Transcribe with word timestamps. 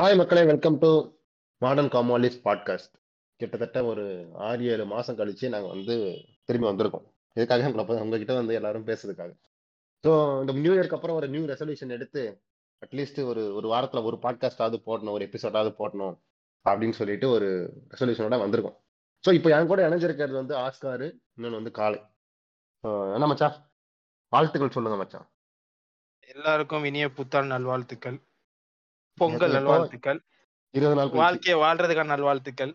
Hi 0.00 0.16
மக்களே 0.18 0.42
welcome 0.50 0.76
to 0.82 0.88
modern 1.62 1.90
காமாலிஸ் 1.94 2.36
podcast 2.44 2.92
கிட்டத்தட்ட 3.40 3.78
ஒரு 3.84 4.04
ஆறு 4.46 4.62
ஏழு 4.72 4.84
மாதம் 4.92 5.18
கழிச்சு 5.18 5.46
நாங்கள் 5.54 5.72
வந்து 5.72 5.94
திரும்பி 6.46 6.66
வந்திருக்கோம். 6.68 7.04
இதுக்காக 7.36 7.66
உங்களை 7.70 7.98
உங்ககிட்ட 8.04 8.34
வந்து 8.38 8.56
எல்லாரும் 8.58 8.86
பேசுறதுக்காக. 8.86 9.32
ஸோ 10.04 10.12
இந்த 10.42 10.52
நியூ 10.52 10.72
இயர்க்கு 10.76 10.96
அப்புறம் 10.98 11.18
ஒரு 11.20 11.28
நியூ 11.34 11.42
ரெசல்யூஷன் 11.50 11.92
எடுத்து 11.96 12.22
அட்லீஸ்ட் 12.86 13.20
ஒரு 13.32 13.42
ஒரு 13.58 13.68
வாரத்தில் 13.72 14.06
ஒரு 14.10 14.18
பாட்காஸ்டாவது 14.24 14.80
போடணும் 14.86 15.14
ஒரு 15.16 15.26
எபிசோடாவது 15.28 15.72
போடணும் 15.80 16.16
அப்படின்னு 16.66 16.98
சொல்லிட்டு 17.00 17.28
ஒரு 17.36 17.50
ரெசல்யூஷனோட 17.92 18.38
வந்திருக்கோம். 18.44 18.76
ஸோ 19.24 19.32
இப்போ 19.40 19.52
என் 19.58 19.70
கூட 19.72 19.88
இணைஞ்சிருக்கிறது 19.88 20.40
வந்து 20.42 20.56
ஆஸ்காரு 20.64 21.10
இன்னொன்று 21.34 21.60
வந்து 21.60 21.74
காலை 21.80 22.00
என்ன 23.16 23.28
மச்சான்? 23.32 23.58
வாழ்த்துக்கள் 24.32 24.74
சொல்லுங்க 24.78 24.98
மச்சான். 25.02 25.28
எல்லாருக்கும் 26.34 26.88
இனிய 26.90 27.08
புத்தாள் 27.20 27.52
நல்வாழ்த்துக்கள். 27.54 28.18
பொங்கல் 29.20 29.54
நல்வாழ்த்துக்கள். 29.56 30.20
இருபது 30.74 30.96
நாள். 30.98 31.10
வாழ்க்கையை 31.20 31.56
வாழ்றதுக்கான 31.62 32.12
நல்வாழ்த்துக்கள். 32.12 32.72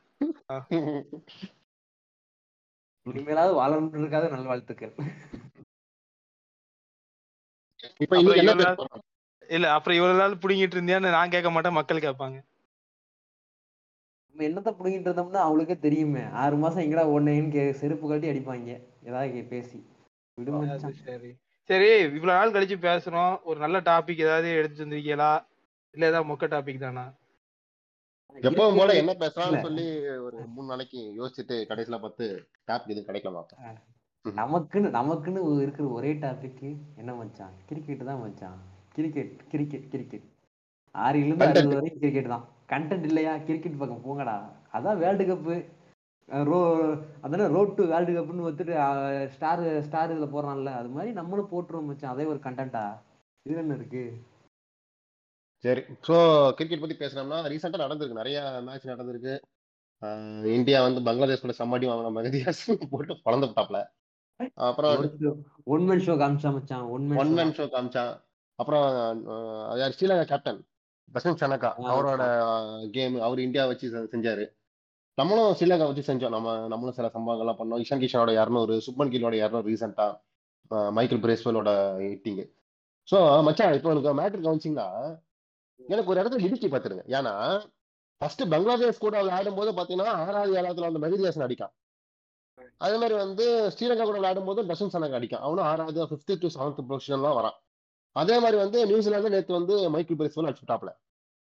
இனிமேலாவது 3.05 3.53
வாழணுன்றதுக்காக 3.59 4.30
நல்வாழ்த்துக்கள்? 4.30 4.94
இல்ல 9.50 9.66
அப்புறம் 9.73 9.98
இவ்வளவு 9.98 10.20
நாள் 10.20 10.41
புடுங்கிட்டு 10.44 10.77
இருந்தியான்னு 10.77 11.16
நான் 11.16 11.34
கேட்க 11.34 11.50
மாட்டேன் 11.52 11.77
மக்கள் 11.80 12.05
கேட்பாங்க. 12.05 12.38
நம்ம 14.36 14.45
என்னத்த 14.48 14.72
புடுங்கிட்டு 14.77 15.09
இருந்தோம்னா 15.09 15.41
அவங்களுக்கே 15.48 15.75
தெரியுமே. 15.80 16.23
ஆறு 16.44 16.55
மாசம் 16.55 16.84
எங்கடா 16.84 17.03
ஓடுனேன்னு 17.16 17.52
கே 17.52 17.66
செருப்பு 17.81 18.05
கட்டி 18.08 18.30
அடிப்பாங்க. 18.30 18.70
ஏதாவது 19.03 19.44
பேசி. 19.53 19.80
சரி. 21.05 21.30
சரி 21.70 21.89
இவ்வளவு 22.16 22.38
நாள் 22.39 22.55
கழிச்சு 22.55 22.77
பேசுறோம். 22.88 23.36
ஒரு 23.44 23.59
நல்ல 23.59 23.77
டாபிக் 23.80 24.25
ஏதாவது 24.27 24.50
எடுத்து 24.55 24.86
வந்திருக்கீங்களா? 24.86 25.31
இல்ல 25.95 26.09
ஏதாவது 26.12 26.30
மொக்க 26.31 26.45
டாபிக் 26.54 26.84
தானா? 26.85 27.05
எப்பவும் 28.48 28.77
போல 28.80 28.94
என்ன 29.02 29.12
பேசலாம்னு. 29.22 29.62
சொல்லி 29.66 29.86
ஒரு 30.26 30.38
மூணு 30.56 30.67
நாளைக்கு 30.72 31.02
யோசிச்சுட்டு 31.19 31.58
கடைசியில 31.69 31.97
பார்த்து 32.06 32.25
டாப் 32.69 32.89
இது 32.94 33.08
கிடைக்கல 33.09 33.44
நமக்குன்னு 34.25 34.89
நமக்குன்னு 34.97 35.42
இருக்கிற 35.64 35.86
ஒரே 35.97 36.11
டாபிக் 36.23 36.64
என்ன 37.02 37.11
மச்சான்? 37.19 37.53
கிரிக்கெட் 37.69 38.08
தான் 38.09 38.22
மச்சான். 38.23 38.58
கிரிக்கெட் 38.95 39.34
கிரிக்கெட் 39.52 39.88
கிரிக்கெட் 39.94 40.28
ஆறிலிருந்து. 40.95 41.47
அறுபது 41.47 41.78
வரைக்கும் 41.78 42.03
கிரிக்கெட் 42.03 42.34
தான். 42.34 42.45
கண்டென்ட் 42.72 43.08
இல்லையா? 43.09 43.34
கிரிக்கெட் 43.47 43.80
பக்கம் 43.81 44.06
போங்கடா. 44.06 44.36
அதான் 44.75 45.02
வேர்ல்டு 45.03 45.25
கப்பு 45.31 45.56
ரோ 46.50 46.59
அதானே 47.25 47.47
ரோட் 47.56 47.75
டு 47.80 47.84
வேர்ல்டு 47.91 48.14
கப்னு 48.17 48.47
வந்துட்டு 48.50 48.75
ஸ்டார் 49.36 49.64
ஸ்டார் 49.88 50.14
இதுல 50.14 50.28
போடுறான்ல. 50.36 50.72
அது 50.80 50.89
மாதிரி 50.95 51.12
நம்மளும் 51.19 51.52
போட்டுருவோம் 51.52 51.89
மச்சான். 51.89 52.14
அதே 52.14 52.25
ஒரு 52.34 52.39
கண்டென்ட்டா 52.47 52.86
இது 53.45 53.62
என்ன 53.64 53.75
இருக்கு? 53.80 54.03
சரி. 55.64 55.81
ஸோ 56.08 56.16
கிரிக்கெட் 56.58 56.84
பத்தி 56.84 56.95
பேசுனோம்னா 57.00 57.38
ரீசெண்டா 57.52 57.84
நடந்திருக்கு. 57.84 58.22
நிறைய 58.22 58.38
மேட்ச் 58.67 58.92
நடந்திருக்கு. 58.94 59.34
இந்தியா 60.58 60.80
வந்து 60.86 61.00
பங்களாதேஷ் 61.08 61.44
கூட 61.44 61.53
சம்மாடி 61.59 61.86
வாங்கின 61.89 62.12
மகதியாஸ் 62.17 62.64
போட்டு 62.92 63.14
பழந்து 63.25 63.47
விட்டாப்ல 63.50 63.80
அப்புறம் 64.67 64.94
ஒன் 65.73 65.86
மேன் 65.88 66.03
ஷோ 66.06 66.14
காமிச்சா 66.22 66.50
மச்சான் 66.56 66.86
ஒன் 67.22 67.34
மேன் 67.38 67.53
ஷோ 67.58 67.66
காமிச்சான். 67.75 68.12
அப்புறம் 68.59 68.84
யார்? 69.80 69.95
ஸ்ரீலங்கா 69.95 70.25
கேப்டன் 70.31 70.59
பசந்த் 71.09 71.42
சனக்கா 71.42 71.69
அவரோட 71.92 72.23
கேம் 72.95 73.16
அவர் 73.28 73.40
இந்தியா 73.45 73.64
வச்சு 73.72 73.86
செஞ்சாரு. 74.14 74.45
நம்மளும் 75.17 75.56
ஸ்ரீலங்கா 75.58 75.88
வச்சு 75.90 76.03
செஞ்சோம். 76.09 76.34
நம்ம 76.36 76.56
நம்மளும் 76.73 76.97
சில 76.97 77.09
சம்பவங்கள்லாம் 77.16 77.59
பண்ணோம். 77.59 77.81
இஷான் 77.84 78.03
கிஷனோட 78.03 78.31
இரநூறு 78.40 78.75
சுப்மன் 78.88 79.14
கில்லோட 79.14 79.36
இரநூறு 79.44 79.69
ரீசெண்டா 79.72 80.08
மைக்கேல் 80.97 81.23
பிரேஸ்வலோட 81.25 81.69
ஹிட்டிங் 82.03 82.44
ஸோ 83.08 83.17
மச்சான் 83.47 83.75
இப்போ 83.78 83.90
எனக்கு 83.94 84.14
மேட்ரு 84.19 84.45
கவனிச்சிங்கன்னா 84.45 84.88
எனக்கு 85.80 86.12
ஒரு 86.12 86.20
இடத்துல 86.22 86.45
இடுக்கி 86.48 86.68
பார்த்துருங்க. 86.68 87.06
ஏன்னா 87.18 87.34
ஃபர்ஸ்ட் 88.22 88.44
பங்களாதேஷ் 88.52 89.04
கூட 89.06 89.16
விளையாடும் 89.22 89.58
போது 89.59 89.72
பாத்தீங்கன்னா 89.72 90.14
ஆறாவது 90.22 90.54
ஏழாவதுல 90.59 90.90
அந்த 90.92 91.00
மெஹதியாசன் 91.04 91.45
அடிக்கான் 91.48 91.73
அதே 92.86 92.95
மாதிரி 93.02 93.16
வந்து 93.23 93.45
ஸ்ரீலங்கா 93.73 94.06
கூட 94.06 94.18
விளையாடும் 94.20 94.47
போது 94.50 94.62
தர்ஷன் 94.69 94.94
சனக் 94.94 95.18
அடிக்கான் 95.18 95.44
அவனும் 95.46 95.68
ஆறாவது 95.72 96.08
ஃபிஃப்த் 96.09 96.34
டு 96.44 96.47
செவன்த் 96.56 96.88
பொசிஷன்லாம் 96.90 97.38
வரான். 97.40 97.58
அதே 98.16 98.35
மாதிரி 98.44 98.58
வந்து 98.64 98.80
நியூசிலாந்து 98.91 99.34
நேத்து 99.34 99.59
வந்து 99.59 99.75
மைக்கேல் 99.96 100.19
பிரேஸ்வல் 100.19 100.47
அடிச்சுட்டாப்ல. 100.50 100.91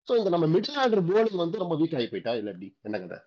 ஸோ 0.08 0.16
இந்த 0.18 0.30
நம்ம 0.30 0.46
மிடில் 0.48 0.80
ஆர்டர் 0.84 1.04
போலிங் 1.10 1.42
வந்து 1.44 1.62
ரொம்ப 1.64 1.76
வீக் 1.76 1.96
ஆகி 1.98 2.08
போயிட்டா 2.12 2.34
இல்ல 2.40 2.52
எப்படி? 2.54 2.70
என்ன 2.88 3.00
கதை? 3.00 3.20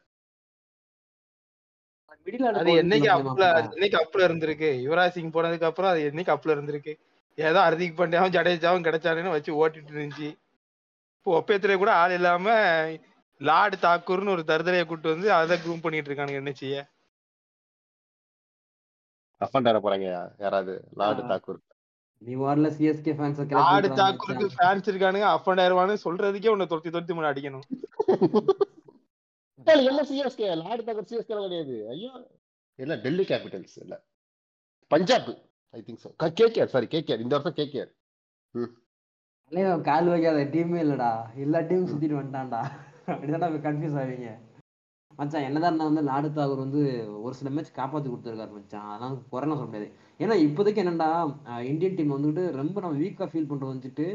அது 2.61 2.71
என்னைக்கு 2.83 3.09
அப்ல 3.17 3.45
என்னைக்கு 3.75 3.99
அப்ல 4.03 4.27
இருந்திருக்கு? 4.29 4.71
யுவராஜ் 4.85 5.17
சிங் 5.17 5.35
போனதுக்கு 5.37 5.69
அப்புறம் 5.71 5.91
அது 5.93 6.01
என்னைக்கு 6.11 6.35
அப்ல 6.35 6.55
இருந்திருக்கு? 6.57 6.93
ஏதோ 7.39 7.61
ஹர்திக் 7.67 7.99
பாண்டியாவும் 7.99 8.35
ஜடேஜாவும் 8.37 8.87
கிடைச்சானுன்னு 8.87 9.35
வச்சு 9.37 9.53
ஓட்டிட்டு 9.61 9.93
இருந்துச்சு. 9.95 10.31
ஒப்பேத்துல 11.27 11.75
கூட 11.78 11.91
ஆள் 11.94 12.15
இல்லாம 12.16 12.47
லார்டு 13.41 13.77
தாக்கூர்னு 13.84 14.34
ஒரு 14.34 14.43
தருதலையை 14.49 14.84
கூட்டு 14.87 15.09
வந்து 15.12 15.28
அதை 15.37 15.56
க்ரூம் 15.62 15.84
பண்ணிட்டு 15.84 16.10
இருக்கானுங்க 16.10 16.43
என்ன 16.43 16.53
செய்ய 16.60 16.77
ஆட 19.41 19.78
போறாங்க 19.84 20.06
யாராவது? 20.43 20.72
லார்டு. 20.99 21.22
தாக்கூர். 21.31 21.61
நீ 22.22 22.32
வார்ல 22.43 22.69
சிஎஸ்கே 22.77 23.12
ஃபேன்ஸ் 23.19 23.41
லார்டு 23.61 23.88
தாக்கூருக்கு 24.00 24.47
ஃபேன்ஸ் 24.56 24.91
இருக்கானுங்க 24.91 25.27
அஃபண்ட் 25.37 25.62
ஆயிருவானு 25.62 25.94
சொல்றதுக்கே 26.05 26.53
உன்னை 26.53 26.66
தொத்தி 26.72 26.91
தொத்தி 26.91 27.12
முன்னாடி 27.16 27.32
அடிக்கணும். 27.32 27.65
என்ன 29.88 30.05
சிஎஸ்கே 30.11 30.50
லார்டு 30.62 30.87
தாக்கூர் 30.88 31.11
சிஎஸ்கே 31.11 31.34
கிடையாது. 31.38 31.77
ஐயோ. 31.94 32.12
இல்ல 32.78 32.94
டெல்லி 33.06 33.25
கேபிட்டல்ஸ் 33.31 33.77
இல்ல. 33.84 33.94
Punjab 34.91 35.28
I 35.75 35.81
think 35.87 36.00
so 36.05 36.11
KKR 36.41 36.72
sorry 36.75 36.88
KKR 36.94 37.25
இந்த 37.25 37.34
வருஷம் 37.37 37.59
கேகேஆர் 37.61 37.93
தலைவன் 39.53 39.83
கால் 39.89 40.07
வைக்காத 40.11 40.43
டீமே 40.53 40.79
இல்லைடா. 40.83 41.09
எல்லா 41.45 41.59
டீமும் 41.71 41.89
சுத்திட்டு 41.89 42.17
வந்துட்டான்டா. 42.19 42.61
அப்படிதான் 43.13 43.57
கன்ஃபியூஸ் 43.67 43.97
ஆவீங்க. 44.03 44.29
மச்சான் 45.19 45.45
என்னதான் 45.49 45.71
இருந்தா 45.71 45.89
வந்து 45.89 46.05
லாடு 46.09 46.29
தாகூர் 46.37 46.63
வந்து 46.63 46.83
ஒரு 47.25 47.35
சில 47.39 47.51
மேட்ச் 47.57 47.77
காப்பாத்தி 47.81 48.09
கொடுத்துருக்காரு 48.11 48.53
மச்சான். 48.59 48.87
அதெல்லாம் 48.93 49.17
குறைலாம் 49.33 49.59
சொல்ல 49.61 49.69
முடியாது. 49.71 49.89
ஏன்னா 50.23 50.37
இப்போதைக்கு 50.47 50.83
என்னடா 50.85 51.09
இந்தியன் 51.73 51.99
டீம் 51.99 52.15
வந்துட்டு 52.17 52.45
ரொம்ப 52.61 52.77
நம்ம 52.85 52.99
வீக்கா 53.03 53.27
ஃபீல் 53.33 53.51
பண்றது 53.51 53.73
வந்துட்டு 53.75 54.07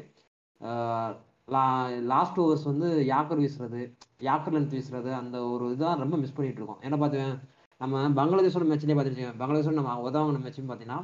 லாஸ்ட் 2.13 2.39
ஓவர்ஸ் 2.45 2.65
வந்து 2.71 2.89
யாக்கர் 3.11 3.43
வீசுறது 3.43 3.83
யாக்கர் 4.29 4.55
லென்த் 4.57 4.75
வீசுறது 4.77 5.11
அந்த 5.21 5.37
ஒரு 5.53 5.67
இதான் 5.75 6.03
ரொம்ப 6.05 6.17
மிஸ் 6.23 6.35
பண்ணிட்டு 6.39 6.61
இருக்கோம். 6.61 6.81
ஏன்னா 6.85 6.99
பார்த்துவேன் 7.03 7.37
நம்ம 7.81 8.03
பங்களாதேஷோட 8.21 8.67
மேட்ச்லேயே 8.71 8.97
பார்த்துருக்கேன் 8.99 9.39
பங்களாதேஷோட 9.43 9.77
நம்ம 9.81 9.95
உதவாங்கின 10.09 10.43
மேட்ச்னு 10.47 10.69
பார்த்தீங்கன்னா 10.71 10.99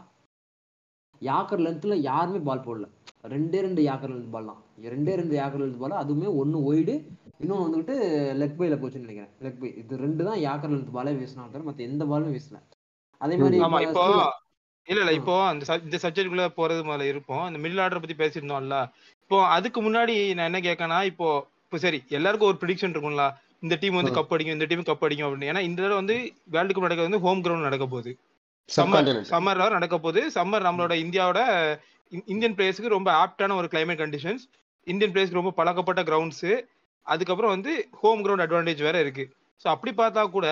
யாக்கர் 1.29 1.63
லென்த்தில் 1.65 2.03
யாருமே 2.09 2.39
பால் 2.49 2.65
போடல. 2.67 2.87
ரெண்டே 3.33 3.59
ரெண்டு 3.65 3.81
யாக்கர் 3.89 4.13
லென்த் 4.13 4.33
பால் 4.35 4.49
தான். 4.51 4.61
ரெண்டே 4.93 5.13
ரெண்டு 5.21 5.35
யாக்கர் 5.39 5.63
லென்த் 5.63 5.81
பால் 5.83 6.01
அதுவுமே 6.03 6.29
ஒன்று 6.41 6.59
ஒய்டு 6.69 6.95
இன்னொன்று 7.41 7.65
வந்துட்டு 7.65 7.95
லெக் 8.41 8.57
பைல 8.59 8.75
போச்சுன்னு 8.81 9.05
நினைக்கிறேன். 9.05 9.31
லெக் 9.45 9.59
பை 9.61 9.69
இது 9.81 10.03
ரெண்டு 10.05 10.23
தான் 10.29 10.39
யாக்கர் 10.47 10.73
லென்த் 10.73 10.95
பாலே 10.97 11.13
வீசினா 11.19 11.45
தவிர 11.53 11.65
மற்ற 11.69 11.83
எந்த 11.89 12.03
பாலுமே 12.11 12.33
வீசல. 12.37 12.59
அதே 13.21 13.37
மாதிரி 13.41 13.59
இப்போ 13.87 14.05
இல்ல 14.87 14.99
இல்ல. 15.01 15.11
இப்போ 15.19 15.35
அந்த 15.49 15.75
இந்த 15.87 15.97
சப்ஜெக்ட்குள்ள 16.03 16.45
போறது 16.59 16.81
முதல்ல 16.87 17.05
இருப்போம். 17.11 17.43
இந்த 17.49 17.59
மிடில் 17.63 17.81
ஆர்டர் 17.83 18.01
பத்தி 18.03 18.15
பேசியிருந்தோம்ல. 18.21 18.77
இப்போ 19.23 19.37
அதுக்கு 19.55 19.79
முன்னாடி 19.85 20.15
நான் 20.37 20.49
என்ன 20.49 20.59
கேட்கனா 20.65 20.97
இப்போ 21.11 21.27
இப்போ 21.65 21.77
சரி 21.85 21.99
எல்லாருக்கும் 22.17 22.49
ஒரு 22.51 22.59
ப்ரிடிக்ஷன் 22.61 22.93
இருக்கும்ல. 22.93 23.25
இந்த 23.65 23.75
டீம் 23.81 23.97
வந்து. 23.99 24.13
கப் 24.17 24.33
அடிக்கும் 24.35 24.55
இந்த 24.57 24.65
டீம் 24.71 24.83
கப் 24.89 25.05
அடிக்கும் 25.07 25.27
அப்படின்னு. 25.27 25.49
ஏன்னா 25.51 25.61
இந்த 25.67 25.79
தடவை 25.83 25.99
வந்து 26.01 26.15
வேர்ல்டு 26.55 26.73
கப் 26.73 26.85
நடக்கிறது 26.87 27.09
வந்து 27.09 27.23
ஹோம் 27.25 27.43
கிரவுண்ட் 27.45 27.67
நடக்க 27.67 27.85
போகுது. 27.93 28.11
சம்மர் 28.75 29.23
சம்மர்ல 29.29 29.69
நடக்க 29.69 29.99
போகுது. 29.99 30.31
சம்மர் 30.35 30.65
நம்மளோட 30.67 30.93
இந்தியாவோட 30.93 31.39
இந்- 32.11 32.23
இந்தியன் 32.25 32.55
பிளேயர்ஸ்க்கு 32.55 32.87
ரொம்ப 32.87 33.25
ஆப்டான 33.25 33.55
ஒரு 33.55 33.67
கிளைமேட் 33.71 33.99
கண்டிஷன்ஸ் 33.99 34.49
இந்தியன் 34.83 35.13
பிளேயர்ஸ்க்கு 35.13 35.33
ரொம்ப 35.33 35.51
பழக்கப்பட்ட 35.51 36.03
கிரவுண்ட்ஸ் 36.03 36.63
அதுக்கப்புறம் 37.01 37.51
வந்து 37.51 37.87
ஹோம் 37.91 38.25
கிரவுண்ட் 38.25 38.41
அட்வான்டேஜ் 38.41 38.77
வேற 38.77 38.99
இருக்கு. 38.99 39.29
ஸோ 39.63 39.67
அப்படி 39.67 39.95
பார்த்தா 39.95 40.29
கூட 40.29 40.47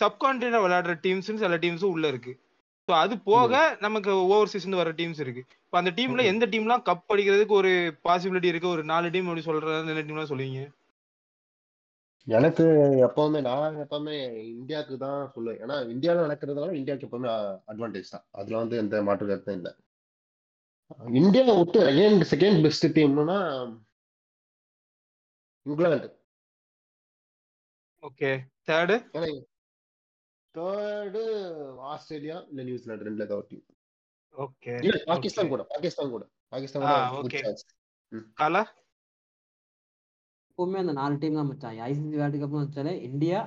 சப்கான்டினென்ட் 0.00 0.64
விளையாடுற 0.64 0.98
டீம்ஸ் 1.02 1.18
சில 1.18 1.56
டீம்ஸும் 1.56 1.84
உள்ள 1.84 2.08
இருக்கு. 2.08 2.38
ஸோ 2.88 2.90
அது 2.90 3.18
போக 3.18 3.76
நமக்கு 3.80 4.10
ஓவர்சீஸ் 4.10 4.68
வர 4.68 4.92
டீம்ஸ் 4.92 5.20
இருக்கு. 5.20 5.44
இப்போ 5.64 5.78
அந்த 5.78 5.90
டீம்ல. 5.90 6.24
எந்த 6.24 6.46
டீம்லாம் 6.46 6.82
கப் 6.82 7.12
அடிக்கிறதுக்கு 7.14 7.46
ஒரு 7.46 7.98
பாசிபிலிட்டி 8.04 8.44
இருக்கு? 8.44 8.68
ஒரு 8.68 8.84
நாலு 8.84 9.10
டீம் 9.10 9.22
அப்படி 9.22 9.40
சொல்றது 9.40 9.94
எந்த 9.94 10.12
டீம்லாம் 10.12 10.32
சொல்லுவீங்க? 10.32 10.68
எனக்கு 12.26 12.64
எப்பவுமே 13.06 13.40
நான் 13.48 13.80
எப்பவுமே 13.84 14.14
இந்தியாவுக்கு 14.58 14.96
தான் 15.04 15.30
சொல்லுவேன். 15.34 15.58
ஏன்னா 15.64 15.76
இந்தியாவில் 15.94 16.24
நடக்கிறதுனால 16.24 16.76
இந்தியாவுக்கு 16.80 17.08
எப்பவுமே 17.08 17.30
அட்வான்டேஜ் 17.72 18.12
தான். 18.14 18.26
அதுல 18.40 18.60
வந்து 18.62 18.76
எந்த 18.82 19.02
மாற்று 19.08 19.30
கருத்தும் 19.30 19.58
இல்லை. 19.58 19.72
இந்தியா 21.22 21.44
விட்டு 21.58 21.80
செகண்ட் 21.88 22.24
செகண்ட் 22.32 22.62
பெஸ்ட் 22.66 22.86
டீம்னா 22.98 23.38
England. 25.66 26.08
Okay 28.02 28.30
third 28.68 28.96
third 30.54 31.22
Australia 31.92 32.36
இல்ல 32.50 32.64
நியூசிலாந்து 32.68 33.06
ரெண்டுல 33.08 33.26
ஏதாவது 33.28 33.48
டீம் 33.52 33.64
ஓகே 34.36 34.72
இல்ல 34.86 34.98
பாகிஸ்தான் 35.10 35.52
கூட 35.52 35.62
பாகிஸ்தான் 35.72 36.12
கூட. 36.14 36.24
பாகிஸ்தான் 36.52 36.82
கூட 36.84 37.30
chance. 37.34 37.62
காலா 38.40 38.62
எப்பவுமே 40.54 40.80
அந்த 40.82 40.92
நாலு 40.98 41.14
டீம் 41.20 41.38
தான் 41.38 41.48
மச்சான். 41.48 41.78
ஐசிசி 41.86 42.18
வேர்ல்டு 42.18 42.40
கப்னு 42.40 42.60
வச்சாலே 42.64 42.92
India 43.08 43.38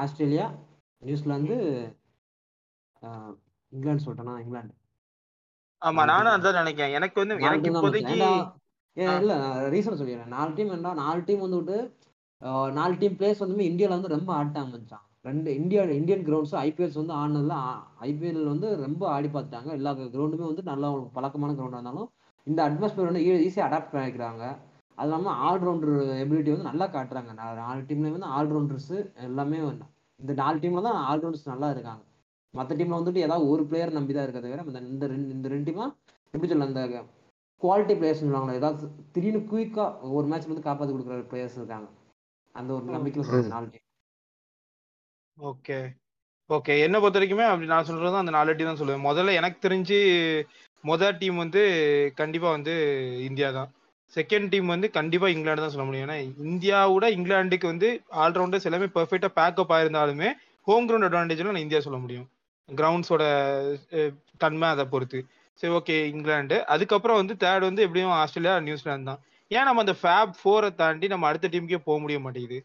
Australia 0.00 0.46
New Zealand 1.02 1.56
England 3.72 4.04
சொல்லிட்டேனா? 4.04 4.34
England. 4.44 4.74
ஆமா 5.82 6.02
நானும் 6.10 6.34
அதான் 6.36 6.58
நினைக்கிறேன். 6.60 6.94
எனக்கு 6.98 7.18
வந்து 7.22 7.36
எனக்கு 7.48 7.70
இப்போதைக்கு. 7.70 8.16
இல்ல 9.22 9.32
ரீசன் 9.74 10.00
சொல்லிடுறேன். 10.00 10.34
நாலு 10.36 10.50
டீம் 10.58 10.74
என்ன 10.78 10.94
நாலு 11.04 11.20
டீம் 11.28 11.44
வந்துட்டு 11.46 11.78
நாலு 12.78 12.94
டீம் 13.02 13.16
பிளேயர்ஸ் 13.18 13.44
வந்து 13.44 13.70
இந்தியால 13.70 13.96
வந்து 13.98 14.14
ரொம்ப 14.16 14.30
ஆட்டாங்க 14.40 14.70
மச்சான். 14.74 15.06
ரெண்டு 15.28 15.50
இந்தியா 15.60 15.82
இந்தியன் 16.00 16.26
கிரவுண்ட்ஸ் 16.28 16.58
ஐபிஎல்ஸ் 16.66 17.00
வந்து 17.00 17.14
ஆடினதுல 17.20 17.54
ஐபிஎல் 18.08 18.52
வந்து 18.52 18.68
ரொம்ப 18.84 19.02
ஆடி 19.16 19.28
பார்த்துட்டாங்க. 19.34 19.70
எல்லா 19.78 19.92
கிரவுண்டுமே 20.14 20.46
வந்து 20.50 20.70
நல்ல 20.72 20.90
பழக்கமான 21.16 21.54
கிரவுண்டாக 21.58 21.80
இருந்தாலும் 21.80 22.10
இந்த 22.46 22.60
அட்மாஸ்பியர் 22.68 23.10
வந்து 23.10 23.22
ஈஸியாக 23.48 23.68
அடாப்ட் 23.68 23.94
பண்ணிக்கிறாங்க. 23.94 24.44
அது 24.98 25.08
இல்லாமல் 25.08 25.38
ஆல்ரவுண்டர் 25.46 25.94
எபிலிட்டி 26.22 26.50
வந்து 26.52 26.68
நல்லா 26.70 26.86
காட்டுறாங்க. 26.86 27.32
நாலு 27.56 27.80
டீம்லேயும் 27.82 28.18
வந்து 28.18 28.32
ஆல்ரவுண்டர்ஸ் 28.36 28.92
எல்லாமே 29.20 29.58
இந்த 30.20 30.32
நாலு 30.34 30.58
டீம்ல 30.58 30.82
தான் 30.82 31.00
ஆல்ரவுண்டர்ஸ் 31.06 31.44
நல்லா 31.44 31.70
இருக்காங்க. 31.70 32.02
மற்ற 32.54 32.76
டீம்ல 32.76 32.98
வந்துட்டு 32.98 33.16
ஏதாவது 33.18 33.48
ஒரு 33.48 33.66
பிளேயர் 33.66 33.92
நம்பி 33.92 34.14
தான் 34.14 34.24
இருக்கிறத 34.24 34.46
தவிர 34.46 34.62
இந்த- 34.66 34.88
இந்த 34.88 35.06
ரெண்டு 35.06 35.30
இந்த 35.30 35.48
ரெண்டு 35.48 35.70
டீமா 35.70 35.86
எப்படி 36.34 36.48
சொல்ல 36.48 36.64
அந்த 36.64 36.82
குவாலிட்டி 37.62 37.94
பிளேயர்ஸ் 37.98 38.22
சொல்லுவாங்களே 38.22 38.54
ஏதாவது 38.54 38.88
திடீர்னு 39.12 39.42
குயிக்கா 39.50 39.84
ஒரு 40.10 40.26
மேட்ச்ல 40.26 40.52
வந்து 40.52 40.66
காப்பாத்தி 40.68 40.94
கொடுக்குற 40.94 41.18
பிளேயர்ஸ் 41.30 41.56
இருக்காங்க. 41.56 41.88
அந்த 42.54 42.72
ஒரு 42.74 42.84
நம்பிக்கையில 42.86 43.46
நாலு 43.48 43.68
டீம் 43.70 43.84
ஓகே. 45.38 45.78
ஓகே. 46.50 46.82
என்ன 46.82 47.00
பொறுத்த 47.00 47.20
வரைக்குமே 47.20 47.46
அப்படி 47.46 47.66
நான் 47.66 47.84
சொல்றது 47.84 48.16
அந்த 48.16 48.30
நாலு 48.30 48.56
டீம் 48.56 48.66
தான் 48.66 48.80
சொல்லுவேன். 48.80 49.06
முதல்ல 49.08 49.34
எனக்கு 49.34 49.68
தெரிஞ்சு 49.68 49.98
முதல் 50.84 51.18
டீம் 51.18 51.36
வந்து 51.36 51.62
கண்டிப்பா 52.16 52.50
வந்து 52.50 52.74
இந்தியா 53.28 53.50
தான். 53.50 53.70
செகண்ட் 54.14 54.48
டீம் 54.52 54.72
வந்து 54.74 54.88
கண்டிப்பா 54.96 55.28
இங்கிலாந்து 55.34 55.64
தான் 55.64 55.74
சொல்ல 55.74 55.86
முடியும். 55.86 56.06
ஏன்னா 56.06 56.16
இந்தியாவோட 56.50 57.06
இங்கிலாந்துக்கு 57.16 57.66
வந்து 57.72 57.88
ஆல்ரவுண்டர்ஸ் 58.24 58.66
எல்லாமே 58.68 58.88
பெர்ஃபெக்டா 58.96 59.30
பேக்கப் 59.38 59.74
ஆயிருந்தாலுமே 59.76 60.28
ஹோம் 60.68 60.86
கிரவுண்ட் 60.88 61.08
அட்வான்டேஜ்லாம் 61.08 61.56
நான் 61.56 61.66
இந்தியா 61.66 61.80
சொல்ல 61.86 61.98
முடியும். 62.04 62.26
கிரவுண்ட்ஸோட 62.68 63.24
தன்மை 64.44 64.68
அதை 64.74 64.84
பொறுத்து. 64.92 65.18
சரி 65.60 65.72
ஓகே 65.78 65.96
இங்கிலாந்து. 66.12 66.56
அதுக்கப்புறம் 66.74 67.20
வந்து 67.20 67.34
தேர்ட் 67.42 67.66
வந்து 67.68 67.84
எப்படியும் 67.86 68.14
ஆஸ்திரேலியா 68.20 68.54
நியூசிலாந்து 68.68 69.08
தான். 69.10 69.20
ஏன் 69.50 69.66
நம்ம 69.68 69.82
அந்த 69.84 69.94
ஃபேப் 70.00 70.32
ஃபோரை 70.40 70.70
தாண்டி 70.80 71.06
நம்ம 71.12 71.26
அடுத்த 71.30 71.48
டீமுக்கே 71.52 71.78
போக 71.88 71.98
முடிய 72.04 72.18
மாட்டேங்குது? 72.24 72.58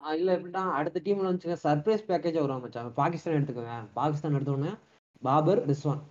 இல்ல 0.00 0.28
எப்படின்னா 0.36 0.62
அடுத்த 0.78 1.00
டீம்ல 1.04 1.30
வந்து 1.30 1.56
சர்ப்ரைஸ் 1.62 2.04
பேக்கேஜ் 2.10 2.38
வரும் 2.42 2.60
மச்சான். 2.64 2.92
பாகிஸ்தான் 3.00 3.36
எடுத்துக்கோங்க. 3.38 3.76
பாகிஸ்தான் 3.98 4.36
எடுத்தோடனே 4.38 4.72
பாபர் 5.22 5.60
ரிஸ்வான். 5.70 6.02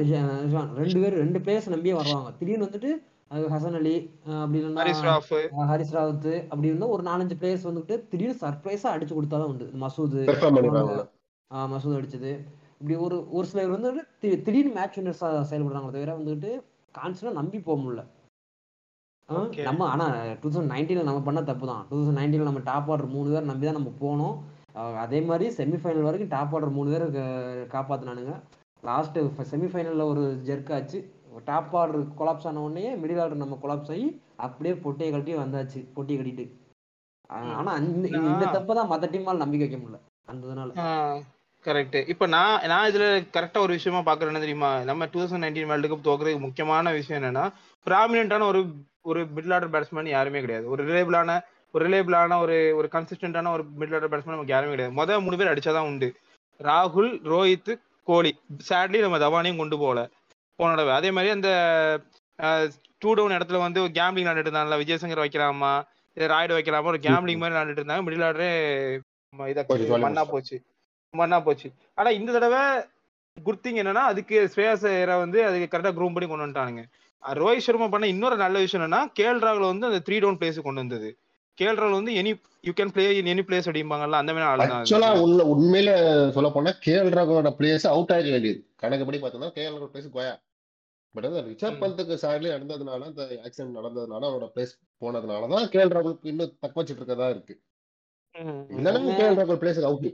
ரிஸ்வான். 0.00 0.70
ரெண்டு 0.80 0.98
பேர் 1.02 1.20
ரெண்டு 1.22 1.38
பிளேயர்ஸ் 1.44 1.72
நம்பியே 1.74 1.94
வருவாங்க. 2.00 2.30
திடீர்னு 2.38 2.68
வந்துட்டு 2.68 2.90
அது 3.30 3.48
ஹசன் 3.48 3.74
அலி 3.74 4.10
அப்படி 4.26 4.64
இல்லைன்னா 4.64 4.74
ஹரிஸ் 5.58 5.92
ராவத் 5.92 6.42
அப்படி 6.42 6.66
இருந்தா 6.66 6.86
ஒரு 6.86 7.02
நாலஞ்சு 7.02 7.32
பிளேயர்ஸ் 7.40 7.64
வந்துட்டு 7.64 8.08
திடீர்னு 8.08 8.36
சர்ப்ரைஸா 8.40 8.86
அடிச்சு 8.86 9.14
கொடுத்தாதான் 9.14 9.44
உண்டு. 9.44 9.70
மசூது 9.80 10.24
மசூத் 11.50 11.98
அடிச்சது. 12.00 12.44
இப்படி 12.80 12.98
ஒரு 12.98 13.30
ஒரு 13.30 13.46
சிலர் 13.46 13.68
வந்து 13.68 13.92
தி- 13.92 14.42
திடீர்னு 14.42 14.72
மேட்ச் 14.72 14.98
வின்னர்ஸா 14.98 15.44
செயல்படுறாங்க 15.50 15.90
தவிர 15.90 16.16
வந்துட்டு 16.16 16.62
கான்ஸ்டன்டா 16.98 17.32
நம்பி 17.32 17.60
போக 17.60 17.80
முடியல. 17.80 18.04
நம்ம 19.62 19.84
ஆனா 19.86 20.24
டூ 20.40 20.48
தௌசண்ட் 20.48 20.70
நைன்டீன்ல 20.74 21.02
நம்ம 21.02 21.20
பண்ண 21.20 21.42
தப்பு 21.42 21.66
தான் 21.66 21.86
டூ 21.90 21.96
தௌசண்ட் 21.96 22.14
நைன்டீன்ல 22.14 22.42
நம்ம 22.42 22.60
டாப் 22.64 22.90
ஆர்டர் 22.90 23.06
மூணு 23.06 23.30
பேர் 23.30 23.44
நம்பி 23.44 23.66
தான் 23.66 23.74
நம்ம 23.74 23.90
போனோம். 24.00 24.38
அதே 24.96 25.20
மாதிரி 25.20 25.54
செமிஃபைனல் 25.56 26.02
வரைக்கும் 26.02 26.28
டாப் 26.28 26.54
ஆர்டர் 26.54 26.70
மூணு 26.70 26.90
பேர் 26.90 27.10
காப்பாத்துனானுங்க. 27.68 28.40
லாஸ்ட் 28.82 29.18
செமிஃபைனல்ல 29.18 30.02
ஒரு 30.02 30.40
ஜெர்க் 30.46 30.72
ஆச்சு. 30.72 31.12
டாப் 31.44 31.74
ஆர்டர் 31.80 32.04
கொலாப்ஸ் 32.18 32.46
ஆன 32.48 32.62
உடனே 32.66 32.92
மிடில் 33.02 33.20
ஆர்டர் 33.22 33.42
நம்ம 33.42 33.58
கொலாப்ஸ் 33.62 33.92
ஆகி 33.94 34.06
அப்படியே 34.46 34.74
பொட்டையை 34.84 35.10
கட்டி 35.10 35.32
வந்தாச்சு. 35.36 35.80
பொட்டியை 35.96 36.18
கட்டிட்டு 36.20 36.46
ஆனா 37.58 37.72
இந்த 37.80 38.46
தப்பை 38.56 38.74
தான் 38.78 38.90
மற்ற 38.92 39.08
டீமால் 39.12 39.42
நம்பிக்கை 39.42 39.64
வைக்க 39.66 39.78
முடியல. 39.82 39.98
அந்த 40.30 40.46
இதனால 40.46 40.72
கரெக்ட் 41.64 41.96
இப்போ 42.12 42.26
நான் 42.34 42.62
நான் 42.72 42.88
இதுல 42.90 43.06
கரெக்டா 43.34 43.58
ஒரு 43.64 43.72
விஷயமா 43.78 44.00
பாக்குறேன். 44.00 44.30
என்ன 44.32 44.42
தெரியுமா? 44.44 44.70
நம்ம 44.90 45.06
two 45.12 45.18
thousand 45.20 45.44
nineteen 45.44 45.70
world 45.70 45.90
cup 45.92 46.06
தோக்குறதுக்கு 46.06 46.44
முக்கியமான 46.46 46.92
விஷயம் 46.98 47.18
என்னன்னா 47.20 47.44
ப்ராமினென்டான 47.86 48.46
ஒரு 48.52 48.60
ஒரு 49.10 49.20
மிடில் 49.36 49.54
ஆர்டர் 49.56 49.72
பேட்ஸ்மேன் 49.74 50.14
யாருமே 50.16 50.40
கிடையாது. 50.44 50.66
ஒரு 50.72 50.82
ரிலேபிளான 50.90 51.34
ஒரு 51.74 51.82
ரிலேபிளான 51.88 52.38
ஒரு 52.44 52.56
ஒரு 52.78 52.88
கன்சிஸ்டன்டான 52.94 53.52
ஒரு 53.56 53.64
மிடில் 53.80 53.96
ஆர்டர் 53.98 54.12
பேட்ஸ்மேன் 54.12 54.36
நமக்கு 54.36 54.54
யாருமே 54.54 54.74
கிடையாது. 54.74 54.96
மொதல் 55.00 55.24
மூணு 55.26 55.38
பேர் 55.40 55.52
அடிச்சாதான் 55.52 55.88
உண்டு. 55.90 56.08
ராகுல் 56.60 57.12
ரோஹித் 57.32 57.72
கோலி. 58.08 58.32
சேட்லி 58.70 59.00
நம்ம 59.04 59.20
தவானையும் 59.24 59.60
கொண்டு 59.62 59.78
போகல. 59.78 60.00
போன 60.60 60.70
தடவை. 60.74 60.94
அதே 61.00 61.10
மாதிரி 61.16 61.32
அந்த 61.36 61.50
டூ 63.02 63.10
டவுன் 63.18 63.36
இடத்துல 63.38 63.58
வந்து 63.66 63.80
கேம்லிங் 63.98 64.26
விளாண்டுட்டு 64.26 64.48
இருந்தாங்கல்ல 64.48 64.80
விஜயசங்கர் 64.82 65.24
வைக்கலாமா 65.24 65.72
ராய்டு 66.16 66.56
வைக்கலாமா 66.56 66.90
ஒரு 66.92 67.00
கேம்லிங் 67.08 67.40
மாதிரி 67.42 67.56
விளாண்டுட்டு 67.56 67.82
இருந்தாங்க. 67.82 68.04
மிடில் 68.06 68.26
ஆர்டரே 68.28 68.52
ஜாலியா 69.32 70.00
மண்ணா 70.06 70.24
போச்சு. 70.32 70.56
மண்ணா 71.14 71.38
போச்சு. 71.46 71.68
ஆனா 71.98 72.10
இந்த 72.20 72.30
தடவை 72.36 72.62
குட் 73.36 73.62
திங் 73.64 73.78
என்னன்னா 73.82 74.02
அதுக்கு 74.12 74.36
ஸ்ரேயாஸ் 74.52 74.84
ஐயரை 74.90 75.16
வந்து 75.22 75.38
அதுக்கு 75.48 75.68
கரெக்டா 75.72 75.92
க்ரூம் 75.96 76.14
பண்ணி 76.16 76.28
கொண்டு 76.30 76.44
வந்துட்டானுங்க. 76.46 76.82
ரோஹித் 77.40 77.64
சர்மா 77.66 77.86
பண்ண 77.92 78.06
இன்னொரு 78.12 78.36
நல்ல 78.42 78.56
விஷயம் 78.64 78.84
என்னன்னா 78.84 79.00
கேஎல் 79.18 79.42
ராகுல் 79.46 79.70
வந்து 79.72 79.88
அந்த 79.90 80.00
த்ரீ 80.06 80.16
டவுன் 80.24 80.38
பிளேஸ் 80.40 80.58
கொண்டு 80.66 80.82
வந்தது. 80.82 81.08
கேஎல் 81.58 81.80
ராகுல் 81.80 81.98
வந்து 81.98 82.12
any 82.20 82.32
you 82.68 82.72
can 82.78 82.92
play 82.96 83.04
in 83.18 83.30
any 83.32 83.42
place 83.48 83.68
அப்படிம்பாங்கல்ல 83.70 84.20
அந்த 84.22 84.32
மாதிரி 84.34 84.48
ஆளு 84.50 84.66
ஆக்சுவலா. 84.76 85.10
உள்ள 85.26 85.40
உண்மையில 85.54 85.90
சொல்ல 86.36 86.50
போனா 86.56 86.72
கேஎல் 86.86 87.10
ராகுலோட 87.18 87.52
பிளேஸ் 87.58 87.86
அவுட் 87.94 88.14
ஆக 88.16 88.28
வேண்டியது. 88.34 88.60
கணக்குப்படி 88.82 89.20
பார்த்தோம்னா 89.24 89.50
கேஎல் 89.58 89.74
ராகுல் 89.76 89.92
பிளேஸ் 89.94 90.14
கோயா 90.16 90.32
பட் 91.14 91.26
அது 91.28 91.40
ரிஷப் 91.46 91.76
ம். 91.76 91.80
பந்துக்கு 91.82 92.16
சார்லி 92.22 92.48
நடந்ததுனால 92.50 93.08
அந்த 93.08 93.22
ஆக்சிடென்ட் 93.44 93.78
நடந்ததுனால 93.78 94.28
அவரோட 94.28 94.48
பிளேஸ் 94.54 94.72
போனதுனால 95.02 95.48
தான் 95.52 95.68
கேஎல் 95.72 95.94
ராகுலுக்கு 95.96 96.32
இன்னும் 96.32 96.56
தக்க 96.56 96.74
வச்சிட்டு 96.80 97.02
இருக்கதா 97.02 97.28
இருக்கு 97.30 97.54
ம். 98.34 98.60
இல்லைன்னா 98.74 99.16
கேஎல் 99.18 99.40
ராகுல் 99.40 99.60
பிளேஸ் 99.62 99.80
அவுட் 99.86 100.10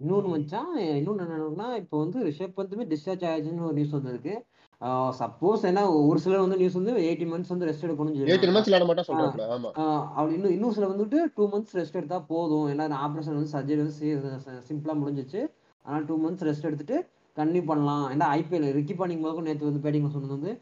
இன்னொன்னு 0.00 0.30
மச்சான் 0.30 0.70
இன்னொன்னு 0.92 1.24
என்னன்னா 1.26 1.66
இப்போ 1.80 1.96
வந்து 2.00 2.18
ரிஷப் 2.26 2.56
பந்துமே 2.56 2.84
டிஸ்சார்ஜ் 2.92 3.24
ஆயிடுச்சுன்னு 3.28 3.66
ஒரு 3.66 3.76
நியூஸ் 3.76 3.96
வந்திருக்கு. 3.96 4.32
சப்போஸ் 5.18 5.62
என்ன 5.68 5.80
ஒரு 6.00 6.18
சிலர் 6.22 6.42
வந்து 6.42 6.58
நியூஸ் 6.60 6.78
வந்து 6.78 6.94
எயிட்டீன் 7.04 7.30
மந்த்ஸ் 7.32 7.52
வந்து 7.52 7.68
ரெஸ்ட் 7.68 7.84
எடுக்கணும்னு 7.86 8.16
எயிட்டீன் 8.24 8.56
சொல்லிருக்காங்க 8.56 8.88
மந்த்ஸ் 8.88 9.12
விளையாட 9.12 9.26
மாட்டா 9.26 9.54
ஆமா. 9.56 9.70
அப்படி 10.16 10.34
இன்னும் 10.38 10.54
இன்னும் 10.56 10.74
சில 10.76 10.88
வந்துட்டு 10.90 11.18
டூ 11.36 11.44
மந்த்ஸ் 11.52 11.76
ரெஸ்ட் 11.78 11.98
எடுத்தா 12.00 12.18
போதும். 12.30 12.66
ஏன்னா 12.72 12.98
ஆப்ரேஷன் 13.04 13.36
வந்து 13.38 13.52
சர்ஜரி 13.54 13.80
வந்து 13.82 13.96
சிம்பிளா 14.68 14.96
முடிஞ்சிச்சு. 15.00 15.42
ஆனால் 15.84 16.06
டூ 16.06 16.16
மந்த்ஸ் 16.24 16.46
ரெஸ்ட் 16.48 16.68
எடுத்துட்டு 16.70 16.98
கன்டினியூ 17.36 17.64
பண்ணலாம். 17.64 18.10
ஏன்னா 18.10 18.38
ஐபிஎல் 18.38 18.72
ரிக்கி 18.72 18.92
பாண்டிங் 18.92 19.22
முதல்ல 19.24 19.42
நேற்று 19.42 19.72
வந்து 19.72 19.90
பேட்டிங்ல 19.90 20.10
சொன்னது 20.10 20.26
வந்து 20.26 20.60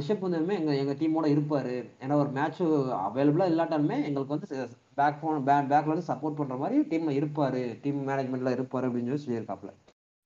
ரிஷப் 0.00 0.24
பந்துமே 0.24 0.58
எங்க 0.58 0.76
எங்க 0.76 0.92
டீமோட 0.92 1.30
இருப்பாரு. 1.30 1.90
ஏன்னா 2.00 2.12
ஒரு 2.12 2.28
மேட்ச் 2.28 2.62
அவைலபிளா 2.62 3.52
இல்லாட்டாலுமே 3.52 4.04
எங்களுக்கு 4.04 4.26
வந்து 4.26 4.68
பேக் 4.94 5.20
போன் 5.20 5.44
பேக்ல 5.44 5.84
வந்து 5.84 6.12
சப்போர்ட் 6.12 6.34
பண்ற 6.34 6.56
மாதிரி 6.56 6.80
டீம்ல 6.80 7.10
இருப்பாரு. 7.10 7.78
டீம் 7.82 8.08
மேனேஜ்மெண்ட்ல 8.08 8.50
இருப்பாரு 8.50 8.86
அப்படின்னு 8.86 9.16
சொல்லி 9.16 9.24
சொல்லியிருக்காப்ல. 9.24 9.72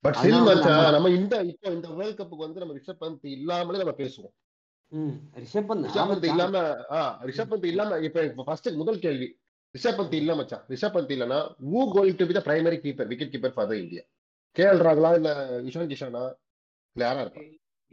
பட் 0.00 0.15
ஸ்டில் 0.15 0.61
நம்ம- 0.91 1.11
இந்த 1.11 1.41
இப்போ 1.41 1.71
இந்த 1.71 1.89
வேர்ல்ட் 1.89 2.21
கப்புக்கு 2.21 2.37
வந்து 2.37 2.61
நம்ம 2.61 2.75
ரிஷப் 2.75 3.03
பந்த் 3.03 3.19
இல்லாமலே 3.23 3.79
நம்ம 3.79 3.94
பேசுவோம். 3.97 4.35
ரிஷப் 5.35 5.67
பந்த் 5.69 5.89
ரிஷப் 5.89 6.11
பந்த் 6.11 6.25
இல்லாம 6.25 6.59
ரிஷப் 7.25 7.53
பந்த் 7.53 7.65
இல்லாம 7.65 7.99
இப்ப 7.99 8.32
ஃபர்ஸ்ட் 8.44 8.69
முதல் 8.69 8.99
கேள்வி. 8.99 9.37
ரிஷப் 9.79 9.87
பந்த் 9.87 10.15
இல்ல 10.15 10.34
மச்சான். 10.34 10.63
ரிஷப் 10.69 10.96
பந்த் 10.96 11.13
இல்லனா 11.13 11.46
going 11.94 12.15
to 12.15 12.27
be 12.27 12.34
the 12.34 12.43
primary 12.43 12.81
keeper 12.81 13.06
wicket 13.06 13.29
keeper 13.29 13.49
for 13.49 13.70
the 13.70 13.77
India 13.77 14.01
KL 14.56 14.82
ராகுலா 14.86 15.08
இல்ல 15.19 15.31
இஷான் 15.69 15.91
கிஷானா? 15.93 16.22
இல்ல 16.94 17.03
யாரா 17.06 17.22
இருப்பா? 17.25 17.43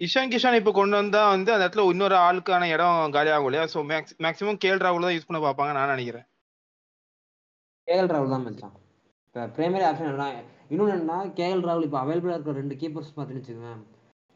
இஷான் 0.01 0.32
கிஷான் 0.34 0.58
இப்போ 0.60 0.72
கொண்டு 0.77 0.96
வந்தா 1.00 1.22
வந்து 1.34 1.51
அந்த 1.53 1.63
இடத்துல 1.65 1.84
இன்னொரு 1.93 2.15
ஆளுக்கான 2.25 2.67
இடம் 2.75 3.13
காலியாகும் 3.15 3.48
இல்லையா? 3.50 3.65
ஸோ 3.74 3.79
மேக்ஸ் 3.89 4.15
மேக்ஸிமம் 4.25 4.60
கேஎல் 4.63 4.84
ராகுல் 4.86 5.05
தான் 5.05 5.15
யூஸ் 5.15 5.27
பண்ண 5.29 5.39
பார்ப்பாங்க 5.46 5.72
நான் 5.77 5.91
நினைக்கிறேன். 5.96 6.25
கேஎல் 7.88 8.12
ராகுல் 8.13 8.34
தான் 8.36 8.46
மச்சான். 8.46 8.75
இப்போ 9.27 9.48
பிரைமரி 9.55 9.86
ஆப்ஷன் 9.89 10.10
என்ன 10.13 10.27
இன்னொன்று 10.72 10.93
என்னன்னா 10.96 11.17
கேஎல் 11.39 11.65
ராகுல் 11.67 11.88
இப்போ 11.88 12.00
அவைலபிளாக 12.03 12.38
இருக்கிற 12.38 12.55
ரெண்டு 12.62 12.75
கீப்பர்ஸ் 12.82 13.13
பார்த்துன்னு 13.17 13.41
வச்சுக்கோங்க 13.41 13.74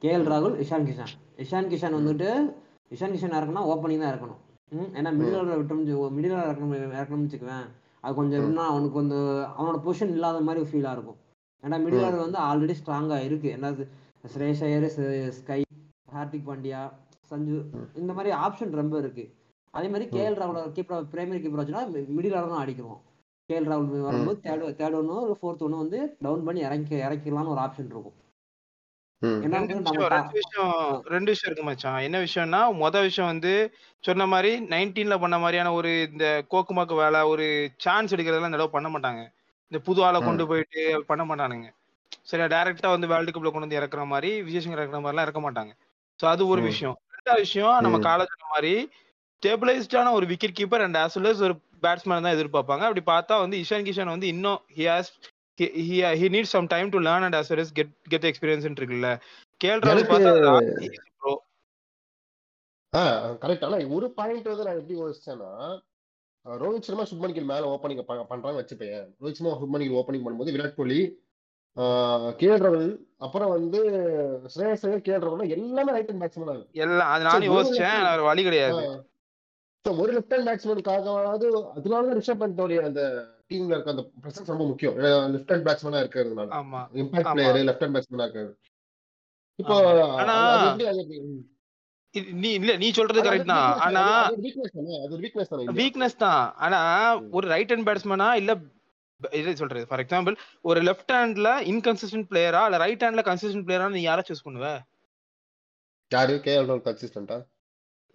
கேஎல் 0.01 0.27
ராகுல் 0.31 0.57
இஷான் 0.63 0.87
கிஷான். 0.89 1.13
இஷான் 1.43 1.69
கிஷான் 1.73 1.97
வந்துட்டு 1.99 2.29
இஷான் 2.95 3.15
கிஷான் 3.15 3.37
இறக்கணும் 3.39 3.69
ஓப்பனிங் 3.73 4.03
தான் 4.03 4.13
இருக்கணும். 4.13 4.41
ம் 4.71 4.91
ஏன்னா 4.97 5.09
மிடில் 5.19 5.37
ஆர்டர் 5.39 5.61
விட்டோம் 5.61 5.83
மிடில் 6.17 6.35
ஆர்டர் 6.37 6.51
இறக்கணும் 6.51 6.75
இறக்கணும்னு 6.99 7.27
வச்சுக்குவேன் 7.27 7.65
அது 8.03 8.17
கொஞ்சம் 8.19 8.39
எப்படின்னா 8.39 8.65
அவனுக்கு 8.73 8.97
வந்து 9.01 9.19
அவனோட 9.57 9.77
பொசிஷன் 9.85 10.13
இல்லாத 10.17 10.41
மாதிரி 10.47 10.61
ஒரு 10.63 10.71
ஃபீலாக 10.71 10.95
இருக்கும். 10.97 11.19
ஏன்னா 11.63 11.77
மிடில் 11.83 12.05
ஆர்டர் 12.07 12.25
வந்து 12.25 12.39
ஆல்ரெடி 12.47 12.75
ஸ்ட்ராங்காக 12.79 13.23
இருக்கு. 13.27 13.49
என்னது 13.57 13.83
ஸ்ரேஷ் 14.33 14.63
ஐயர் 14.63 14.87
ஸ்கை 15.39 15.59
ஹார்திக் 16.15 16.47
பாண்டியா 16.49 16.81
சஞ்சு 17.31 17.55
இந்த 18.01 18.11
மாதிரி 18.13 18.35
ஆப்ஷன் 18.45 18.79
ரொம்ப 18.81 18.97
இருக்கு. 18.97 19.25
அதே 19.73 19.87
மாதிரி 19.87 20.05
கேஎல் 20.13 20.39
ராகுல் 20.41 20.75
கீப்பர் 20.77 21.09
பிரைமரி 21.13 21.39
கீப்பர் 21.43 21.61
வச்சுன்னா 21.61 21.81
மிடில் 22.17 22.35
ஆர்டர் 22.37 22.53
தான் 22.53 22.63
அடிக்கிறோம் 22.65 23.01
கேஎல் 23.49 23.67
ராகுல் 23.71 24.01
வரும்போது 24.05 24.39
தேர்ட் 24.43 24.77
தேர்ட் 24.79 24.97
ஒன்று 24.99 25.21
ஒரு 25.21 25.33
ஃபோர்த் 25.39 25.65
ஒன்று 25.65 25.77
வந்து 25.77 25.99
டவுன் 26.19 26.43
பண்ணி 26.43 26.61
இறக்கி 26.61 26.95
இறக்கிடலாம்னு 26.95 27.53
ஒரு 27.55 27.61
ஆப்ஷன் 27.61 27.91
இருக்கும். 27.93 28.17
ரெண்டு 29.21 29.57
வந்து 29.57 29.75
நம்ம 29.75 29.91
விஷயம் 29.91 30.11
ta- 30.11 30.17
ரெண்டு 30.17 30.39
விஷயம் 30.39 31.03
ரெண்டு 31.05 31.31
விஷயம் 31.31 31.51
இருக்கு 31.51 31.63
மச்சான். 31.63 31.99
என்ன 31.99 32.17
விஷயம்னா 32.19 32.59
மொத 32.81 33.01
விஷயம் 33.01 33.29
வந்து 33.31 33.53
சொன்ன 34.03 34.25
மாதிரி 34.25 34.51
நைன்டீன்ல 34.73 35.19
பண்ண 35.19 35.39
மாதிரியான 35.39 35.73
ஒரு 35.73 36.07
இந்த 36.11 36.25
கோக்குமாக்கு 36.51 36.95
வேலை 36.95 37.21
ஒரு 37.21 37.45
சான்ஸ் 37.77 38.15
எடுக்கிறதெல்லாம் 38.15 38.51
இந்த 38.51 38.57
தடவை 38.57 38.73
பண்ண 38.75 38.89
மாட்டாங்க. 38.89 39.21
இந்த 39.71 39.79
புது 39.87 39.99
ஆளை 40.07 40.19
கொண்டு 40.27 40.43
போயிட்டு 40.49 40.81
பண்ண 41.09 41.23
மாட்டானுங்க. 41.29 41.67
சரி 42.29 42.45
டைரக்டா 42.53 42.89
வந்து 42.93 43.09
வேர்ல்டு 43.11 43.33
கப்ல 43.35 43.51
கொண்டு 43.51 43.67
வந்து 43.67 43.79
இறக்குற 43.79 44.03
மாதிரி 44.13 44.29
விஜயசங்கர் 44.47 44.81
இறக்குற 44.81 45.01
மாதிரிலாம் 45.03 45.27
இறக்க 45.27 45.41
மாட்டாங்க. 45.45 45.71
ஸோ 46.19 46.25
அது 46.33 46.43
ஒரு. 46.53 46.61
விஷயம். 46.69 46.95
ரெண்டாவது 47.17 47.45
விஷயம் 47.47 47.77
நம்ம. 47.85 47.99
காலேஜ் 48.09 48.51
மாதிரி 48.55 48.73
ஸ்டெபிளைஸ்டான 49.43 50.11
ஒரு 50.17 50.25
wicket 50.29 50.57
keeper 50.59 50.83
and 50.85 50.99
as 51.05 51.15
well 51.17 51.27
as 51.31 51.39
ஒரு 51.47 51.55
பேட்ஸ்மேன் 51.85 52.25
தான் 52.25 52.35
எதிர்பார்ப்பாங்க. 52.37 52.83
அப்படி 52.89 53.03
பார்த்தா 53.09 53.35
வந்து 53.41 53.57
இஷான் 53.63 53.87
கிஷான் 53.87 54.13
வந்து 54.13 54.27
இன்னும் 54.33 54.61
he 54.77 54.85
has 54.91 55.11
he 56.21 56.27
need 56.35 56.53
some 56.53 56.69
time 56.73 56.89
to 56.95 56.99
learn 57.07 57.25
and 57.27 57.37
as 57.41 57.49
well 57.51 57.61
as 57.65 57.69
get 57.79 57.93
get 58.13 58.27
experience 58.31 58.65
இருக்குல்ல. 58.69 59.11
எனக்கு 59.61 60.09
பார்த்தா 60.13 60.33
ப்ரோ 61.21 61.33
கரெக்ட் 63.43 63.65
ஆனா 63.67 63.77
ஒரு 63.97 64.07
பாயிண்ட் 64.17 64.49
வந்து 64.51 64.65
நான் 64.67 64.79
எப்படி 64.81 64.97
யோசிச்சேன்னா 65.01 65.51
ரோஹித் 66.47 66.87
சர்மா 66.87 67.03
சுப்மன் 67.03 67.33
கில் 67.33 67.49
மேல 67.49 67.69
ஓப்பனிங் 67.73 68.01
பண்றாங்க 68.29 68.57
வச்சுப்பேன் 68.59 68.93
ரோஹித் 69.21 69.39
சர்மா 69.39 69.53
சுப்மன் 69.55 69.83
கில் 69.83 69.99
ஓப்பனிங் 70.01 70.25
பண்ணும்போது 70.25 70.53
விராட் 70.55 70.77
கோலி 70.77 70.99
கே 72.37 72.49
ரவல் 72.57 72.87
அப்புறம் 73.17 73.49
வந்து 73.49 73.79
ஸ்ரேயஸ் 74.53 74.85
ஐயர் 74.87 75.01
கே 75.01 75.17
ரவல் 75.25 75.51
எல்லாமே 75.55 75.91
ரைட் 75.91 76.09
ஹேண்ட் 76.11 76.23
பேட்ஸ்மேன் 76.23 76.51
இருக்கு. 76.51 76.79
எல்லாம் 76.81 77.11
அது 77.13 77.23
நானும் 77.23 77.43
So, 77.43 77.51
ஒரு 77.51 77.57
யோசிச்சேன் 77.57 78.23
வழி 78.23 78.43
கிடையாது. 78.43 78.81
ஒரு 79.85 80.11
லெஃப்ட் 80.15 80.33
ஹேண்ட் 80.33 80.47
பேட்ஸ்மேனுக்காகவாவது 80.47 81.47
அதனாலதான் 81.75 82.17
ரிஷப் 82.19 82.41
பந்தோடைய 82.41 82.79
அந்த 82.83 83.01
டீம்ல 83.49 83.73
இருக்க 83.73 83.93
அந்த 83.95 84.03
பிரசன்ஸ் 84.23 84.51
ரொம்ப 84.53 84.65
முக்கியம். 84.65 84.95
லெஃப்ட் 85.33 85.51
ஹேண்ட் 85.53 85.67
பேட்ஸ்மேனா 85.67 86.01
இருக்கிறதுனால. 86.03 86.49
இம்பாக்ட். 87.01 87.29
பிளேயர் 87.35 87.59
லெஃப்ட் 87.69 87.85
ஹேண்ட் 87.85 87.97
பேட்ஸ்மேனா 87.97 88.25
இருக்காரு 88.27 88.51
இப்போ 89.59 89.75
நீ 92.37 92.49
இல்ல 92.53 92.75
நீ 92.77 92.87
சொல்றது 92.91 93.21
கரெக்ட் 93.21 93.51
தான். 93.53 93.67
ஆனா 93.85 94.03
வீக்னஸ் 95.79 96.17
தானே? 96.17 96.41
ஆனா. 96.65 96.79
ஒரு 97.31 97.47
ரைட் 97.47 97.71
ஹேண்ட் 97.73 97.87
பேட்ஸ்மேனா 97.89 98.29
இல்ல 98.41 98.51
இது 99.33 99.51
சொல்றது? 99.55 99.83
ஃபார் 99.89 100.01
எக்ஸாம்பிள் 100.03 100.35
ஒரு 100.61 100.79
லெஃப்ட் 100.81 101.13
ஹேண்ட்ல 101.15 101.51
இன்கன்சிஸ்டன்ட் 101.71 102.27
பிளேயரா 102.31 102.63
இல்ல 102.67 102.79
ரைட் 102.83 103.05
ஹேண்ட்ல 103.05 103.23
கன்சிஸ்டன்ட் 103.29 103.67
பிளேயரா 103.67 103.87
நீ 103.93 104.01
யாரை 104.03 104.23
சூஸ் 104.27 104.45
பண்ணுவ? 104.47 104.65
யாரு? 106.11 106.33
கே 106.45 106.51
எல் 106.57 106.69
ராகுல் 106.69 106.85
கன்சிஸ்டன்டா 106.85 107.37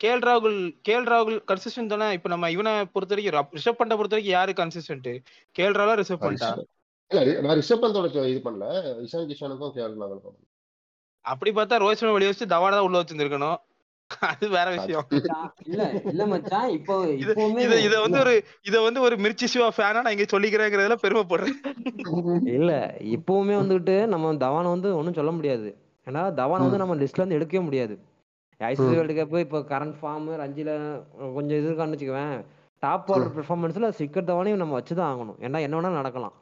கேஎல் 0.01 0.25
ராகுல் 0.29 0.57
கேஎல் 0.87 1.09
ராகுல் 1.11 1.37
கன்சிஸ்டன்ட் 1.51 1.93
தானே? 1.93 2.07
இப்ப 2.13 2.29
நம்ம 2.29 2.51
இவனை 2.51 2.73
பொறுத்த 2.95 3.13
வரைக்கும் 3.15 3.51
ரிஷப் 3.59 3.81
பண்ட 3.81 3.97
பொறுத்த 3.97 4.15
வரைக்கும் 4.17 4.37
யாரு 4.37 4.53
கன்சிஸ்டன்ட் 4.61 5.11
கேஎல் 5.57 5.77
ராகுலா 5.79 5.97
ரிஷப் 6.01 6.25
பண்ணிட்டா 6.25 6.49
இல்ல 7.11 7.43
நான் 7.45 7.59
ரிஷப் 7.61 7.83
பந்தோட 7.83 8.07
இது 8.33 8.41
பண்ணல. 8.45 8.67
இஷான் 9.05 9.29
கிஷானுக்கும் 9.31 9.73
கே 9.75 9.83
எல் 9.83 9.99
ராகுலுக்கும். 10.03 10.39
அப்படி 11.25 11.51
பார்த்தா 11.51 11.81
ரோஹித் 11.83 12.01
சர்மா 12.01 12.15
வெளியே 12.15 12.31
வச்சு 12.31 12.47
தவானை 12.47 12.75
தான் 12.77 12.87
உள்ள 12.87 12.97
வச்சிருந்திருக்கணும். 13.01 13.59
அது 14.21 14.49
வேற 14.49 14.69
விஷயம். 14.71 15.07
இல்ல 15.65 15.83
இல்ல 16.05 16.27
மச்சான். 16.27 16.69
இப்போ 16.69 16.95
இது 17.15 17.33
இத 17.65 17.75
இத 17.81 17.95
வந்து 18.01 18.19
ஒரு 18.19 18.35
இத 18.63 18.81
வந்து 18.81 19.01
ஒரு 19.01 19.17
மிர்ச்சி 19.17 19.45
சிவா 19.45 19.69
ஃபேனா 19.77 20.03
நான் 20.03 20.15
இங்க 20.17 20.27
சொல்லிக்கிறேங்கிறதுல 20.33 20.99
பெருமைப்படுறேன். 21.05 21.59
இல்ல 22.57 22.73
இப்பவுமே 23.17 23.57
வந்துட்டு 23.63 24.07
நம்ம 24.07 24.33
தவானை 24.45 24.69
வந்து 24.69 24.97
ஒண்ணும் 24.97 25.15
சொல்ல 25.15 25.31
முடியாது. 25.31 25.69
ஏன்னா 26.07 26.23
தவானை 26.41 26.63
வந்து 26.63 26.79
நம்ம 26.79 26.97
லிஸ்ட்ல 26.97 27.23
இருந்து 27.23 27.39
எடுக்கவே 27.39 27.63
முடியாது. 27.63 27.95
ஐசிசி. 28.61 28.89
வேர்ல்டு 28.91 29.15
கப் 29.15 29.39
இப்போ 29.39 29.59
கரண்ட் 29.71 29.97
ஃபார்ம் 30.01 30.29
ரஞ்சில 30.43 30.71
கொஞ்சம் 31.35 31.59
இது 31.59 31.69
இருக்கான்னு 31.71 31.97
வச்சுக்குவேன். 31.97 32.35
டாப் 32.83 33.11
ஆர்டர் 33.13 33.35
பெர்ஃபார்மன்ஸ்ல 33.35 33.89
சிக்கர் 33.91 34.25
தவானையும் 34.25 34.63
நம்ம 34.63 34.81
வச்சுதான் 34.81 35.11
ஆகணும். 35.13 35.39
ஏன்னா 35.41 35.61
என்ன 35.61 35.77
வேணாலும் 35.77 36.01
நடக்கலாம். 36.01 36.35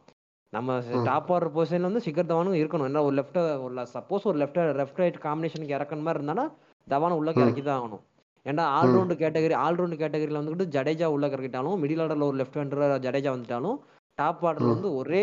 நம்ம. 0.52 0.76
டாப் 1.04 1.30
ஆர்டர் 1.32 1.54
பொசிஷன்ல 1.54 1.88
வந்து 1.88 2.00
சிக்கர் 2.00 2.30
தவானும் 2.30 2.60
இருக்கணும். 2.60 2.88
ஏன்னா 2.90 3.02
ஒரு 3.02 3.16
லெஃப்ட் 3.16 3.38
ஒரு 3.64 3.86
சப்போஸ் 3.94 4.24
ஒரு 4.24 4.38
லெஃப்ட் 4.38 4.60
லெஃப்ட் 4.80 5.00
ரைட் 5.02 5.18
காம்பினேஷனுக்கு 5.22 5.76
இறக்குற 5.76 6.00
மாதிரி 6.00 6.20
இருந்தானா 6.20 6.44
தவானை 6.88 7.14
உள்ள. 7.20 7.30
இறக்கி 7.42 7.62
தான் 7.62 7.78
ஆகணும். 7.80 8.02
ஏன்னா 8.46 8.64
ஆல்ரவுண்ட் 8.80 9.14
கேட்டகரி 9.22 9.54
ஆல்ரவுண்ட் 9.64 10.00
கேட்டகரியில் 10.02 10.40
வந்துட்டு 10.40 10.66
ஜடேஜா 10.74 11.08
உள்ள 11.14 11.24
இறக்கிட்டாலும் 11.34 11.80
மிடில் 11.82 12.02
ஆர்டர்ல 12.04 12.28
ஒரு 12.30 12.38
லெஃப்ட் 12.40 12.58
ஹேண்டர் 12.60 13.02
ஜடேஜா 13.06 13.32
வந்துட்டாலும் 13.34 13.78
டாப் 14.18 14.44
ஆர்டர். 14.48 14.70
வந்து 14.74 14.90
ஒரே 15.00 15.22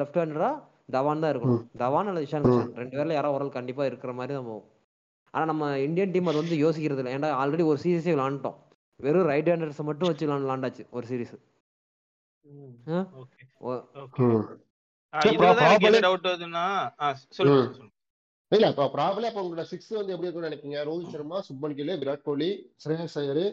லெஃப்ட் 0.00 0.20
ஹேண்டரா 0.20 0.50
தவான் 0.96 1.22
தான் 1.22 1.32
இருக்கணும். 1.32 1.64
தவான் 1.82 2.08
அல்லது 2.10 2.26
இஷான். 2.26 2.46
கிஷன் 2.48 2.72
ரெண்டு 2.80 2.94
பேர்ல 2.98 3.16
யாரோ 3.16 3.28
ஒரு 3.36 3.48
கண்டிப்பா 3.58 3.82
இருக்கிற 3.90 4.12
மாதிரி 4.18 4.32
தான் 4.36 4.48
போகும். 4.50 4.68
ஆனா 5.34 5.44
நம்ம 5.50 5.68
இந்தியன் 5.86 6.12
டீம் 6.14 6.28
அது 6.30 6.42
வந்து 6.42 6.56
யோசிக்கிறது 6.64 7.00
இல்லை 7.02 7.12
ஏன்னா 7.16 7.28
ஆல்ரெடி 7.42 7.64
ஒரு 7.72 7.78
சீரீஸே 7.84 8.14
விளாண்டுட்டோம். 8.16 8.58
வெறும் 9.00 9.28
ரைட் 9.32 9.50
ஹேண்டர்ஸ் 9.52 9.80
மட்டும் 9.90 10.10
வச்சு 10.10 10.26
விளாண்டு 10.26 10.46
விளாண்டாச்சு 10.46 10.84
ஒரு 10.96 11.06
சீரீஸ் 11.10 11.34
டவுட் 16.04 16.26
வருதுன்னா 16.28 16.64
இல்ல 18.52 18.66
இப்போ 18.72 18.86
ப்ராப்ளம் 18.94 19.28
அப்போ 19.28 19.42
உங்களோட 19.44 19.64
சிக்ஸ் 19.70 19.92
வந்து 19.98 20.12
எப்படி 20.14 20.26
இருக்கும்னு 20.26 20.48
நினைப்பீங்க? 20.48 20.78
ரோஹித் 20.88 21.12
சர்மா 21.14 21.38
சுப்மன் 21.46 21.76
கில் 21.76 21.92
விராட் 22.00 22.24
கோலி 22.26 22.48
ஸ்ரேயஸ் 22.82 23.16
ஐயர் 23.20 23.44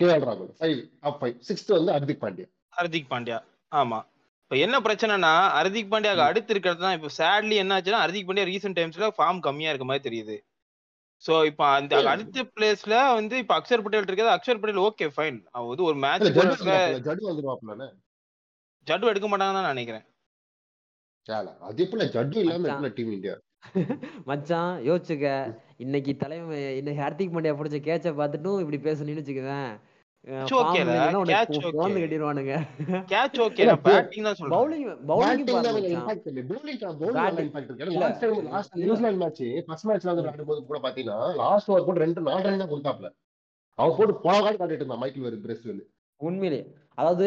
கே 0.00 0.06
எல் 0.08 0.26
ராகுல். 0.28 0.50
ஃபைவ் 0.60 0.78
டாப் 1.02 1.18
ஃபைவ் 1.20 1.36
சிக்ஸ்த் 1.48 1.70
வந்து 1.76 1.92
ஹர்திக் 1.96 2.22
பாண்டியா. 2.22 2.48
ஹர்திக் 2.72 3.10
பாண்டியா. 3.12 3.38
ஆமா. 3.72 3.98
இப்ப 4.42 4.56
என்ன 4.64 4.76
பிரச்சனைனா 4.86 5.32
ஹர்திக் 5.56 5.92
பாண்டியாக்கு 5.92 6.24
அடுத்து 6.28 6.52
இருக்கிறது 6.54 6.80
தான் 6.84 6.96
இப்ப 6.98 7.10
சேட்லி 7.18 7.56
என்ன 7.62 7.76
ஆச்சுன்னா 7.76 8.00
ஹர்திக் 8.04 8.26
பாண்டியா 8.28 8.48
ரீசெண்ட் 8.50 8.78
டைம்ஸ்ல 8.78 9.08
ஃபார்ம் 9.18 9.40
கம்மியா 9.46 9.70
இருக்க 9.72 9.86
மாதிரி 9.90 10.06
தெரியுது. 10.08 10.36
சோ 11.22 11.32
இப்ப 11.50 11.62
அந்த. 11.74 11.92
அடுத்த 12.12 12.44
பிளேஸ்ல 12.54 12.94
வந்து 13.18 13.34
இப்ப 13.42 13.54
அக்ஷர் 13.58 13.82
பட்டேல் 13.84 14.02
இருக்கிறது 14.02 14.34
அக்ஷர் 14.36 14.60
பட்டேல் 14.60 14.84
ஓகே 14.86 15.06
ஃபைன் 15.14 15.38
அவன் 15.52 15.70
வந்து 15.70 15.86
ஒரு 15.90 15.98
மேட்ச் 16.04 16.26
ஜடு 16.38 16.56
ஜடு 17.06 17.22
வந்துருவாப்ல 17.28 17.86
ஜட்டு 18.86 19.10
எடுக்க 19.10 19.26
மாட்டாங்கன்னு 19.28 19.60
தான் 19.60 19.72
நினைக்கிறேன். 19.72 20.04
ஜட்டு 22.14 22.38
இல்லாம 22.42 22.88
டீம் 22.96 23.14
இந்தியா 23.16 23.34
மச்சான் 24.30 24.72
யோசிச்சுக்க. 24.88 25.28
இன்னைக்கு 25.84 26.12
தலைமை 26.16 26.58
இன்னைக்கு 26.78 27.02
ஹார்திக் 27.02 27.34
பாண்டியா 27.34 27.54
பிடிச்ச 27.60 27.78
கேட்ச 27.88 28.10
பார்த்துட்டும் 28.20 28.60
இப்படி 28.62 28.80
பேசணும்னு 28.88 29.22
வச்சுக்குவேன் 29.22 29.72
உண்மையிலே. 46.20 46.60
அதாவது 47.00 47.26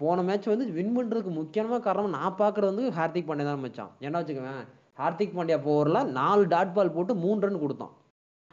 போன 0.00 0.22
மேட்ச் 0.28 0.52
வந்து 0.52 0.66
வின் 0.78 0.96
பண்றதுக்கு 0.96 1.30
முக்கியமான 1.38 1.78
காரணம் 1.86 2.16
நான் 2.18 2.38
பாக்குறது 2.42 2.70
வந்து 2.72 2.86
ஹார்திக் 2.98 3.30
பாண்டியா 3.30 3.48
தான் 3.52 3.64
மச்சான். 3.66 3.94
ஏன்னா 4.06 4.20
வச்சுக்கவேன் 4.22 4.64
ஹார்திக் 5.00 5.36
பாண்டியா 5.38 5.58
போவர்ல 5.68 6.00
நாலு 6.18 6.42
டாட் 6.54 6.74
பால் 6.76 6.94
போட்டு 6.96 7.12
மூணு 7.24 7.40
ரன் 7.46 7.62
கொடுத்தான். 7.64 7.94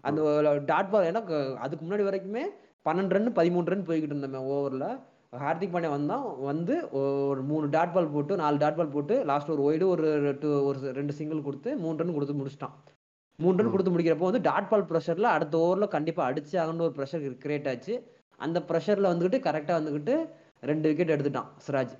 அந்த 0.07 0.21
டாட் 0.71 0.91
பால் 0.93 1.07
ஏன்னா 1.09 1.21
அதுக்கு 1.65 1.83
முன்னாடி 1.85 2.05
வரைக்குமே 2.09 2.43
பன்னெண்டு 2.87 3.15
ரன் 3.15 3.35
பதிமூணு 3.39 3.71
ரன் 3.73 3.87
போய்கிட்டு 3.89 4.15
இருந்தோம் 4.15 4.49
ஓவர்ல 4.55 4.87
ஹார்திக் 5.43 5.73
பாண்டியா 5.73 5.91
வந்தான் 5.95 6.25
வந்து 6.49 6.75
ஒரு 7.29 7.41
மூணு 7.51 7.65
டாட் 7.75 7.93
பால் 7.95 8.11
போட்டு 8.15 8.33
நாலு 8.41 8.57
டாட் 8.63 8.77
பால் 8.79 8.93
போட்டு 8.95 9.15
லாஸ்ட் 9.29 9.49
ஒரு 9.53 9.63
ஒய்டு 9.69 9.85
ஒரு 9.93 10.05
two 10.43 10.51
ஒரு 10.67 10.91
ரெண்டு 10.99 11.13
சிங்கிள் 11.19 11.45
கொடுத்து 11.47 11.69
மூணு 11.83 11.97
ரன் 12.01 12.15
கொடுத்து 12.17 12.35
முடிச்சிட்டான். 12.41 12.75
மூணு 13.39 13.57
ரன். 13.59 13.71
கொடுத்து 13.73 13.93
முடிக்கிறப்போ 13.93 14.27
வந்து 14.29 14.43
டாட் 14.49 14.69
பால் 14.71 14.85
ப்ரெஷர்ல 14.91 15.29
அடுத்த 15.37 15.57
ஓவர்ல 15.65 15.87
கண்டிப்பா 15.95 16.23
அடிச்சு 16.29 16.55
ஆகணும்னு 16.61 16.87
ஒரு 16.87 16.95
ப்ரெஷர் 16.99 17.25
கிரியேட் 17.45 17.69
ஆச்சு. 17.71 17.95
அந்த 18.45 18.59
ப்ரெஷர்ல 18.69 19.11
வந்துகிட்டு 19.13 19.39
கரெக்டா 19.47 19.73
வந்துகிட்டு 19.79 20.15
ரெண்டு 20.69 20.87
விக்கெட் 20.89 21.13
எடுத்துட்டான் 21.15 21.49
சிராஜ். 21.65 21.95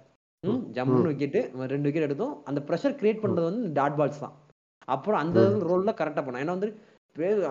ஜம்முன்னு 0.78 1.12
விக்கெட் 1.12 1.40
ரெண்டு 1.74 1.88
விக்கெட் 1.88 2.08
எடுத்தோம். 2.08 2.34
அந்த 2.50 2.60
ப்ரெஷர் 2.68 2.98
கிரியேட் 3.00 3.24
பண்றது 3.24 3.50
வந்து 3.50 3.72
டாட் 3.78 3.98
பால்ஸ் 4.00 4.24
தான். 4.26 4.36
அப்புறம் 4.96 5.22
அந்த 5.24 5.40
ரோல்ல 5.70 5.94
கரெக்டா 6.02 6.24
பண்ணான். 6.26 6.44
ஏன்னா 6.46 6.56
வந்து 6.58 6.72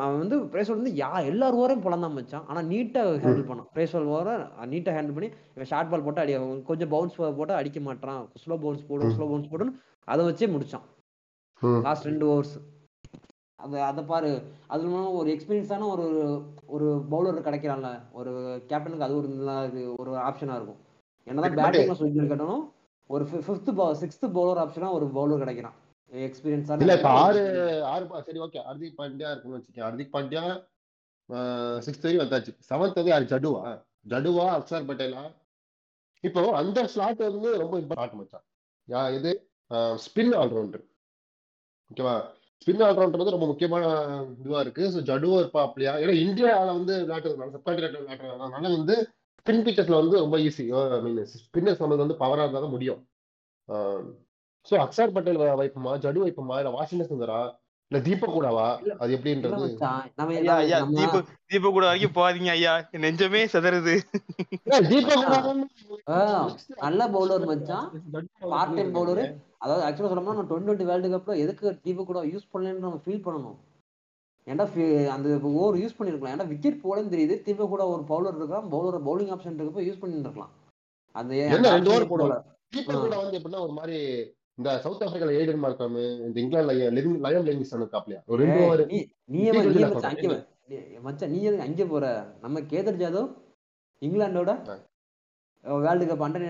அவன் 0.04 0.18
வந்து 0.22 0.36
பிரேசோல் 0.52 0.78
வந்து 0.80 0.92
யா 1.02 1.10
எல்லார் 1.30 1.58
ஓவரையும் 1.60 1.84
பிளந்தான் 1.84 2.16
மச்சான். 2.16 2.44
ஆனா 2.50 2.60
நீட்டா 2.72 3.02
ஹேண்டில் 3.22 3.48
பண்ணான். 3.50 3.68
பிரேசோல் 3.76 4.10
ஓவரை 4.14 4.34
நீட்டா 4.72 4.94
ஹேண்டில் 4.96 5.16
பண்ணி 5.16 5.30
இவன் 5.54 5.70
ஷார்ட் 5.72 5.90
பால் 5.92 6.04
போட்டு 6.06 6.22
அடி 6.24 6.34
கொஞ்சம் 6.70 6.92
பவுன்ஸ் 6.94 7.16
போட்டு 7.38 7.54
அடிக்க 7.60 7.80
மாட்டான். 7.88 8.20
ஸ்லோ 8.42 8.56
பவுன்ஸ் 8.64 8.86
போடும். 8.90 9.14
ஸ்லோ 9.16 9.26
பவுன்ஸ் 9.30 9.50
போடுன்னு 9.52 9.74
அதை 10.08 10.22
வச்சே 10.28 10.48
முடிச்சான். 10.54 10.86
லாஸ்ட் 11.88 12.08
ரெண்டு 12.10 12.26
ஓவர்ஸ் 12.32 12.54
அது 13.64 13.76
அதை 13.88 14.02
பாரு. 14.12 14.30
அது 14.72 14.82
இல்லாம 14.84 15.12
ஒரு 15.18 15.28
எக்ஸ்பீரியன்ஸான 15.34 15.86
ஒரு 15.94 16.06
ஒரு 16.74 16.86
பவுலர் 17.12 17.46
கிடைக்கிறான்ல 17.46 17.90
ஒரு 18.20 18.32
கேப்டனுக்கு 18.70 19.06
அது 19.06 19.16
ஒரு 19.20 19.28
ஒரு 20.02 20.12
ஆப்ஷனா 20.28 20.56
இருக்கும். 20.58 20.80
என்னதான் 21.26 21.58
பேட்டிங்ல 21.58 21.96
சொல்லி 22.00 22.20
கட்டணும் 22.20 22.64
ஒரு 23.10 23.24
ஃபிஃப்த் 23.30 23.70
சிக்ஸ்த் 24.02 24.26
பவுலர் 24.36 24.60
ஆப்ஷனா 24.64 24.90
ஒரு 24.98 25.06
பவுலர் 25.16 25.42
கிடைக்கிறான். 25.42 25.76
எக்ஸ்பீரியன்ஸான 26.12 26.82
இல்ல 26.84 26.94
இப்ப 26.98 27.10
ஆறு 27.24 27.42
ஆறு 27.92 28.04
சரி 28.26 28.40
ஓகே 28.46 28.60
ஹர்திக் 28.68 28.98
பாண்டியா 29.00 29.30
இருக்குன்னு 29.32 29.58
வச்சுக்கேன். 29.58 29.86
ஹர்திக் 29.88 30.14
பாண்டியா 30.16 30.44
சிக்ஸ்த் 31.86 32.06
வரையும் 32.06 32.22
வந்தாச்சு. 32.24 32.52
செவன்த் 32.68 32.98
வந்து 33.00 33.12
யாரு? 33.12 33.26
ஜடுவா. 33.32 33.60
ஜடுவா 34.12 34.46
அக்ஷர் 34.58 34.88
பட்டேலா. 34.88 35.22
இப்போ 36.24 36.42
அந்த 36.60 36.78
ஸ்லாட் 36.92 37.22
வந்து 37.28 37.50
ரொம்ப 37.62 37.76
இம்பார்ட்டன்ட் 37.82 38.20
மச்சான். 38.20 38.44
யா 38.88 39.02
இது 39.18 39.30
ஸ்பின் 40.04 40.34
ஆல்ரவுண்டர் 40.40 40.84
ஓகேவா 41.90 42.14
ஸ்பின் 42.62 42.84
ஆல்ரவுண்டர் 42.86 43.20
வந்து 43.20 43.34
ரொம்ப 43.36 43.48
முக்கியமான 43.52 43.84
இதுவா 44.40 44.60
இருக்கு. 44.64 44.84
ஸோ 44.94 45.00
ஜடுவா 45.10 45.38
இருப்பாப்லையா 45.42 45.92
ஏன்னா 46.02 46.14
இந்தியாவில் 46.26 46.76
வந்து 46.78 46.94
விளையாட்டுறதுனால 47.04 47.54
சப்கான்டினென்டல் 47.56 48.04
விளையாட்டுறதுனால 48.04 48.72
வந்து 48.78 48.96
ஸ்பின் 49.40 49.64
பிச்சர்ஸ்ல 49.66 49.98
வந்து 50.02 50.16
ரொம்ப 50.22 50.36
ஈஸி 50.46 50.64
ஐ 50.78 51.00
மீன் 51.06 51.18
ஸ்பின்னர்ஸ் 51.42 51.80
நம்மளுக்கு 51.80 52.06
வந்து 52.06 52.20
பவரா 52.22 52.44
இருந்தா 52.44 52.62
தான் 52.64 52.74
முடியும். 52.76 53.00
ஸோ 54.66 54.74
அக்ஷர் 54.84 55.14
பட்டேல் 55.16 55.42
வைப்போமா? 55.62 55.92
ஜடு 56.04 56.24
வைப்போமா? 56.24 56.56
இல்ல 56.60 56.70
வாஷிங்டன் 56.76 57.10
சுந்தரா? 57.10 57.40
இல்ல 57.90 57.98
தீபக் 58.06 58.34
கூடவா? 58.36 58.68
அது 59.02 59.10
எப்படின்றது 59.16 59.66
தீபக் 61.00 61.28
தீபக் 61.52 61.74
கூட 61.76 61.84
வரைக்கும் 61.88 62.14
போகாதீங்க 62.18 62.50
ஐயா. 62.56 62.72
என் 62.94 63.04
நெஞ்சமே 63.06 63.42
செதறுது. 63.54 63.94
தீபக் 64.92 65.20
கூட 65.24 65.36
நல்ல 66.86 67.08
பவுலர் 67.16 67.46
மச்சான். 67.50 67.86
பார்ட் 68.54 68.74
டைம் 68.78 68.94
பவுலர் 68.96 69.22
அதாவது 69.64 69.84
ஆக்சுவலா 69.88 70.10
சொல்லணும்னா 70.12 70.36
நம்ம 70.36 70.48
டுவெண்ட்டி 70.50 70.68
டுவெண்ட்டி 70.68 70.88
வேர்ல்டு 70.90 71.12
கப்ல 71.14 71.36
எதுக்கு 71.44 71.76
தீபக் 71.84 72.10
கூட 72.10 72.22
யூஸ் 72.32 72.50
பண்ணலன்னு 72.54 72.86
நம்ம 72.86 73.00
ஃபீல் 73.04 73.24
பண்ணணும். 73.28 73.58
ஏன்டா 74.46 75.08
அந்த 75.08 75.40
ஓவர் 75.52 75.80
யூஸ் 75.80 75.98
பண்ணிருக்கலாம். 75.98 76.34
ஏன்னா 76.34 76.46
விக்கெட் 76.46 76.82
போலன்னு 76.82 77.10
தெரியுது. 77.10 77.42
தீபக் 77.42 77.68
கூட 77.68 77.88
ஒரு 77.88 78.02
பவுலர் 78.02 78.38
இருக்கான் 78.38 78.70
பவுலர் 78.70 79.06
பவுலிங் 79.06 79.34
ஆப்ஷன் 79.34 79.54
இருக்கப்ப 79.54 79.86
யூஸ் 79.86 80.00
பண்ணிருக்கலாம் 80.00 80.50
அந்த 81.14 81.46
என்ன 81.46 81.70
ரெண்டு 81.70 82.06
போடுவாங்க? 82.10 83.02
கூட 83.02 83.16
வந்து 83.16 83.38
எப்படின்னா 83.38 83.60
ஒரு 83.60 83.72
மாதிரி 83.72 84.24
இந்த 84.58 84.78
சவுத் 84.78 85.02
ஆப்பிரிக்கால 85.02 85.34
ஏடன் 85.34 85.58
மார்க்கம் 85.58 86.20
இந்த 86.20 86.40
இங்கிலாந்துல 86.40 86.90
லயம் 87.20 87.46
லிவிங்ஸ்டன் 87.46 87.82
இருக்காப்லையா 87.82 88.20
ஒரு 88.26 88.44
ரெண்டு 88.44 88.64
ஓவர் 88.64 88.86
நீ 88.86 89.08
நீ 89.24 89.40
ஏன் 89.40 89.52
நீ 89.52 89.58
T20 89.58 89.80
ஏன் 89.80 89.94
சொல்றேன். 89.94 90.10
அங்கே 90.10 90.44
நீ- 90.70 91.00
மச்சான் 91.00 91.30
நீ 91.30 91.42
எதுக்கு 91.42 91.64
அங்கே 91.64 91.84
போற? 91.84 92.36
நம்ம 92.40 92.60
Kedar 92.70 92.96
Jadhav 92.96 93.28
இங்கிலாந்தோட 94.02 94.76
world 95.64 96.06
cup 96.06 96.26
under 96.26 96.46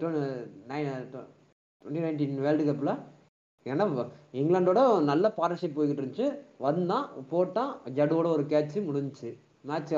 twenty 0.00 2.00
nineteen 2.00 2.38
world 2.38 2.64
கப்ல? 2.64 3.13
ஏன்னா 3.64 3.84
இங்கிலாந்தோட 4.32 4.80
நல்ல 5.10 5.32
பார்ட்னர்ஷிப் 5.36 5.76
போய்கிட்டு 5.76 6.02
இருந்துச்சு 6.02 6.26
வந்தான் 6.58 7.06
போட்டான் 7.30 7.72
ஜடுவோட 7.98 8.28
ஒரு 8.36 8.44
கேட்ச் 8.52 8.76
முடிஞ்சுச்சு 8.88 9.30
மேட்ச் 9.68 9.92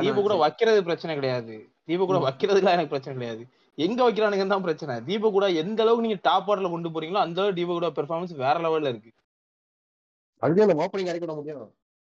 தீபு 0.00 0.20
கூட 0.22 0.34
வைக்கிறது 0.34 0.80
பிரச்சனை 0.82 1.14
கிடையாது. 1.16 1.54
தீபு 1.84 2.06
கூட 2.06 2.18
வைக்கிறதுலாம் 2.18 2.74
எனக்கு 2.76 2.94
பிரச்சனை 2.94 3.14
கிடையாது. 3.18 3.42
எங்க 3.78 4.00
வைக்கிறானுங்க 4.10 4.46
தான் 4.46 4.62
பிரச்சனை. 4.62 4.94
தீபு 5.04 5.30
கூட 5.30 5.46
எந்த 5.62 5.82
அளவுக்கு 5.82 6.06
நீங்க 6.06 6.20
டாப் 6.22 6.50
ஆர்டர்ல 6.50 6.70
கொண்டு 6.70 6.88
போறீங்களோ 6.88 7.22
அந்த 7.26 7.40
அளவுக்கு 7.42 7.60
தீபு 7.60 7.72
கூட 7.72 7.88
பெர்ஃபார்மன்ஸ் 7.98 8.36
வேற 8.36 8.56
லெவல்ல 8.64 8.88
இருக்கு. 8.88 9.12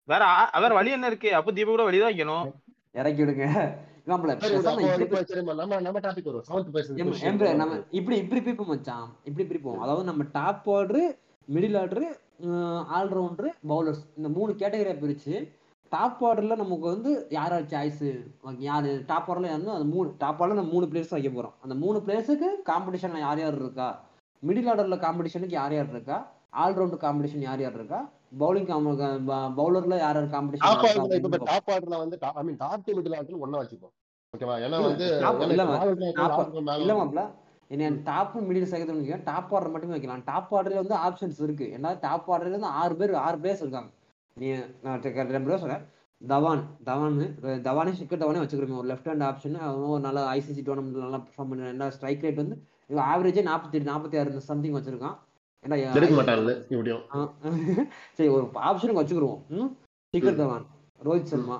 வேற 0.07 0.23
வேற 0.61 0.71
வழி 0.73 0.91
என்ன 0.91 1.07
இருக்கு? 1.07 1.35
அப்ப 1.35 1.51
தீபு 1.51 1.69
கூட 1.69 1.83
வெளியதான் 1.91 2.11
வைக்கணும். 2.13 2.45
இறக்கி 2.91 3.23
விடுங்க. 3.23 3.45
இப்படி 7.01 7.51
நம்ம 7.57 7.75
இப்படி 7.91 8.15
இப்படி 8.17 8.41
பிரிப்போம் 8.41 8.65
மச்சான். 8.65 9.05
இப்படி 9.23 9.47
பிரிப்போம். 9.49 9.79
அதாவது 9.79 10.03
நம்ம 10.03 10.23
top 10.31 10.69
order 10.69 11.03
middle 11.47 11.77
order 11.79 12.07
allrounder 12.97 13.51
bowlers 13.67 14.03
இந்த 14.17 14.29
மூணு 14.29 14.51
கேட்டகரியா 14.53 14.95
பிரிச்சு 15.03 15.33
டாப் 15.91 16.25
ஆர்டர்ல 16.25 16.55
நமக்கு 16.55 16.85
வந்து 16.85 17.27
யார் 17.29 17.51
யார் 17.51 17.65
சாய்ஸ் 17.65 18.03
யாரு 18.59 19.03
டாப் 19.05 19.31
ஆர்டர்ல 19.31 19.51
வந்து 19.51 19.71
அந்த 19.71 19.85
மூணு 19.95 20.15
டாப் 20.17 20.39
ஆர்டர்ல 20.41 20.53
நம்ம 20.53 20.71
மூணு 20.71 20.85
பிளேயர்ஸ் 20.85 21.09
வைக்க 21.09 21.29
போறோம். 21.29 21.53
அந்த 21.61 21.75
மூணு 21.75 21.97
பிளேயர்ஸுக்கு 22.05 22.49
காம்படிஷன்ல 22.71 23.19
யார் 23.19 23.39
யார் 23.39 23.55
இருக்கா? 23.55 23.89
மிடில் 24.43 24.69
ஆர்டர்ல 24.71 24.97
காம்படிஷனுக்கு 25.05 25.57
யார் 25.59 25.73
யார் 25.73 25.89
இருக்கா? 25.89 26.17
ஆல்ரவுண்டர் 26.63 27.03
காம்படிஷன் 27.05 27.45
யார் 27.47 27.61
யார் 27.61 27.73
இருக்கா? 27.73 27.99
பவுலிங் 28.41 28.69
பவுலர்ல 29.59 29.95
யார் 30.03 30.17
யார் 30.19 30.27
ஆர்டர்ல 30.37 31.17
இப்ப 31.19 31.37
காம்படிஷன் 31.37 31.49
டாப் 31.51 31.69
ஆர்டர்ல 31.73 31.97
வந்து 32.03 32.17
I 32.39 32.43
mean 32.47 32.59
top 32.63 32.83
team 32.85 32.97
middle 32.99 33.17
order 33.19 33.43
ஒண்ணா 33.45 33.61
வச்சுப்போம். 33.61 33.93
ஓகேவா 34.33 34.55
ஏன்னா 34.65 34.77
வந்து 34.87 35.07
இல்ல, 35.47 36.93
மாப்ள 37.01 37.23
என்ன 37.71 37.89
டாப் 38.07 38.33
மிடில் 38.47 38.69
சேர்க்கறது 38.71 39.17
டாப் 39.29 39.51
ஆர்டர் 39.55 39.73
மட்டுமே 39.73 39.95
வைக்கலாம். 39.95 40.23
டாப் 40.29 40.51
ஆர்டர்ல 40.57 40.81
வந்து 40.83 40.97
ஆப்ஷன்ஸ் 41.07 41.41
இருக்கு. 41.45 41.65
ஏன்னா 41.77 41.91
டாப் 42.05 42.27
ஆர்டர்ல 42.33 42.53
இருந்து 42.55 42.71
ஆறு 42.81 42.95
பேர் 43.01 43.13
ஆறு 43.25 43.37
பிளேயர்ஸ் 43.41 43.63
இருக்காங்க. 43.65 43.91
நீ 44.37 44.47
நான் 44.85 45.01
ரெண்டு 45.31 45.49
பேர் 45.49 45.63
சொல்றேன். 45.63 45.83
தவான் 46.21 46.61
தவான் 46.87 47.15
தவானே 47.67 47.93
சிக்கர் 47.99 48.21
தவானே 48.21 48.41
வச்சுக்கிறோம். 48.43 48.81
ஒரு 48.81 48.89
லெஃப்ட் 48.91 49.09
ஹேண்ட் 49.11 49.25
ஆப்ஷன் 49.29 49.55
அவன் 49.67 49.89
ஒரு 49.95 50.03
நல்ல 50.07 50.19
ஐசிசி 50.37 50.61
டோர்னமெண்ட் 50.67 51.03
நல்லா 51.05 51.19
பெர்ஃபார்ம் 51.25 51.49
பண்ண 51.51 51.71
என்ன 51.73 51.89
ஸ்ட்ரைக் 51.95 52.23
ரேட் 52.25 52.41
வந்து 52.41 52.55
ஆவரேஜே 53.13 53.43
நாற்பத்தி 53.49 53.79
நாற்பத்தி 53.91 54.17
ஆறு 54.21 54.41
சம்திங் 54.49 54.75
வச்சிருக்கான். 54.77 55.17
ஏன்னா 55.63 55.75
எடுக்க 55.89 56.13
சரி 58.17 58.29
ஒரு 58.29 58.45
ஆப்ஷனுக்கு 58.63 59.01
வச்சுக்கிருவோம்? 59.01 59.69
சிக்கர் 60.13 60.39
தவான் 60.39 60.65
ரோஹித் 60.99 61.29
சர்மா. 61.31 61.57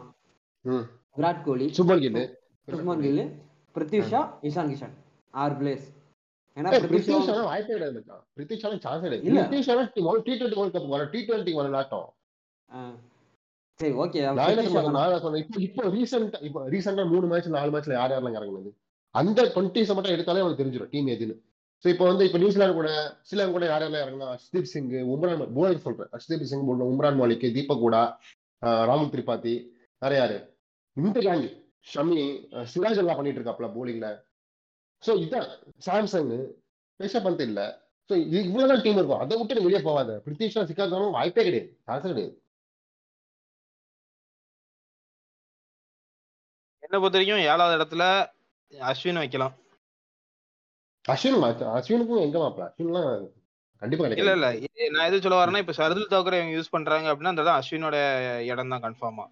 விராட் 1.18 1.44
கோலி 1.46 1.66
சுபர் 1.78 2.02
கில் 2.04 2.20
சுஷ்மான் 2.68 3.02
கில் 3.02 3.24
பிருத்திவ் 3.76 4.06
ஷா 4.12 4.20
இஷான் 4.48 4.70
கிஷன் 4.72 4.94
ஆறு 5.34 5.54
பிளேயர்ஸ் 5.60 5.88
ஏன்னா 6.58 6.70
பிருத்திவ் 6.72 6.92
பிரிட்டிஷ் 6.94 7.28
ஷா 7.28 7.34
ஆனா 7.34 7.44
வாய்ப்பே 7.48 7.74
கிடையாது 7.76 8.00
ஆனா 8.08 8.20
சான்ஸ் 8.84 9.04
கிடையாது. 9.06 9.24
இல்ல. 9.24 9.40
டி 9.48 9.58
டுவெண்ட்டி 9.64 10.02
வேர்ல்ட் 10.58 10.76
கப் 10.76 10.88
வர 10.94 11.04
டி 11.14 11.20
டுவெண்ட்டி 11.28 11.54
வர 11.60 11.68
நாட்டம் 11.76 12.08
ஆ. 12.70 12.80
சரி 13.80 13.94
ஓகே 14.02 14.20
இப்போ 15.42 15.60
இப்போ 15.68 15.84
ரீசெண்ட் 15.96 16.36
இப்போ 16.48 16.60
ரீசெண்டா 16.74 17.04
மூணு 17.14 17.26
மேட்ச் 17.32 17.48
நாலு 17.56 17.72
மேட்ச்ல 17.74 17.94
யார் 17.98 18.12
யாரெல்லாம் 18.14 18.36
இறங்குனது? 18.38 18.70
அந்த 19.16 19.40
டுவெண்ட்டிஸ் 19.50 19.94
மட்டும் 19.96 20.14
எடுத்தாலே 20.16 20.42
அவனுக்கு 20.44 20.62
தெரிஞ்சிடும் 20.62 20.92
டீம் 20.94 21.10
எதுன்னு 21.14 21.36
ஸோ 21.86 21.90
இப்போ 21.94 22.06
வந்து 22.10 22.26
இப்போ 22.28 22.40
நியூசிலாந்து 22.42 22.76
கூட 22.78 22.90
ஸ்ரீலங்கா 23.28 23.54
கூட 23.56 23.66
யார் 23.66 23.84
யாரெல்லாம் 23.84 24.04
இறங்கினா 24.04 24.28
ஹர்ஷ்தீப் 24.34 24.70
சிங் 24.74 24.90
உம்ரான் 25.14 25.42
போலர் 25.58 25.84
சொல்றேன். 25.86 26.10
ஹர்ஷ்தீப் 26.14 26.50
சிங் 26.52 26.68
போடணும் 26.68 26.92
உம்ரான் 26.92 27.20
மாலிக் 27.22 27.46
தீபக் 27.58 27.84
கூடா 27.84 28.02
ராகுல் 28.90 29.12
திரிபாதி 29.14 29.54
வேற 30.02 30.14
யாரு? 30.18 30.38
இந்த 30.98 31.18
கேங் 31.26 31.46
ஷமி 31.88 32.20
சிராஜ் 32.74 33.02
எல்லாம் 33.02 33.18
பண்ணிட்டு 33.20 33.40
இருக்காப்ல 33.40 33.70
போலிங்ல 33.76 34.10
ஸோ 35.04 35.14
இதான் 35.24 35.48
சாம்சங் 35.88 36.32
பேச 37.00 37.20
பந்த் 37.26 37.44
இல்ல. 37.48 37.62
ஸோ 38.10 38.14
இது 38.24 38.38
இவ்வளவுதான் 38.48 38.84
டீம் 38.86 39.00
இருக்கும். 39.00 39.22
அதை 39.24 39.36
விட்டு 39.40 39.58
நீ 39.58 39.64
வெளியே 39.68 39.82
போவாத 39.88 40.16
பிரித்திஷா 40.26 40.64
சிக்காதாலும் 40.70 41.16
வாய்ப்பே 41.18 41.44
கிடையாது. 41.48 41.70
சான்ஸ் 41.88 42.06
கிடையாது. 42.06 42.34
என்ன 46.86 46.96
பொறுத்த 47.02 47.18
வரைக்கும் 47.18 47.46
ஏழாவது 47.50 47.78
இடத்துல 47.78 48.06
அஸ்வின் 48.74 49.22
வைக்கலாம். 49.22 49.54
அஸ்வின் 51.06 51.38
அஸ்வினுக்கும் 51.78 52.24
எங்க 52.26 52.38
மாப்பிள? 52.44 52.66
அஸ்வின்லாம் 52.70 53.08
கண்டிப்பா 53.82 54.06
இல்ல 54.20 54.34
இல்ல. 54.38 54.50
நான் 54.94 55.08
எது 55.08 55.24
சொல்ல 55.24 55.38
வரேன்னா 55.40 55.62
இப்ப 55.64 55.74
சர்துல் 55.80 56.12
தாக்கரை 56.14 56.38
இவங்க 56.40 56.54
யூஸ் 56.58 56.74
பண்றாங்க 56.76 57.08
அப்படின்னா 57.12 57.34
அந்த 57.34 57.54
அஸ்வினோட 57.62 57.98
இடம் 58.52 58.72
தான் 58.74 58.84
கன்ஃபார்மா 58.86 59.26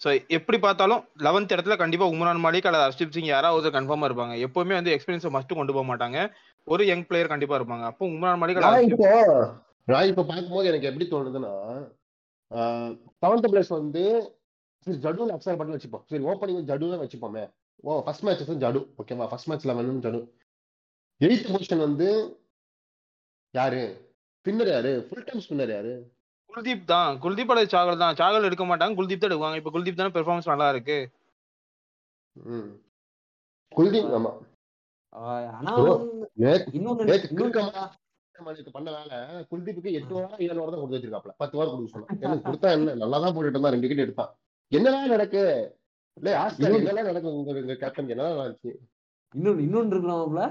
சோ 0.00 0.08
எப்படி 0.36 0.58
பார்த்தாலும் 0.64 1.02
லெவன்த் 1.26 1.52
இடத்துல 1.54 1.74
கண்டிப்பா 1.82 2.06
உம்ரான் 2.12 2.40
மாலிக் 2.44 2.66
அல்லது 2.68 2.86
ஹர்ஷ்தீப் 2.86 3.14
சிங் 3.16 3.28
யாராவது 3.32 3.68
கன்ஃபார்மா 3.76 4.06
இருப்பாங்க. 4.08 4.34
எப்பவுமே 4.46 4.74
வந்து 4.78 4.94
எக்ஸ்பீரியன்ஸை 4.94 5.30
மஸ்ட் 5.36 5.58
கொண்டு 5.58 5.74
போக 5.76 5.84
மாட்டாங்க. 5.90 6.18
ஒரு 6.66 6.82
யங் 6.88 7.04
பிளேயர் 7.08 7.32
கண்டிப்பா 7.32 7.58
இருப்பாங்க. 7.58 7.84
அப்போ 7.90 8.04
உம்ரான் 8.14 8.40
மாலிக் 8.42 8.58
இப்போ 8.58 9.10
நான் 9.88 10.08
இப்போ 10.10 10.24
பார்க்கும்போது 10.30 10.68
எனக்கு 10.70 10.88
எப்படி 10.90 11.06
தோணுதுன்னா 11.12 11.52
செவன்த் 13.22 13.50
பிளேஸ் 13.52 13.70
வந்து 13.78 14.02
சரி 14.86 14.98
ஜடுவில் 15.04 15.34
அக்ஷர் 15.34 15.58
பட்டன் 15.58 15.76
வச்சுப்போம். 15.76 16.04
சரி 16.10 16.24
ஓப்பனிங் 16.30 16.68
ஜடு 16.70 16.90
தான் 16.92 17.02
வச்சுப்போமே. 17.04 17.44
ஓ 17.84 18.00
ஃபர்ஸ்ட் 18.06 18.24
மேட்ச் 18.26 18.42
வந்து 18.44 18.64
ஜடு. 18.66 18.80
ஓகேவா 19.00 19.28
first 19.30 19.48
match 19.50 19.68
eleven 19.70 20.02
Jaddu. 20.06 20.20
Eighth 21.24 21.50
position 21.50 21.84
வந்து 21.86 22.08
யாரு? 23.54 23.82
ஸ்பின்னர் 24.38 24.70
யாரு? 24.72 24.92
ஃபுல் 25.08 25.26
டைம் 25.26 25.42
ஸ்பின்னர் 25.44 25.72
யாரு? 25.74 25.92
குல்தீப் 26.50 26.84
தான். 26.84 27.12
குல்தீப் 27.20 27.52
அல்லது 27.52 27.72
சாகல் 27.74 28.02
தான். 28.02 28.16
சாகல் 28.16 28.48
எடுக்க 28.48 28.64
மாட்டாங்க. 28.64 28.94
குல்தீப் 28.94 29.22
தான் 29.22 29.30
எடுக்குவாங்க. 29.30 29.56
இப்ப 29.56 29.70
குல்தீப் 29.70 30.00
தானே 30.00 30.14
பெர்ஃபார்மன்ஸ் 30.16 30.50
நல்லா 30.52 30.68
இருக்கு. 30.70 30.98
ம். 32.36 32.68
குல்தீப் 33.72 34.12
ஆமா. 34.18 34.32
பண்ண 38.74 38.88
வேலை 38.90 39.18
குல்தீப்புக்கு 39.50 39.90
எட்டு 39.92 40.14
வாரம் 40.14 40.40
ஏழு 40.44 40.58
வாரம் 40.60 40.72
தான் 40.72 40.80
கொடுத்து 40.80 40.96
வச்சிருக்காப்ல. 40.96 41.32
பத்து 41.36 41.56
வாரம் 41.58 41.74
கொடுக்க 41.74 42.24
எனக்கு 42.26 42.46
கொடுத்தா 42.48 42.70
என்ன? 42.70 42.94
நல்லா 42.94 43.18
தான் 43.18 43.34
போட்டுட்டு 43.34 43.56
இருந்தான். 43.56 43.74
ரெண்டு 43.74 43.86
விக்கெட் 43.86 44.06
எடுத்தான். 44.06 44.32
என்னதான் 44.72 45.08
நடக்கு? 45.08 45.42
இல்ல 46.16 46.38
ஆஸ்திரேலியா 46.38 47.04
நடக்கும் 47.10 47.36
உங்க 47.38 47.52
உங்க 47.60 47.74
கேப்டன் 47.74 48.12
என்னதான் 48.14 48.40
நடந்துச்சு? 48.40 48.72
இன்னொன்னு 49.34 49.64
இன்னொன்னு 49.66 49.94
இருக்கலாம்ல? 49.94 50.42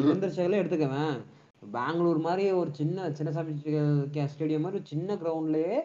யுவந்தர் 0.00 0.36
சேகலே 0.36 0.60
எடுத்துக்கவேன் 0.60 1.16
பெங்களூர் 1.72 2.20
மாதிரி 2.20 2.44
ஒரு 2.52 2.70
சின்ன 2.74 3.06
சின்னசாமி 3.18 3.54
ஸ்டேடியம் 4.26 4.64
மாதிரி 4.64 4.78
ஒரு 4.78 4.90
சின்ன 4.92 5.16
கிரவுண்ட்லயே 5.22 5.76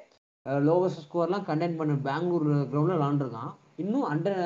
லோவஸ்ட் 0.65 1.03
ஸ்கோர்லாம் 1.03 1.47
கண்டெயின் 1.49 1.79
பண்ண 1.79 1.95
பெங்களூர் 2.07 2.47
கிரவுண்ட்ல 2.71 2.97
விளாண்டுருக்கான். 2.97 3.51
இன்னும் 3.77 4.07
அண்டர் 4.12 4.39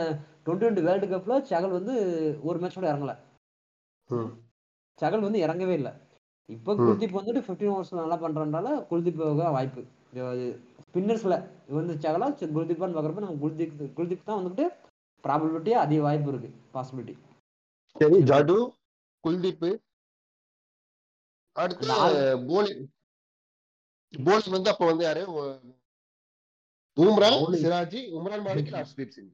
டுவெண்ட்டி 0.46 0.64
டுவெண்ட்டி 0.64 0.84
வேர்ல்டு 0.88 1.08
கப்ல 1.12 1.36
சகல் 1.52 1.78
வந்து 1.78 1.94
ஒரு 2.44 2.58
மேட்ச் 2.62 2.78
கூட 2.78 2.88
இறங்கல. 2.92 3.14
சகல் 4.98 5.26
வந்து 5.28 5.40
இறங்கவே 5.46 5.76
இல்லை. 5.80 5.94
இப்போ. 6.50 6.72
குல்தீப் 6.80 7.18
வந்துட்டு 7.18 7.44
ஃபிஃப்டீன் 7.46 7.72
ஓவர்ஸ் 7.74 8.00
நல்லா 8.02 8.18
பண்றதுனால 8.24 8.68
குல்தீப் 8.92 9.22
வாய்ப்பு. 9.56 9.84
ஸ்பின்னர்ஸ்ல 10.86 11.36
வந்து 11.80 11.94
சகலா 12.04 12.28
குல்தீப்பான்னு 12.58 12.96
பார்க்குறப்ப 12.98 13.26
நம்ம 13.26 13.40
குல்தீப் 13.44 13.80
குல்தீப் 13.98 14.30
தான் 14.30 14.40
வந்துட்டு 14.40 14.66
ப்ராபபிலிட்டியா 15.24 15.78
அதிக 15.86 16.02
வாய்ப்பு 16.02 16.32
இருக்கு 16.34 16.50
பாசிபிலிட்டி 16.74 17.16
சரி 17.96 18.18
ஜடு 18.30 18.58
குல்தீப் 19.26 19.66
அடுத்து. 21.56 21.88
போலிங் 22.50 22.84
போலிங் 24.14 24.56
வந்து 24.56 24.72
அப்ப 24.74 24.86
வந்து 24.92 25.06
யாரு 25.08 25.24
Bowling. 26.98 27.62
சிராஜி 27.62 28.02
உம்ரான் 28.18 28.44
மாலிக் 28.44 28.70
ஹர்ஷ்தீப் 28.74 29.16
சிங் 29.16 29.32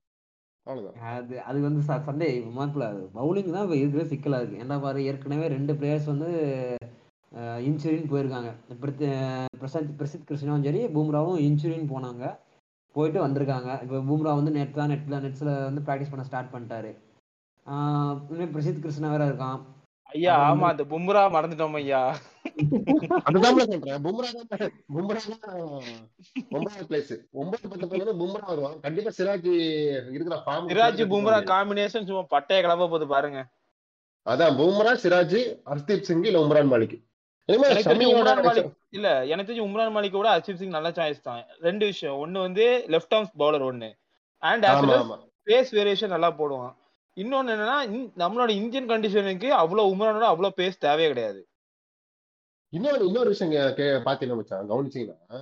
அது 1.12 1.36
அது 1.50 1.58
வந்து 1.66 1.82
சண்டே 1.88 2.28
மார்க்ல 2.56 2.86
பவுலிங் 3.16 3.52
தான் 3.54 3.66
இப்போ 3.66 3.76
இருக்கிற 3.78 4.04
சிக்கலா 4.12 4.40
இருக்கு 4.42 4.62
ஏன்னா 4.64 4.76
பாரு 4.84 5.00
ஏற்கனவே 5.10 5.48
ரெண்டு 5.54 5.74
பிளேயர்ஸ் 5.80 6.08
வந்து 6.12 6.30
இன்சூரின்னு 7.68 8.12
போயிருக்காங்க 8.12 8.50
பிரசாந்த் 9.62 9.94
பிரசித் 10.00 10.28
கிருஷ்ணாவும் 10.30 10.66
சரி 10.68 10.82
பூம்ராவும் 10.96 11.40
இன்சூரின்னு 11.46 11.92
போனாங்க 11.94 12.24
போயிட்டு 12.96 13.20
வந்திருக்காங்க 13.24 13.70
இப்போ 13.84 14.00
பூம்ரா 14.08 14.34
வந்து 14.40 14.56
நேற்று 14.56 14.76
தான் 14.76 14.92
நெட்ல 14.94 15.20
நெட்ஸ்ல 15.26 15.52
வந்து 15.68 15.84
ப்ராக்டிஸ் 15.88 16.12
பண்ண 16.14 16.26
ஸ்டார்ட் 16.30 16.54
பண்ணிட்டாரு 16.54 16.92
பிரசித் 18.54 18.84
கிருஷ்ணா 18.84 19.12
வேற 19.14 19.26
இருக்கான் 19.30 19.60
ஐயா 20.12 20.34
ஆமா 20.50 20.68
அந்த 20.74 20.84
பும்ரா 20.92 21.22
மறந்துட்டோம் 21.36 21.78
ஐயா. 21.80 22.02
அதுதான் 23.28 23.58
சொல்றேன். 23.60 24.02
பும்ரா 24.06 24.30
தான் 24.34 24.72
பும்ரா 24.96 25.20
தான் 25.44 25.60
ஒன்பதாவது 26.56 26.86
பிளேஸ் 26.90 27.12
ஒன்பது 27.42 27.70
பத்து 27.72 27.88
பேர் 27.92 28.20
பும்ரா 28.22 28.44
வருவான். 28.52 28.76
கண்டிப்பா 28.86 29.12
சிராஜ் 29.20 29.48
இருக்கிற 30.16 30.38
ஃபார்ம் 30.46 30.68
சிராஜ் 30.72 31.04
பும்ரா 31.14 31.38
காம்பினேஷன் 31.54 32.08
சும்மா 32.10 32.24
பட்டைய 32.36 32.60
கிளம்ப 32.66 32.88
போகுது 32.94 33.08
பாருங்க. 33.14 33.42
அதான் 34.26 34.58
பும்ரா 34.60 34.94
சிராஜ் 35.04 35.40
ஹர்ஷ்தீப் 35.72 36.06
சிங் 36.10 36.28
இல்ல 36.32 36.44
உம்ரான் 36.46 36.72
மாலிக். 36.74 36.98
இல்ல 37.50 37.66
எனக்கு 39.32 39.48
தெரிஞ்சு 39.48 39.68
உம்ரான் 39.70 39.96
மாலிக் 39.96 40.18
கூட 40.20 40.30
ஹர்ஷிப் 40.34 40.60
சிங் 40.62 40.76
நல்ல 40.78 40.90
சாய்ஸ் 41.00 41.26
தான். 41.30 41.42
ரெண்டு 41.68 41.84
விஷயம். 41.92 42.20
ஒன்னு 42.24 42.46
வந்து 42.48 42.66
லெஃப்ட் 42.96 43.16
ஆர்ம்ஸ் 43.18 43.34
பவுலர் 43.42 43.66
ஒன்னு 43.72 43.90
அண்ட் 44.44 44.68
பேஸ் 45.50 45.72
வேரியேஷன் 45.78 46.14
நல்லா 46.16 46.30
போடுவான். 46.40 46.74
இன்னொன்னு 47.18 47.54
என்னன்னா 47.54 47.78
நம்மளோட 48.18 48.50
இந்தியன் 48.52 48.90
கண்டிஷனுக்கு 48.90 49.50
அவ்வளவு 49.62 49.92
உம்ரானோட 49.94 50.26
அவ்வளவு 50.26 50.58
பேஸ் 50.58 50.84
தேவையே 50.86 51.08
கிடையாது. 51.08 51.42
இன்னொரு 52.74 53.06
இன்னொரு 53.06 53.30
விஷயம் 53.34 53.54
பாத்தீங்கன்னா 54.06 54.38
மச்சான் 54.40 54.70
கவனிச்சீங்கன்னா 54.70 55.40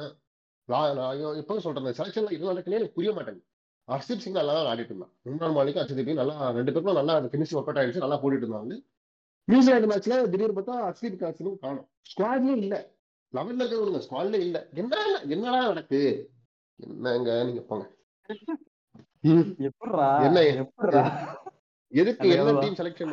எப்பவும் 1.40 1.66
சொல்றேன் 1.66 1.98
செலக்ஷன்ல 2.00 2.32
இது 2.36 2.50
நடக்கலே 2.52 2.80
எனக்கு 2.80 2.98
புரிய 2.98 3.12
மாட்டேங்குது. 3.12 3.46
ஹர்ஷிப் 3.88 4.24
சிங் 4.24 4.40
நல்லா 4.40 4.54
தான் 4.58 4.70
ஆடிட்டு 4.72 4.92
இருந்தான். 4.94 5.14
இம்ரான் 5.28 5.56
மாலிக் 5.58 5.80
ஹர்ஷிப் 5.80 6.00
சிங் 6.00 6.22
நல்லா 6.22 6.36
ரெண்டு 6.58 6.74
பேருக்கும் 6.74 7.00
நல்லா 7.00 7.14
ஃபினிஷ் 7.32 7.54
ஒர்க் 7.58 7.70
அவுட் 7.70 7.80
ஆயிடுச்சு 7.82 8.04
நல்லா 8.06 8.18
போட்டுட்டு 8.22 8.46
இருந்தாங்க. 8.46 8.76
நியூசிலாந்து 9.48 9.90
மேட்ச்ல 9.92 10.18
திடீர்னு 10.34 10.58
பார்த்தா 10.58 10.76
ஹர்ஷிப் 10.88 11.24
ஹர்ஷிப் 11.24 11.62
காணும். 11.64 11.88
ஸ்குவாட்லயே 12.12 12.58
இல்ல. 12.64 12.76
லெவல்ல 13.34 13.62
இருக்கிறவங்க 13.62 14.02
ஸ்குவாட்ல 14.06 14.38
இல்ல 14.46 14.58
என்ன 14.74 14.94
என்னடா 15.36 15.60
நடக்கு? 15.70 16.02
என்னங்க 16.80 17.32
நீங்க 17.48 17.64
போங்க. 17.70 17.86
என்ன? 20.28 20.40
எதுக்கு? 21.92 22.30
என்ன? 22.36 22.60
டீம் 22.64 22.80
செலக்ஷன் 22.80 23.12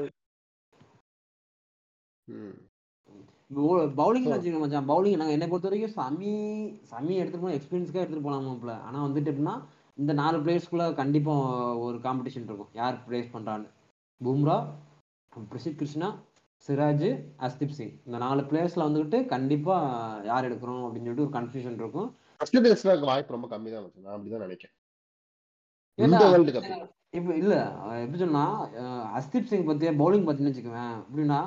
பவுலிங் 3.98 4.28
வச்சுக்கோங்க 4.30 4.60
மச்சான். 4.62 4.88
பவுலிங் 4.90 5.18
நாங்க 5.20 5.34
என்னை 5.34 5.46
பொறுத்த 5.50 5.68
வரைக்கும் 5.68 5.96
சமி 5.98 6.32
சமி 6.92 7.12
எடுத்துட்டு 7.20 7.42
போனா 7.44 7.56
எக்ஸ்பீரியன்ஸ்க்காக 7.58 8.02
எடுத்துட்டு 8.02 8.26
போலாமாப்ல 8.28 8.72
ஆனா 8.86 8.98
வந்துட்டு 9.06 9.30
எப்படின்னா 9.32 9.54
இந்த 10.02 10.12
நாலு 10.20 10.36
பிளேயர்ஸ்குள்ள 10.44 10.86
கண்டிப்பா 11.00 11.34
ஒரு 11.84 11.98
காம்படிஷன் 12.06 12.46
இருக்கும். 12.48 12.72
யார் 12.80 12.96
பிளேஸ் 13.06 13.28
பண்றான்னு. 13.34 13.68
பும்ரா 14.20 14.56
பிரசித் 15.52 15.78
கிருஷ்ணா 15.80 16.08
சிராஜ் 16.66 17.08
அஸ்தீப் 17.46 17.76
சிங். 17.78 17.94
இந்த 18.06 18.18
நாலு 18.24 18.42
பிளேயர்ஸ்ல 18.50 18.86
வந்துகிட்டு 18.88 19.18
கண்டிப்பா 19.34 19.76
யார் 20.30 20.46
எடுக்கிறோம் 20.48 20.82
அப்படின்னு 20.86 21.08
சொல்லிட்டு 21.08 21.26
ஒரு 21.26 21.34
கன்ஃபியூஷன் 21.38 21.78
இருக்கும். 21.82 22.08
வாய்ப்பு 23.10 23.36
ரொம்ப 23.36 23.48
கம்மி 23.54 23.70
தான் 23.74 23.86
நான் 24.04 24.14
அப்படிதான் 24.16 24.46
நினைக்கிறேன். 24.46 24.74
இப்போ 27.10 27.34
இல்லை 27.34 27.58
எப்படி 28.00 28.18
சொன்னா 28.18 28.66
அஸ்தீப் 29.18 29.44
சிங் 29.44 29.64
பற்றிய 29.64 29.92
பவுலிங் 29.92 30.26
பார்த்தீங்கன்னு 30.26 30.52
வச்சுக்கோங்க. 30.52 30.82
அப்படின்னா 31.02 31.38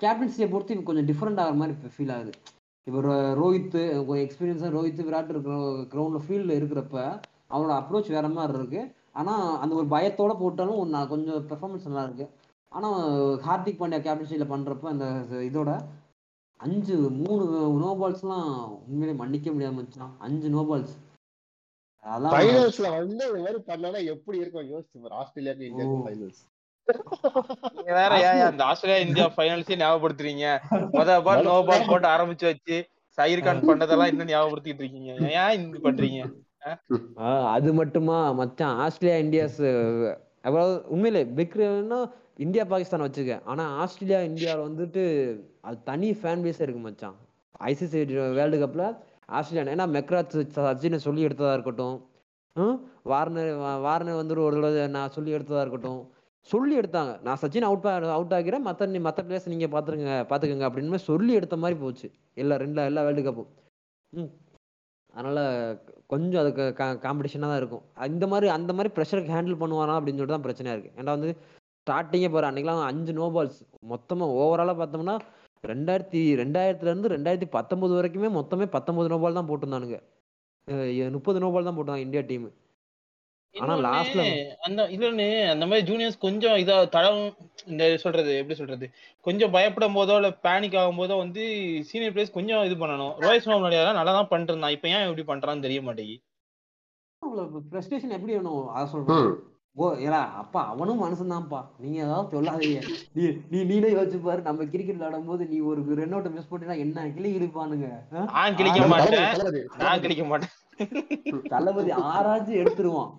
கேப்டன்சியை 0.00 0.50
பொறுத்து 0.50 0.74
இப்போ 0.74 0.92
கொஞ்சம் 0.92 1.06
டிஃப்ரெண்ட் 1.06 1.40
ஆகிற 1.40 1.52
மாதிரி 1.52 1.76
ஃபீல் 1.96 2.12
ஆகுது. 2.14 2.30
இப்போ 2.84 3.00
ரோ- 3.00 3.36
ரோஹித் 3.40 4.06
கொஞ்சம் 4.06 4.26
எக்ஸ்பீரியன்ஸாக 4.26 4.76
ரோஹித் 4.76 5.02
விராட் 5.08 5.28
இருக்கிற 5.28 5.56
கிரவுண்டில் 5.92 6.22
ஃபீல்டில் 6.28 6.56
இருக்கிறப்ப 6.60 6.96
அவனோட 7.50 7.74
அப்ரோச் 7.80 8.08
வேற 8.08 8.28
மாதிரி 8.28 8.58
இருக்கு. 8.58 8.82
ஆனால் 9.12 9.58
அந்த 9.58 9.74
ஒரு 9.74 9.86
பயத்தோட 9.86 10.38
போட்டாலும் 10.38 10.78
ஒன்று 10.78 11.08
கொஞ்சம் 11.08 11.48
பெர்ஃபார்மன்ஸ் 11.48 11.86
நல்லா 11.86 12.02
இருக்கு. 12.02 12.26
ஆனால் 12.68 13.00
ஹார்திக் 13.46 13.80
பாண்டியா 13.80 14.00
கேப்டன்சியில் 14.06 14.52
பண்ணுறப்ப 14.54 14.86
அந்த 14.86 15.04
இதோட 15.30 15.70
அஞ்சு 16.60 16.96
மூணு 17.10 17.44
நோ 17.82 17.96
பால்ஸ்லாம் 18.00 18.50
உண்மையிலே 18.88 19.18
மன்னிக்க 19.18 19.50
முடியாம 19.50 19.74
மச்சான் 19.74 20.14
அஞ்சு 20.18 20.48
நோ 20.48 20.62
பால்ஸ் 20.70 20.94
ஃபைனல்ஸ்ல 22.28 22.88
வந்து 22.94 23.12
இந்த 23.30 23.40
மாதிரி 23.40 23.60
பண்ணா 23.68 24.00
எப்படி 24.12 24.38
இருக்கும் 24.38 24.70
யோசிச்சு 24.72 25.02
பாரு. 25.02 25.14
ஆஸ்திரேலியாக்கு 25.20 25.68
இந்தியாவுக்கு 25.68 26.00
ஓ. 26.00 26.06
ஃபைனல்ஸ் 26.06 26.42
நீங்க 27.76 27.92
வேற 27.94 28.12
ஏன் 28.26 28.42
அந்த 28.46 28.62
ஆஸ்திரேலியா 28.64 29.00
இந்தியா 29.06 29.26
ஃபைனல்ஸே 29.34 29.76
ஞாபகப்படுத்துறீங்க? 29.80 30.44
முத 30.94 31.16
பால் 31.26 31.46
நோ 31.48 31.56
பால் 31.68 31.88
போட்டு 31.88 32.08
ஆரம்பிச்சு 32.08 32.46
வச்சு 32.48 32.76
சயிர் 33.18 33.44
கான் 33.46 33.66
பண்ணதெல்லாம் 33.68 34.10
இன்னும் 34.12 34.30
ஞாபகப்படுத்திட்டு 34.30 34.82
இருக்கீங்க. 34.84 35.10
ஏன் 35.40 35.56
இந்த 35.58 35.78
பண்றீங்க? 35.86 36.20
அது 37.54 37.70
மட்டுமா? 37.72 38.16
மச்சான் 38.40 38.78
ஆஸ்திரேலியா 38.84 39.18
இந்தியாஸ் 39.24 39.60
அதாவது 40.44 40.74
உண்மையிலே 40.88 41.22
பிக்னா 41.36 42.00
இந்தியா 42.38 42.64
பாகிஸ்தான் 42.64 43.04
வச்சுக்க. 43.04 43.36
ஆனா 43.44 43.64
ஆஸ்திரேலியா 43.82 44.20
இந்தியாவில் 44.28 44.66
வந்துட்டு 44.66 45.02
அது 45.62 45.78
தனி 45.84 46.10
ஃபேன் 46.20 46.44
பேஸே 46.44 46.64
இருக்கு 46.64 46.82
மச்சான். 46.82 47.16
ஐசிசி 47.68 48.00
வேர்ல்டு 48.36 48.58
கப்ல 48.58 48.84
ஆஸ்திரேலியா 49.28 49.74
ஏன்னா 49.76 49.86
மெக்ராத் 49.96 50.36
சச்சினை 50.56 50.98
சொல்லி 51.06 51.26
எடுத்ததாக 51.28 51.56
இருக்கட்டும். 51.56 51.96
வார்னர் 53.12 53.50
வார்னர் 53.86 54.20
வந்துட்டு 54.20 54.46
ஒரு 54.46 54.56
தடவை 54.56 54.86
நான் 54.96 55.14
சொல்லி 55.16 55.34
எடுத்ததாக 55.36 55.64
இருக்கட்டும். 55.64 56.00
சொல்லி 56.48 56.74
எடுத்தாங்க. 56.80 57.12
நான் 57.26 57.40
சச்சின் 57.42 57.66
அவுட் 57.68 57.86
அவுட் 58.16 58.34
ஆகிறேன் 58.38 58.66
மற்ற 58.68 58.86
மற்ற 59.06 59.22
பிளேஸ் 59.28 59.50
நீங்கள் 59.52 59.72
பார்த்துருங்க 59.74 60.12
பார்த்துக்கோங்க 60.30 60.68
அப்படின்னு 60.68 61.00
சொல்லி 61.10 61.32
எடுத்த 61.40 61.56
மாதிரி 61.62 61.78
போச்சு. 61.84 62.08
எல்லா 62.42 62.56
ரெண்டு 62.64 62.88
எல்லா 62.90 63.04
வேர்ல்டு 63.06 63.24
கப்பும் 63.28 63.50
ம். 64.12 64.30
அதனால் 65.14 65.42
கொஞ்சம் 66.12 66.40
அதுக்கு 66.42 66.64
கா 66.80 66.86
காம்படிஷனாக 67.04 67.50
தான் 67.52 67.60
இருக்கும். 67.60 67.84
இந்த 68.12 68.24
மாதிரி 68.32 68.46
அந்த 68.56 68.72
மாதிரி 68.76 68.90
ப்ரெஷருக்கு 68.96 69.34
ஹேண்டில் 69.36 69.60
பண்ணுவானா 69.62 69.94
அப்படின்னு 69.98 70.20
சொல்லிட்டு 70.20 70.36
தான் 70.36 70.46
பிரச்சனையாக 70.46 70.76
இருக்குது 70.76 70.98
ஏன்னா 71.00 71.14
வந்து 71.16 71.30
ஸ்டார்டிங்கே 71.86 72.28
போகிற 72.32 72.48
அன்றைக்கெலாம் 72.50 72.88
அஞ்சு 72.90 73.12
நோ 73.18 73.26
பால்ஸ் 73.36 73.60
மொத்தமாக 73.92 74.36
ஓவராலாக 74.42 74.76
பார்த்தோம்னா 74.80 75.16
ரெண்டாயிரத்தி 75.72 76.20
ரெண்டாயிரத்துல 76.40 76.90
இருந்து 76.92 77.14
ரெண்டாயிரத்தி 77.14 77.48
பத்தொன்பது 77.56 77.92
வரைக்குமே 77.98 78.28
மொத்தமே 78.38 78.66
பத்தொன்பது 78.76 79.10
நோ 79.12 79.18
பால் 79.24 79.38
தான் 79.38 79.50
போட்டிருந்தானுங்க. 79.50 79.98
முப்பது 81.16 81.38
நோ 81.42 81.50
பால் 81.52 81.68
தான் 81.68 81.78
போட்டாங்க 81.78 82.06
இந்தியா 82.06 82.22
டீம் 82.30 82.48
ஆனா 83.54 83.74
லாஸ்ட்ல 83.84 84.22
அந்த 84.66 84.80
இல்லன்னு 84.94 85.26
அந்த 85.52 85.64
மாதிரி 85.68 85.86
ஜூனியர்ஸ் 85.90 86.18
கொஞ்சம் 86.24 86.56
இதா 86.62 86.74
தடம் 86.96 87.20
இந்த 87.72 87.84
சொல்றது 88.02 88.32
எப்படி 88.40 88.56
சொல்றது? 88.58 88.86
கொஞ்சம் 89.26 89.54
பயப்படும் 89.56 89.96
போதோ 89.98 90.16
இல்ல 90.20 90.30
பேனிக் 90.46 90.76
ஆகும் 90.80 91.00
போதோ 91.00 91.14
வந்து 91.22 91.44
சீனியர் 91.90 92.12
பிளேயர்ஸ் 92.14 92.36
கொஞ்சம் 92.36 92.64
இது 92.68 92.76
பண்ணணும். 92.82 93.14
ரோஹித் 93.24 93.44
சர்மா 93.46 93.70
நல்லா 94.00 94.12
தான் 94.18 94.30
பண்ணிட்டு 94.32 94.52
இருந்தான். 94.54 94.74
இப்ப 94.76 94.88
ஏன் 94.94 95.06
இப்படி 95.08 95.24
பண்றான்னு 95.32 95.64
தெரிய 95.66 95.82
மாட்டேங்குது. 95.88 96.20
எப்படி 98.18 98.34
வேணும்? 98.36 98.68
அதை 98.76 98.86
சொல்றேன். 98.94 99.30
ஓ 99.78 99.88
ஏடா 100.04 100.20
அப்பா 100.40 100.60
அவனும் 100.66 101.02
மனுஷன்தான்ப்பா. 101.02 101.60
நீங்க 101.78 101.98
ஏதாவது 102.04 102.32
சொல்லாதீங்க. 102.34 102.80
நீ 103.14 103.24
நீ 103.50 103.58
நீனே 103.70 103.90
யோசிச்சு 103.92 104.18
பாரு. 104.22 104.40
நம்ம 104.42 104.64
கிரிக்கெட் 104.64 104.98
விளையாடும் 104.98 105.28
போது 105.30 105.44
நீ 105.46 105.58
ஒரு 105.70 105.96
ரன் 106.00 106.14
அவுட் 106.16 106.34
மிஸ் 106.36 106.50
பண்ணினா 106.50 106.76
என்ன 106.84 107.06
கிளி 107.16 107.30
இழுப்பானுங்க 107.38 107.88
ஆ? 108.14 108.24
நான் 108.32 108.56
கிழிக்க 108.56 108.88
மாட்டேன். 108.92 109.28
தளபதி, 109.34 109.60
நான் 109.82 110.02
கிழிக்க 110.04 110.24
மாட்டேன். 110.24 110.54
தளபதி 111.48 111.92
ஆராய்ச்சி 112.10 112.54
எடுத்துருவான்? 112.62 113.14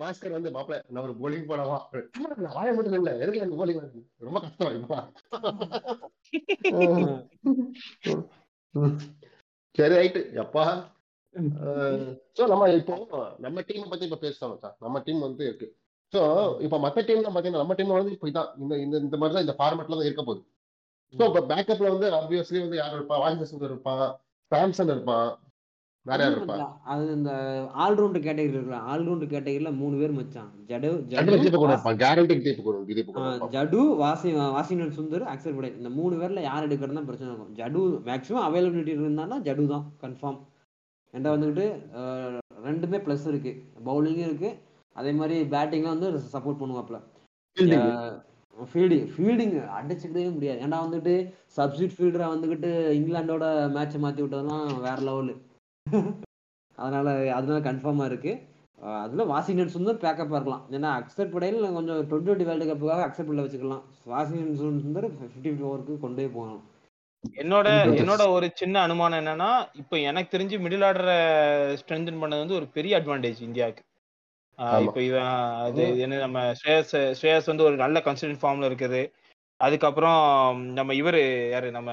மாஸ்டர் 0.00 0.34
வந்து 0.36 0.50
நான் 0.50 1.02
ஒரு 1.02 1.14
bowling 1.20 1.44
போடவா 1.50 1.76
வாய 2.54 2.68
மட்டும் 2.76 2.96
இல்ல 2.98 3.10
எதுக்கு 3.22 3.40
எனக்கு 3.40 3.60
வருது? 3.62 4.00
ரொம்ப 4.20 4.38
கஷ்டம் 4.40 4.86
சரி 9.74 9.94
ரைட்டு 9.94 10.20
எப்பா? 10.42 10.64
சோ 12.36 12.42
நம்ம 12.52 12.68
இப்போ 12.74 12.96
நம்ம 13.44 13.62
டீம் 13.68 13.90
பத்தி 13.92 14.06
இப்ப 14.08 14.20
பேசலாம் 14.22 14.52
மச்சான். 14.52 14.76
நம்ம 14.84 15.02
டீம் 15.06 15.24
வந்து 15.26 15.44
இருக்கு. 15.48 15.68
சோ 16.12 16.20
இப்ப 16.66 16.76
மத்த 16.84 17.04
டீம்ல 17.08 17.32
பாத்தீங்கன்னா 17.34 17.64
நம்ம 17.64 17.74
டீம்ல 17.78 17.98
வந்து 18.00 18.14
இப்ப 18.16 18.28
இதான் 18.32 18.52
இந்த 18.62 18.74
இந்த 18.84 18.96
இந்த 19.06 19.16
மாதிரி 19.20 19.36
தான் 19.36 19.46
இந்த 19.46 19.56
ஃபார்மேட்ல 19.58 19.98
தான் 19.98 20.08
இருக்க 20.08 20.22
போகுது. 20.22 20.42
சோ 21.14 21.22
இப்ப 21.30 21.42
பேக்கப்ல 21.50 21.90
வந்து 21.94 22.08
ஆப்வியஸ்லி 22.20 22.60
வந்து 22.64 22.78
யார் 22.80 22.96
இருப்பா? 22.98 23.18
வாஷிங்டன் 23.24 23.68
இருப்பான் 23.70 24.06
சாம்சன் 24.52 24.94
இருப்பான் 24.94 25.28
வேற 26.06 26.18
யார் 26.22 26.34
இருப்பா? 26.34 26.56
மச்சான், 26.56 26.74
அது 26.92 27.04
இந்த 27.18 27.30
ஆல்ரவுண்ட் 27.84 28.18
கேட்டகரி 28.26 28.52
இருக்குல்ல 28.52 28.80
ஆல்ரவுண்ட் 28.92 29.24
கேட்டகரியில 29.32 29.70
மூணு 29.78 29.94
பேர் 30.00 30.16
மச்சான். 30.18 30.50
ஜடு 30.70 30.90
ஜடு 31.12 31.38
தீபக் 31.44 31.62
கூட 31.62 31.72
இருப்பான். 31.74 31.98
கேரண்டி 32.02 32.34
தீபக் 32.44 32.66
கூட 32.68 32.76
தீபக் 32.90 33.14
கூட 33.16 33.24
ஆ, 33.24 33.30
இருப்பான். 33.30 33.52
ஜடு 33.56 33.80
வாசி 34.02 34.28
வாஷிங்டன் 34.56 34.94
சுந்தர் 34.98 35.24
அக்சர் 35.32 35.56
படேல் 35.56 35.78
இந்த 35.80 35.90
மூணு 35.98 36.14
பேர்ல 36.20 36.42
யார் 36.42 36.66
எடுக்கிறது 36.68 36.98
தான் 37.00 37.08
பிரச்சனை 37.10 37.30
இருக்கும். 37.32 37.54
ஜடு 37.60 37.80
மேக்ஸிமம் 38.10 38.46
அவைலபிலிட்டி 38.48 38.94
இருந்தான்னா 38.98 39.38
ஜடு 39.48 39.66
தான் 39.74 39.86
கன்ஃபார்ம் 40.04 40.38
என்கிட்ட 41.14 41.34
வந்துக்கிட்டு 41.34 41.66
ரெண்டுமே 42.68 42.98
ப்ளஸ் 43.06 43.26
இருக்கு. 43.32 43.52
பவுலிங்கும் 43.88 44.28
இருக்கு. 44.28 44.50
அதே 44.96 45.12
மாதிரி 45.20 45.36
பேட்டிங்லாம் 45.54 45.96
வந்து 45.96 46.10
சப்போர்ட் 46.34 46.62
பண்ணுவாப்ல 46.62 46.98
Fielding. 47.56 47.84
ஃபீல்டிங் 48.56 49.06
ஃபீல்டிங் 49.14 49.54
அடிச்சுக்கிட்டே 49.78 50.22
முடியாது. 50.34 50.58
ஏன்டா 50.64 50.78
வந்துட்டு 50.84 51.14
சப்ஸ்டியூட் 51.56 51.94
ஃபீல்டரா 51.96 52.26
வந்துக்கிட்டு 52.32 52.70
இங்கிலாண்டோட 52.98 53.44
மேட்சை 53.76 53.98
மாத்தி 54.04 54.22
விட்டதெல்லாம் 54.24 54.66
வேற 54.86 54.98
லெவலு 55.08 55.34
அதனால 56.78 57.08
அதனால 57.36 57.58
கன்ஃபார்மா 57.66 58.04
இருக்கு. 58.10 58.32
அதுல 59.00 59.24
வாஷிங்டன் 59.32 59.74
சுந்தர் 59.74 60.02
பேக்கப் 60.04 60.34
இருக்கலாம். 60.36 60.64
ஏன்னா 60.76 60.88
அக்செப்ட் 61.00 61.34
படையில் 61.34 61.76
கொஞ்சம் 61.76 62.00
டுவெண்ட்டி 62.08 62.26
டுவெண்ட்டி 62.26 62.48
வேர்ல்டு 62.48 62.68
கப்புக்காக 62.70 63.04
அக்செப்ட் 63.06 63.30
பண்ண 63.30 63.44
வச்சுக்கலாம். 63.46 63.84
வாஷிங்டன் 64.12 64.58
சுந்தர் 64.84 65.08
ஃபிஃப்டி 65.18 65.52
ஓவருக்கு 65.68 65.94
கொண்டே 66.04 66.26
போகணும். 66.36 66.62
என்னோட. 67.34 67.68
என்னோட 68.00 68.28
ஒரு 68.28 68.50
சின்ன 68.54 68.80
அனுமானம் 68.82 69.26
என்னன்னா 69.26 69.68
இப்ப 69.72 69.98
எனக்கு 69.98 70.38
தெரிஞ்சு 70.38 70.56
மிடில் 70.64 70.86
ஆர்டரை 70.88 71.18
ஸ்ட்ரென்தன் 71.80 72.20
பண்ணது 72.20 72.42
வந்து 72.42 72.54
ஒரு 72.54 72.66
பெரிய 72.66 73.00
அட்வான்டேஜ் 73.00 73.40
இந்தியாவுக்கு. 73.40 73.82
இப்ப 74.80 75.02
இவன் 75.02 75.32
அது 75.64 75.98
என்ன 75.98 76.18
நம்ம 76.18 76.52
ஸ்ரேயஸ் 76.52 77.14
ஸ்ரேயஸ் 77.20 77.46
வந்து 77.46 77.64
ஒரு 77.64 77.76
நல்ல 77.76 78.02
கன்சிடன்ட் 78.04 78.42
ஃபார்ம்ல 78.42 78.68
இருக்குது. 78.70 79.02
அதுக்கப்புறம் 79.56 80.22
நம்ம 80.72 80.92
இவரு 80.92 81.50
யாரு 81.50 81.70
நம்ம 81.70 81.90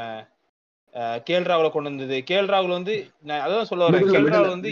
கேஎல் 1.27 1.49
ராகுல 1.49 1.71
கொண்டு 1.71 1.89
வந்தது. 1.89 2.23
கேஎல் 2.31 2.51
ராகுல் 2.53 2.67
வந்து 2.67 2.95
நான் 3.19 3.43
அதான் 3.47 3.61
சொல்ல 3.61 3.89
வரேன். 3.89 3.91
கேஎல் 3.91 4.25
middle, 4.25 4.35
ராகுல் 4.35 4.49
வந்து 4.49 4.71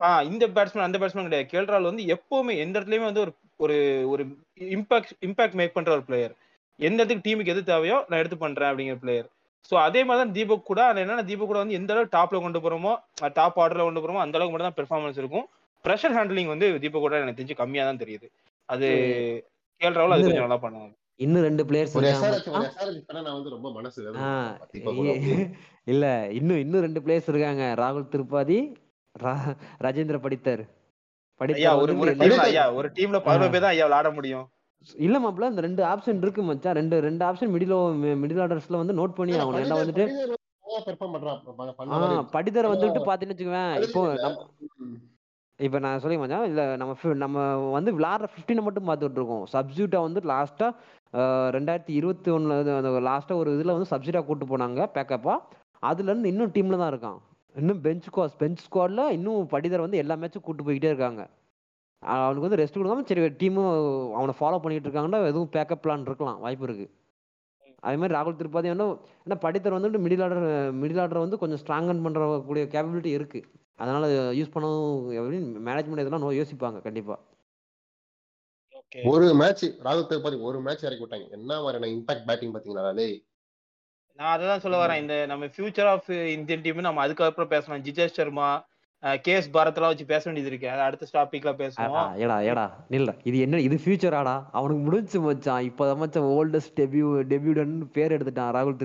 ஆஹ் 0.00 0.24
இந்த 0.24 0.48
பேட்ஸ்மேன் 0.48 0.86
அந்த 0.88 0.98
பேட்ஸ்மேன் 0.98 1.28
கிடையாது. 1.28 1.48
கேஎல் 1.52 1.70
ராகுல் 1.70 1.90
வந்து 1.90 2.04
எப்பவுமே 2.04 2.56
எந்த 2.56 2.80
இடத்துலயுமே 2.80 3.04
வந்து 3.04 3.20
ஒரு 3.20 3.32
ஒரு 3.56 3.76
ஒரு 4.08 4.24
இம்பாக்ட் 4.60 5.14
இம்பாக்ட் 5.20 5.52
மேக் 5.52 5.74
பண்ற 5.74 5.92
ஒரு 5.92 6.02
பிளேயர் 6.02 6.34
எந்த 6.80 7.02
இடத்துக்கு 7.02 7.28
டீமுக்கு 7.28 7.46
எது 7.46 7.62
தேவையோ 7.64 8.04
நான் 8.08 8.18
எடுத்து 8.18 8.36
பண்றேன் 8.36 8.70
அப்படிங்கிற 8.72 8.94
பிளேயர் 8.94 9.28
ஸோ 9.68 9.74
அதே 9.86 10.04
மாதிரி 10.04 10.22
தான் 10.22 10.36
தீபக் 10.36 10.64
கூட 10.64 10.94
என்னன்னா 10.94 11.24
தீபக் 11.30 11.46
கூட 11.46 11.62
வந்து 11.62 11.74
எந்த 11.74 11.94
அளவுக்கு 11.94 12.16
டாப்ல 12.16 12.42
கொண்டு 12.42 12.60
போறோமோ 12.64 12.98
டாப் 13.38 13.58
ஆர்டர்ல 13.62 13.84
கொண்டு 13.84 14.02
போறோமோ 14.02 14.20
அந்த 14.24 14.38
அளவுக்கு 14.38 14.54
மட்டும் 14.54 14.70
தான் 14.70 14.80
பெர்ஃபார்மன்ஸ் 14.80 15.18
இருக்கும். 15.22 15.48
ப்ரெஷர் 15.84 16.16
ஹேண்ட்லிங் 16.16 16.52
வந்து 16.52 16.78
தீபக் 16.84 17.00
கூட 17.00 17.20
எனக்கு 17.20 17.40
தெரிஞ்சு 17.40 17.54
கம்மியா 17.54 17.84
தான் 17.84 18.02
தெரியுது. 18.02 18.30
அது 18.68 18.86
கேஎல் 19.80 19.98
ராகுல் 19.98 20.12
அது 20.12 20.28
கொஞ்சம் 20.28 20.46
நல்லா 20.46 20.62
பண்ணுவாங்க. 20.62 20.94
இன்னும் 21.20 21.42
ரெண்டு 21.42 21.64
பிளேயர்ஸ் 21.68 21.94
இல்ல 25.92 26.28
இன்னும் 26.38 26.58
இன்னும் 26.62 26.84
ரெண்டு 26.86 27.02
பிளேயர்ஸ் 27.04 27.28
இருக்காங்க. 27.32 27.74
ராகுல் 27.80 28.08
திருப்பாதி 28.08 28.76
ரா- 29.14 29.54
ராஜேந்திர 29.84 30.18
படித்தர். 30.24 30.62
ஐயா 31.40 31.40
படித்தர் 31.40 31.80
ஒரு 31.82 31.92
படித்தர். 32.00 32.40
ஐயா 32.46 32.72
ஒரு 32.78 32.88
டீம்ல 32.96 33.18
பதினோரு 33.26 33.52
பேர் 33.54 33.64
தான் 33.64 33.70
ஐயா 33.70 33.86
விளையாட 33.88 34.10
முடியும். 34.10 34.50
இல்ல 35.06 35.16
மாப்ள 35.24 35.48
இந்த 35.52 35.62
ரெண்டு 35.66 35.82
ஆப்ஷன் 35.92 36.20
இருக்கு 36.24 36.42
மச்சான் 36.48 36.76
ரெண்டு 36.78 36.96
ரெண்டு 37.06 37.22
ஆப்ஷன் 37.28 37.52
மிடில் 37.54 37.74
மிடில் 38.22 38.42
ஆர்டர்ஸ்ல 38.44 38.80
வந்து 38.82 38.98
நோட் 39.00 39.16
பண்ணி 39.18 39.32
ஆகணும். 39.38 39.62
ஏன்னா 39.64 39.78
வந்துட்டு. 39.82 40.04
படிதர் 42.36 42.72
வந்துட்டு 42.72 43.00
பாத்தீங்கன்னு 43.08 43.34
வச்சுக்கோவேன் 43.34 43.72
அது 43.74 43.86
இப்போ. 43.88 44.02
இப்போ 45.60 45.78
நான் 45.84 46.00
சொல்லி 46.04 46.16
மச்சான் 46.20 46.46
இல்ல 46.50 46.62
நம்ம 46.80 47.12
நம்ம 47.24 47.44
வந்து 47.76 47.90
விளாடுற 47.98 48.26
ஃபிஃப்டீனை 48.32 48.62
மட்டும் 48.66 48.88
பார்த்துட்டு 48.88 49.20
இருக்கோம். 49.20 49.44
சப்ஸ்டியூட்டா 49.54 50.00
வந்து 50.06 50.20
லாஸ்டா 50.32 50.68
ரெண்டாயிரத்தி 51.56 51.92
இருபத்தி 52.00 52.30
ஒண்ணுல 52.36 52.56
அந்த 52.80 52.90
லாஸ்டா 53.10 53.36
ஒரு 53.42 53.50
இதுல 53.56 53.74
வந்து 53.76 53.90
சப்ஸ்டியூட்டா 53.92 54.22
கூட்டு 54.28 54.46
போனாங்க 54.52 54.88
பேக்கப்பா 54.96 55.36
அதுல 55.90 56.10
இருந்து 56.10 56.30
இன்னும் 56.32 56.52
டீம்ல 56.56 56.78
தான் 56.82 56.92
இருக்கான். 56.92 57.18
இன்னும் 57.56 57.80
பெஞ்ச் 57.86 58.06
ஸ்குவாட் 58.08 58.38
பெஞ்ச் 58.42 58.64
ஸ்குவாட்ல 58.66 59.02
இன்னும் 59.16 59.50
படிதர் 59.54 59.84
வந்து 59.86 60.00
எல்லா 60.02 60.16
மேட்சும் 60.22 60.46
கூட்டு 60.48 60.66
போய்கிட்டே 60.66 60.92
இருக்காங்க. 60.92 61.22
அவனுக்கு 62.02 62.46
வந்து 62.48 62.60
ரெஸ்ட் 62.62 62.76
கொடுக்காம 62.76 63.04
சரி 63.08 63.22
டீமும் 63.42 63.70
அவனை 64.18 64.32
ஃபாலோ 64.40 64.58
பண்ணிட்டு 64.64 64.88
இருக்காங்கன்னா 64.88 65.20
எதுவும் 65.30 65.52
பேக்கப் 65.56 65.82
பிளான் 65.84 66.06
இருக்கலாம் 66.10 66.40
வாய்ப்பு 66.44 66.66
இருக்கு. 66.68 66.86
அதே 67.86 67.96
மாதிரி 68.00 68.14
ராகுல் 68.18 68.38
திரிபாதி 68.40 68.68
வந்து 68.72 68.86
ஏன்னா 69.26 69.36
படித்தர் 69.44 69.76
வந்துட்டு 69.76 70.02
மிடில் 70.06 70.22
ஆர்டர் 70.26 70.46
மிடில் 70.82 71.00
ஆர்டர் 71.04 71.24
வந்து 71.24 71.38
கொஞ்சம் 71.42 71.60
ஸ்ட்ராங்கன் 71.62 72.02
பண்ற 72.04 72.42
கூடிய 72.46 72.64
கேப்பபிலிட்டி 72.74 73.12
இருக்கு. 73.18 73.40
அதனால 73.82 74.06
யூஸ் 74.38 74.52
பண்ணவும் 74.54 75.64
மேனேஜ்மெண்ட் 75.68 76.02
இதெல்லாம் 76.02 76.24
நோ 76.26 76.30
யோசிப்பாங்க 76.40 76.80
கண்டிப்பா. 76.86 77.16
ஒரு 79.12 79.26
மேட்ச் 79.40 79.64
ராகுல் 79.86 80.08
திரிபாதி 80.10 80.36
ஒரு 80.48 80.58
மேட்ச் 80.66 80.84
இறக்கி 80.88 81.04
விட்டாங்க. 81.04 81.26
என்ன 81.38 81.60
மாதிரியான 81.62 81.90
இம்பாக்ட் 81.96 82.26
பேட்டிங் 82.28 82.54
பாத்தீங்களா 82.54 83.08
நான் 84.18 84.32
அததான் 84.34 84.62
சொல்ல 84.64 84.76
வரேன். 84.82 85.00
இந்த 85.02 85.14
நம்ம 85.30 85.46
ஃபியூச்சர் 85.54 85.88
ஆஃப் 85.94 86.10
இந்தியன் 86.36 86.62
டீம் 86.66 86.86
நம்ம 86.86 87.00
அதுக்கப்புறம் 87.06 87.52
பேசலாம். 87.54 87.82
ஜிஜேஷ் 87.86 88.16
சர்மா 88.18 88.48
கேஎஸ் 89.26 89.48
பாரத்லாம் 89.54 89.90
வச்சு 89.92 90.04
பேச 90.12 90.22
வேண்டியது 90.28 90.50
இருக்கு. 90.52 90.68
அது 90.70 90.80
அடுத்த 90.80 91.06
டாபிக்ல 91.16 91.50
பேசுவோம். 91.62 92.08
ஏடா 92.24 92.36
ஏடா 92.50 92.64
நில்ல 92.94 93.12
இது 93.30 93.36
என்ன 93.46 93.60
இது 93.66 93.76
ஃபியூச்சராடா 93.84 94.36
அவனுக்கு 94.58 94.82
முடிஞ்சு 94.86 95.20
மச்சான். 95.20 95.66
இப்போ 95.70 95.94
மச்சான் 96.02 96.30
ஓல்டஸ்ட் 96.38 96.74
டெபியூ 96.80 97.08
டெபியூடன் 97.32 97.74
பேர் 97.98 98.14
எடுத்துட்டான் 98.16 98.54
ராகுல் 98.56 98.76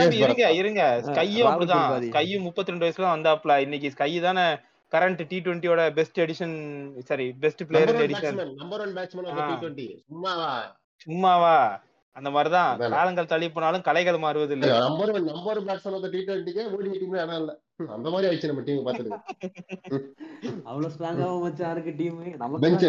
கேஸ் 0.00 0.18
இருங்க 0.24 0.52
இருங்க. 0.60 0.82
ஸ்கையும் 1.08 1.48
அப்படிதான். 1.52 2.10
ஸ்கையும் 2.10 2.46
முப்பத்தி 2.48 2.74
ரெண்டு 2.74 2.86
வயசுல 2.86 3.08
வந்தாப்ல. 3.16 3.56
இன்னைக்கு 3.66 3.90
ஸ்கை 3.96 4.12
தானே 4.26 4.46
current 4.92 5.22
T 5.28 5.36
டுவெண்ட்டியோட 5.44 5.82
best 5.98 6.20
edition 6.20 6.56
sorry 7.10 7.26
best 7.44 7.62
player 7.68 8.02
edition 8.06 8.40
number 8.60 8.82
one 8.86 8.92
batsman 8.98 9.30
சும்மாவா? 10.10 10.50
சும்மாவா? 11.06 11.56
அந்த 12.16 12.30
மாதிரிதான். 12.30 12.72
காலங்கள் 12.94 13.28
தள்ளி 13.30 13.46
போனாலும் 13.50 13.84
கலைகள் 13.86 14.18
மாறுவது 14.24 14.54
இல்லை 14.56 14.68
number 14.78 15.12
one 15.18 15.24
number 15.30 15.60
batsman 15.68 15.96
off 15.98 16.10
T 16.14 16.20
டுவெண்ட்டிக்கே 16.26 16.64
ஓடி 16.76 16.90
இல்ல 17.06 17.52
அந்த 17.80 18.08
மாதிரி 18.10 18.28
ஆயிடுச்சு 18.28 18.50
நம்ம 18.50 18.64
டீம் 18.66 18.86
பாத்துட்டு 18.86 19.10
அவ்வளவு 20.68 20.92
ஸ்ட்ராங்காக 20.94 21.32
மச்சான் 21.42 21.74
இருக்கு 21.74 21.92
டீம் 21.98 22.18
நமக்கு 22.42 22.88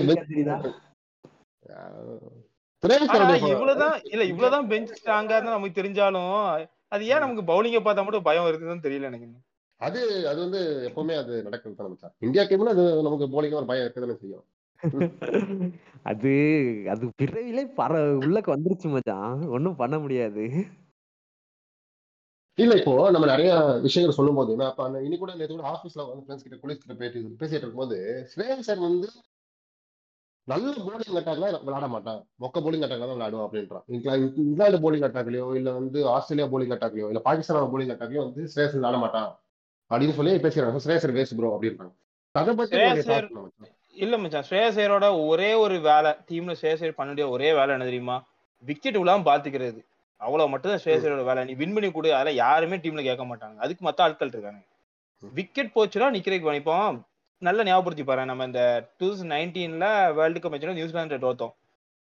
இவ்வளவுதான் 3.53 3.97
இல்ல 4.11 4.23
இவ்வளவுதான் 4.31 4.69
பெஞ்ச் 4.71 4.95
ஸ்ட்ராங்கா 4.99 5.35
இருந்தா 5.35 5.55
நமக்கு 5.55 5.79
தெரிஞ்சாலும் 5.79 6.33
அது 6.93 7.03
ஏன் 7.13 7.23
நமக்கு 7.23 7.43
பவுலிங்க 7.51 7.79
பார்த்தா 7.81 8.05
மட்டும் 8.05 8.27
பயம் 8.27 8.49
இருக்குதுன்னு 8.49 8.85
தெரியல 8.85 9.09
எனக்கு. 9.11 9.27
அது 9.81 9.99
அது 10.29 10.39
வந்து 10.45 10.59
எப்பவுமே 10.89 11.15
அது 11.21 11.33
நடக்கிறது 11.43 11.77
தான் 11.79 11.89
மச்சான். 11.91 12.13
இந்தியா 12.21 12.43
டீம்ல 12.49 12.73
அது 12.75 12.83
நமக்கு 13.03 13.27
போலிங்க 13.33 13.59
ஒரு 13.61 13.69
பயம் 13.71 13.85
இருக்கதானே 13.85 14.17
செய்யும். 14.21 14.45
அது 16.11 16.31
அது 16.93 17.05
பிறவிலே 17.19 17.63
பற 17.77 17.91
உள்ளக்க 18.21 18.47
வந்துருச்சு 18.53 18.87
மச்சான். 18.89 19.35
ஒண்ணும் 19.55 19.79
பண்ண 19.81 19.95
முடியாது. 19.99 20.45
இல்ல 22.57 22.73
இப்போ 22.79 22.93
நம்ம 23.13 23.25
நிறைய 23.25 23.51
விஷயங்கள் 23.85 24.17
சொல்லும் 24.17 24.39
போது 24.39 24.51
நான் 24.57 24.71
இப்ப 24.71 25.03
இன்னி 25.05 25.17
கூட 25.21 25.31
நேற்று 25.37 25.55
கூட 25.55 25.69
ஆஃபீஸ்ல 25.73 26.01
வந்து 26.09 26.23
ஃப்ரெண்ட்ஸ் 26.25 26.45
கிட்ட 26.45 26.57
குளிஸ் 26.63 26.81
கிட்ட 26.81 26.95
பேசி 27.03 27.19
பேசிட்டு 27.41 27.63
இருக்கும்போது 27.63 27.97
ஸ்ரேயஸ் 28.33 28.67
சார் 28.67 28.81
வந்து 28.87 29.07
நல்ல 30.47 30.71
போலிங் 30.85 31.17
அட்டாக்ல 31.19 31.47
விளையாட 31.65 31.87
மாட்டான். 31.93 32.19
மொக்க 32.43 32.61
போலிங் 32.63 32.83
அட்டாக்ல 32.85 33.07
தான் 33.09 33.17
விளையாடுவான் 33.17 33.45
அப்படின்றான். 33.47 33.83
இங்கிலாந்து 33.93 34.41
இங்கிலாந்து 34.45 34.79
போலிங் 34.85 35.05
அட்டாக்லயோ 35.07 35.45
இல்ல 35.59 35.69
வந்து 35.79 35.99
ஆஸ்திரேலியா 36.13 36.47
போலிங் 36.53 36.73
அட்டாக்லயோ 36.75 37.07
இல்ல 37.11 37.21
பாகிஸ்தான் 37.27 37.71
போலிங் 37.75 37.93
அட்டாக்லயோ 37.93 38.23
வந்து 38.27 38.43
ஸ்ரேயஸ் 38.53 38.75
விளையாட 38.77 38.97
மாட்டான். 39.03 39.29
அப்படின்னு 39.91 40.17
சொல்லி 40.17 40.33
பேசுறாங்க 40.45 40.81
ஸ்ரேயஸ் 40.85 41.07
வேஸ்ட் 41.19 41.37
ப்ரோ 41.39 41.51
அப்படின்றாங்க. 41.55 41.93
அதை 42.35 42.53
பத்தி? 42.59 42.77
இல்ல 44.03 44.17
மச்சான். 44.21 44.45
ஸ்ரேயஸ் 44.49 44.77
ஐயரோட 44.81 45.07
ஒரே 45.29 45.49
ஒரு 45.63 45.75
வேலை 45.89 46.11
டீம்ல 46.29 46.53
ஸ்ரேயஸ் 46.61 46.83
ஐயர் 46.83 46.99
பண்ண 46.99 47.09
வேண்டிய 47.11 47.27
ஒரே 47.35 47.49
வேலை 47.59 47.71
என்ன 47.75 47.87
தெரியுமா? 47.89 48.17
விக்கெட் 48.63 49.01
விழாம 49.01 49.25
பாத்துக்கிறது. 49.31 49.81
அவ்வளவு 50.21 50.49
மட்டும் 50.49 50.71
தான் 50.71 50.81
ஸ்ரேயஸ் 50.83 51.05
ஐயரோட 51.05 51.23
வேலை. 51.23 51.41
நீ 51.45 51.53
வின் 51.53 51.73
பண்ணி 51.73 51.91
கொடு. 51.91 52.13
அதெல்லாம் 52.13 52.39
யாருமே 52.45 52.77
டீம்ல 52.83 53.03
கேட்க 53.03 53.23
மாட்டாங்க. 53.23 53.57
அதுக்கு 53.57 53.85
மத்த 53.87 54.01
ஆட்கள் 54.05 54.27
இருக்காங்க. 54.27 54.61
விக்கெட் 55.23 55.73
போச்சுன்னா 55.75 56.07
நிக்கிறதுக்கு 56.15 56.55
இப்போ 56.61 56.75
நல்ல 57.41 57.63
ஞாபகப்படுத்தி 57.63 58.03
பாரு. 58.03 58.25
நம்ம 58.25 58.45
இந்த 58.49 58.61
டூ 58.97 59.05
தௌசண்ட் 59.07 59.33
நைன்டீன்ல 59.35 59.87
வேர்ல்டு 60.19 60.39
கப் 60.39 60.53
மேட்ச்ல 60.53 60.73
நியூசிலாந்து 60.73 61.17
தோத்தோம். 61.25 61.53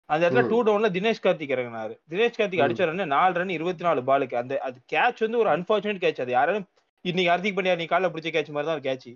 அந்த 0.09 0.23
இடத்துல. 0.25 0.43
டூ 0.49 0.59
டவுன்ல 0.63 0.89
தினேஷ் 0.97 1.23
கார்த்திக் 1.25 1.53
இறங்கினாரு. 1.55 1.93
தினேஷ் 2.11 2.37
கார்த்திக். 2.39 2.63
அடிச்ச 2.65 2.85
ரன் 2.89 3.13
நாலு 3.15 3.33
ரன் 3.41 3.55
இருபத்தி 3.57 3.83
நாலு 3.83 4.01
பாலுக்கு 4.09 4.35
அந்த 4.35 4.53
அது 4.67 4.77
கேட்ச் 4.93 5.23
வந்து 5.25 5.37
ஒரு 5.37 5.49
அன்பார்ச்சுனேட் 5.55 6.03
கேட்ச் 6.05 6.21
அது 6.25 6.31
யாரும் 6.31 6.65
இன்னைக்கு 7.05 7.31
ஹார்திக் 7.31 7.57
பாண்டியா 7.57 7.75
நீ 7.81 7.85
காலைல 7.85 8.09
பிடிச்ச 8.15 8.31
கேட்ச் 8.35 8.53
மாதிரி 8.55 8.69
தான் 8.71 8.85
கேட்ச் 8.87 9.09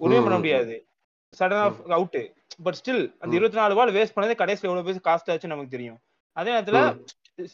ஒண்ணுமே 0.00 0.20
பண்ண. 0.24 0.36
முடியாது. 0.38 0.76
Sudden 1.34 1.62
off 1.66 1.80
out 1.90 2.16
but 2.66 2.78
still 2.80 3.04
அந்த. 3.20 3.32
இருபத்தி 3.38 3.58
நாலு 3.60 3.74
பால் 3.78 3.92
வேஸ்ட் 3.98 4.16
பண்ணதே 4.16 4.34
கடைசியில் 4.42 4.70
எவ்வளவு 4.70 4.86
பேர் 4.88 5.06
காஸ்ட் 5.08 5.30
ஆச்சு 5.34 5.52
நமக்கு 5.52 5.74
தெரியும். 5.76 5.98
அதே 6.36 6.50
நேரத்துல 6.54 6.80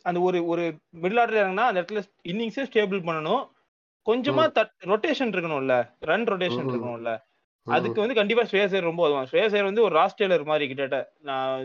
அந்த 0.03 0.18
ஒரு 0.20 0.38
ஒரு 0.46 0.64
மிடில் 1.03 1.20
ஆர்டர் 1.20 1.40
இறங்கினா 1.42 1.66
அந்த 1.70 1.81
இடத்துல 1.83 2.03
இன்னிங்ஸே 2.33 2.64
ஸ்டேபிள் 2.70 3.01
பண்ணணும். 3.09 3.44
கொஞ்சமா 4.07 4.42
ரொட்டேஷன் 4.92 5.33
இருக்கணும்ல. 5.35 5.77
Run 6.11 6.29
rotation. 6.33 6.68
இருக்கணும்ல. 6.72 7.12
அதுக்கு 7.66 8.03
வந்து 8.03 8.16
கண்டிப்பா 8.18 8.42
ஸ்ரேயசர் 8.51 8.88
ரொம்ப 8.88 9.01
உதவும். 9.07 9.29
ஸ்ரேயசர் 9.31 9.68
வந்து 9.68 9.83
ஒரு 9.83 9.94
ராஸ்டேலர் 9.99 10.44
மாதிரி 10.51 10.66
கிட்டத்தட்ட. 10.68 10.99
நான். 11.29 11.64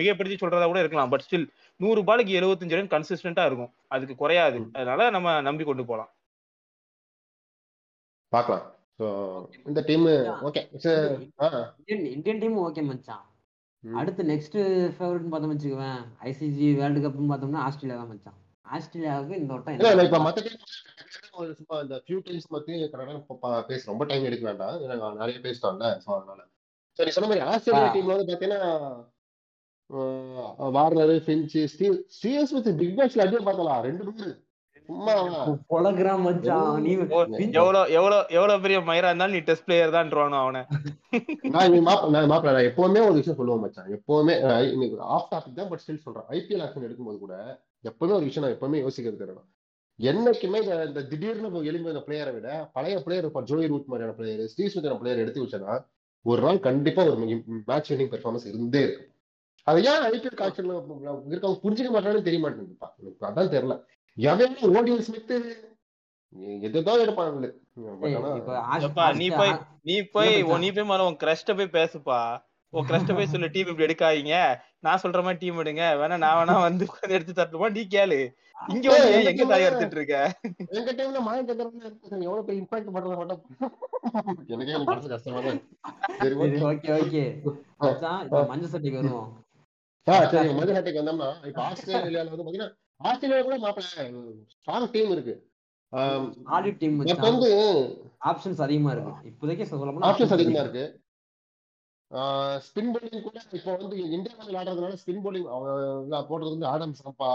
மிகப்படுத்தி 0.00 0.36
சொல்றதா 0.42 0.66
கூட 0.66 0.80
இருக்கலாம். 0.84 1.10
பட் 1.14 1.24
ஸ்டில் 1.26 1.46
நூறு 1.80 2.02
பாலுக்கு 2.02 2.38
எழுபத்தஞ்சு 2.40 2.78
ரன் 2.78 2.92
கன்சிஸ்டன்டா 2.94 3.44
இருக்கும். 3.50 3.72
அதுக்கு 3.88 4.14
குறையாது. 4.16 4.60
அதனால 4.72 5.10
நம்ம 5.10 5.34
நம்பி 5.40 5.64
கொண்டு 5.64 5.84
போலாம். 5.90 6.10
பார்க்கலாம். 8.32 8.64
ஸோ 9.00 9.06
இந்த 9.68 9.80
team 9.86 10.06
okay 10.48 10.62
Indian 12.14 12.42
team 12.44 12.56
okay 12.66 12.82
மச்சான். 12.90 13.22
அடுத்து 13.84 14.22
நெக்ஸ்ட் 14.30 14.56
ஃபேவரட் 14.96 15.30
பார்த்தோம் 15.32 15.52
வச்சுக்குவேன். 15.52 16.02
ஐசிசி 16.30 16.66
வேர்ல்டு 16.80 17.00
கப்னு 17.04 17.30
பார்த்தோம்னா 17.32 17.62
ஆஸ்திரேலியா 17.68 17.96
தான் 18.00 18.10
மச்சான். 18.12 18.36
ஆஸ்திரேலியாவுக்கு 18.74 19.38
இந்த 19.40 19.50
வட்டம் 19.54 19.74
இல்ல 19.76 20.04
இப்ப 20.08 20.20
மத்த 20.26 20.42
சும்மா 21.58 21.76
இந்த 21.84 21.96
ஃபியூ 22.04 22.18
டீம்ஸ் 22.26 22.52
பத்தி 22.54 22.72
பேச 23.70 23.80
ரொம்ப 23.92 24.04
டைம் 24.10 24.28
எடுக்க 24.28 24.44
வேண்டாம். 24.50 24.76
ஏன்னா 24.84 25.10
நிறைய 25.22 25.38
பேசிட்டோம்ல 25.46 25.88
ஸோ 26.04 26.10
அதனால. 26.18 26.40
சரி 26.98 27.12
சொன்ன 27.16 27.28
மாதிரி 27.30 27.44
ஆஸ்திரேலியா. 27.50 27.90
டீம்ல 27.96 28.14
வந்து 28.14 28.30
பாத்தீங்கன்னா 28.30 28.62
Warner 30.76 31.14
Finch 31.26 31.56
Steve 31.74 31.96
Steve 32.16 32.54
with 32.56 32.70
big 32.80 32.96
மேட்ச்ல 33.00 33.24
அடியே 33.24 33.42
பார்த்தலாம் 33.48 33.84
ரெண்டு 33.88 34.12
பேரு. 34.18 34.32
பொலகிராம் 35.72 36.24
மச்சான். 36.26 36.82
நீ 36.82 36.92
எவ்வளவு 37.60 37.92
எவ்வளவு 37.98 38.24
எவ்வளவு 38.36 38.60
பெரிய 38.64 38.78
மயிரா 38.88 39.08
இருந்தாலும் 39.10 39.36
நீ 39.36 39.40
டெஸ்ட் 39.48 39.66
பிளேயர் 39.68 39.94
தான் 39.96 40.12
அவனை. 40.42 40.62
நான் 41.56 41.76
நான் 42.12 42.66
எப்பவுமே 42.68 43.02
ஒரு 43.08 43.16
விஷயம் 43.20 43.38
சொல்லுவேன் 43.40 43.64
மச்சான். 43.64 43.90
எப்பவுமே 43.96 44.34
ஆஃப் 45.16 45.28
டாபிக் 45.32 45.58
தான் 45.60 45.70
பட் 45.72 45.82
ஸ்டில் 45.84 46.04
சொல்றேன். 46.06 46.28
ஐபிஎல் 46.36 46.64
ஆக்ஷன் 46.66 46.86
எடுக்கும்போது 46.88 47.18
கூட 47.24 47.34
எப்பவுமே 47.90 48.16
ஒரு 48.18 48.28
விஷயம் 48.28 48.46
நான் 48.46 48.56
எப்பவுமே 48.58 48.80
யோசிக்கிறது 48.84 49.36
என்னைக்குமே 49.98 50.60
இந்த 50.88 51.00
திடீர்னு 51.10 51.64
எழும்பி 51.70 51.90
இந்த 51.92 52.02
பிளேயரை 52.06 52.32
விட 52.34 52.70
பழைய 52.72 52.96
பிளேயர் 53.06 53.24
இருப்பான் 53.24 53.48
ஜோய் 53.50 53.68
ரூட் 53.72 53.90
மாதிரியான 53.90 54.16
பிளேயர் 54.18 54.50
ஸ்டீவ் 54.52 54.70
ஸ்மித் 54.74 55.00
பிளேயர் 55.00 55.22
எடுத்து 55.24 55.44
வச்சனா 55.44 55.74
ஒரு 56.24 56.40
நாள் 56.42 56.58
கண்டிப்பா 56.66 57.02
ஒரு 57.04 57.16
மேட்ச் 57.70 57.90
வினிங் 57.92 58.12
பெர்ஃபார்மன்ஸ் 58.12 58.46
இருந்தே 58.50 58.80
இருக்கும். 58.82 59.08
அதை 59.66 59.80
ஏன் 59.90 60.04
ஐபிஎல் 60.08 60.40
காட்சியில் 60.40 60.72
இருக்கவங்க 60.72 61.52
புரிஞ்சுக்க 61.64 61.90
மாட்டாங்கன்னு 61.94 62.28
தெரிய 62.28 62.40
மாட்டேங்குதுப்பா 62.44 62.88
எனக்கு 63.00 63.26
அதான் 63.28 63.52
தெரியல. 63.54 63.76
எவன் 64.16 64.56
ஓடியல் 64.78 65.04
ஸ்மித் 65.08 65.34
எதுதான் 66.66 67.00
எப்பா, 68.86 69.06
நீ 69.20 69.26
போய் 69.38 69.52
நீ 69.88 69.94
போய். 70.14 70.30
நீ 70.62 70.68
போய் 70.74 70.88
மேல 70.90 71.06
உன் 71.08 71.20
கிரஷ்ட 71.22 71.54
போய் 71.58 71.76
பேசுப்பா. 71.76 72.18
உன் 72.72 72.86
கிரஷ்ட 72.90 73.10
போய் 73.16 73.30
சொல்லு 73.32 73.48
டீம் 73.54 73.70
இப்படி 73.70 73.86
எடுக்காதீங்க. 73.86 74.36
நான் 74.84 75.00
சொல்ற 75.02 75.20
மாதிரி 75.24 75.40
டீம் 75.42 75.60
எடுங்க. 75.62 75.84
வேணா 76.00 76.16
நான் 76.24 76.38
வேணா 76.38 76.54
வந்து 76.66 76.86
உட்கார்ந்து 76.88 77.16
எடுத்து 77.16 77.32
தரட்டுமா? 77.38 77.68
நீ 77.76 77.82
கேளு. 77.94 78.18
இங்க 78.72 78.86
வந்து 78.92 79.30
எங்க 79.30 79.44
தாய் 79.50 79.66
எடுத்துட்டு 79.68 79.96
இருக்க? 79.98 80.16
எங்க 80.78 80.90
டைம்ல 80.98 81.20
கத்துறதுல 81.48 81.84
இருக்கு 81.88 82.26
எவ்வளவு 82.28 82.46
பெரிய 82.48 82.62
இம்பாக்ட் 82.62 82.92
பண்றத 82.96 83.16
மட்டும் 83.20 83.42
எனக்கே 84.54 84.78
மனசு 84.90 85.12
கஷ்டமா 85.14 85.40
தான். 85.48 85.60
சரி 86.20 86.34
ஓகே. 86.42 86.92
ஓகே 87.02 87.24
மஞ்சள் 88.52 88.72
சட்டைக்கு 88.74 89.00
வருவோம். 89.00 89.30
சரி 90.06 90.54
மதுரை 90.60 90.76
ஹாட்டிக்கு 90.78 91.02
வந்தோம்னா 91.02 91.30
இப்ப 91.50 91.60
ஆஸ்திரேலியால 91.68 92.30
வந்து 92.32 92.46
பாத்தீங்கன்னா 92.46 92.70
ஆஸ்திரேலியா 93.02 93.44
கூட 93.46 93.56
மாப்பிள்ள 93.58 93.88
ஸ்ட்ராங் 94.52 94.90
டீம் 94.94 95.12
இருக்கு. 95.16 95.34
ஆடிட் 96.56 96.80
டீம் 96.82 96.98
வந்து 97.22 97.50
ஆப்ஷன்ஸ் 98.30 98.60
அதிகமா 98.66 98.90
இருக்கு. 98.94 99.12
இப்போதைக்கு 99.30 99.64
சொல்ல 99.70 99.92
போனா 99.92 100.10
ஆப்ஷன்ஸ் 100.10 100.34
அதிகமா 100.36 100.62
இருக்கு. 100.64 100.84
ஸ்பின் 102.64 102.90
bowling 102.94 103.20
கூட 103.26 103.36
இப்போ 103.56 103.70
வந்து 103.74 103.96
இந்தியா 104.16 104.34
விளையாடுறதுனால 104.40 104.96
ஸ்பின் 105.02 105.20
அவங்க 105.52 105.70
போடுறது 106.30 106.54
வந்து 106.54 106.66
ஆடம் 106.66 106.96
சம்பா 106.98 107.30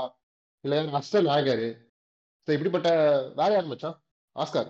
இல்ல 0.63 0.81
அஸ்டன் 0.99 1.29
நாகர் 1.29 1.67
So, 2.47 2.53
இப்படிப்பட்ட 2.53 2.89
வேற 3.35 3.49
யார் 3.53 3.65
மச்சான்? 3.65 3.95
ஆஸ்கார் 4.35 4.69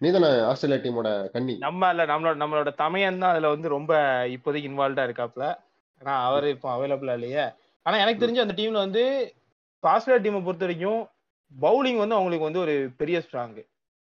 நீ 0.00 0.08
தானே 0.10 0.28
ஆஸ்திரேலியா 0.50 0.80
டீமோட 0.84 1.08
கன்னி 1.34 1.54
நம்ம 1.62 1.88
இல்ல 1.90 2.04
நம்மளோட 2.06 2.36
நம்மளோட 2.42 2.70
தமையன் 2.74 3.20
தான் 3.22 3.32
அதுல 3.32 3.50
வந்து 3.54 3.68
ரொம்ப 3.68 3.92
இப்போதைக்கு 4.34 4.68
இன்வால்வ்டா 4.70 5.06
இருக்காப்ல 5.08 5.46
ஆனா 6.00 6.14
அவர் 6.26 6.46
இப்போ 6.48 6.68
அவைலபிளா 6.74 7.14
இல்லையே. 7.18 7.44
ஆனா 7.86 7.96
எனக்கு 7.96 8.22
தெரிஞ்சு 8.22 8.44
அந்த 8.44 8.54
டீம்ல 8.58 8.78
வந்து 8.78 9.02
ஆஸ்திரேலியா 9.82 10.22
டீமை 10.24 10.40
பொறுத்த 10.44 10.64
வரைக்கும் 10.64 11.00
பவுலிங் 11.52 12.00
வந்து 12.02 12.16
அவங்களுக்கு 12.16 12.48
வந்து 12.48 12.62
ஒரு 12.64 12.74
பெரிய 12.96 13.18
ஸ்ட்ராங் 13.18 13.60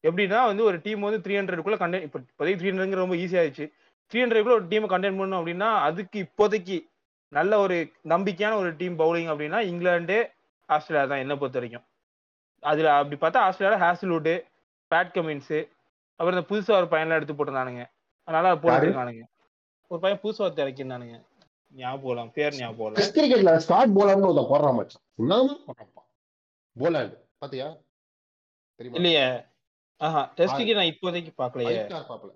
எப்படின்னா 0.04 0.39
வந்து 0.47 0.63
ஒரு 0.63 0.78
டீம் 0.78 1.06
வந்து 1.08 1.21
த்ரீ 1.26 1.34
ஹண்ட்ரடுக்குள்ள 1.38 1.78
கண்டெயின் 1.78 2.06
இப்போ 2.08 2.19
இப்போதைக்கு 2.23 2.60
த்ரீ 2.62 2.71
ஹண்ட்ரட் 2.71 3.04
ரொம்ப 3.04 3.15
ஈஸி 3.15 3.36
ஆயிடுச்சு. 3.41 3.65
த்ரீ 4.12 4.19
ஹண்ட்ரட்குள்ள 4.23 4.56
ஒரு 4.56 4.67
டீமை 4.67 4.88
கண்டெயின் 4.88 5.17
பண்ணணும் 5.19 5.39
அப்படின்னா 5.41 5.69
அதுக்கு 5.84 6.17
இப்போதைக்கு 6.19 6.78
நல்ல 7.32 7.60
ஒரு 7.60 7.78
நம்பிக்கையான 8.06 8.56
ஒரு 8.56 8.71
டீம் 8.76 8.97
பவுலிங் 8.99 9.30
அப்படின்னா 9.32 9.60
இங்கிலாந்து 9.69 10.17
ஆஸ்திரேலியா 10.69 11.06
தான் 11.06 11.23
என்ன 11.23 11.36
பொறுத்த 11.36 11.60
வரைக்கும் 11.60 11.86
அதுல 12.63 12.91
அப்படி 12.97 13.17
பார்த்தா 13.21 13.45
ஆஸ்திரேலியால 13.47 13.80
ஹேஸ்லுட்டு 13.84 14.36
பேட் 14.91 15.13
கமின்ஸ் 15.15 15.56
அப்புறம் 16.19 16.36
இந்த 16.36 16.45
புதுசா 16.52 16.73
ஒரு 16.82 16.89
பையன்லாம் 16.91 17.19
எடுத்து 17.19 17.34
போட்டிருந்தானுங்க. 17.34 17.84
அதனால 18.28 18.52
போட்டுருக்கானுங்க 18.63 19.23
ஒரு 19.91 20.02
பையன் 20.04 20.21
புதுசா 20.23 20.43
ஒருத்தர் 20.45 20.65
இறக்கிருந்தானுங்க 20.65 21.15
ஞாபகம் 21.73 22.31
பேர் 22.36 22.55
ஞாபகம் 22.57 22.95
டெஸ்ட் 22.97 23.15
கிரிக்கெட்ல 23.17 23.51
ஸ்டார்ட் 23.63 23.95
போலர்னு 23.95 24.27
ஒருத்தன் 24.29 24.51
போடுறான் 24.51 24.77
மச்சான். 24.77 25.03
என்னமா 25.19 25.55
போடுறான்ப்பா 25.67 26.03
போலாண்ட் 26.75 27.15
பாத்தியா? 27.41 27.67
தெரியுமா? 28.79 28.97
இல்லையே. 28.99 29.25
ஆஹா 30.01 30.21
டெஸ்ட்டுக்கு 30.38 30.77
நான் 30.77 30.91
இப்போதைக்கு 30.91 31.31
பார்க்கலையே. 31.41 31.75
ஐகார் 31.81 32.07
பாப்பல 32.09 32.31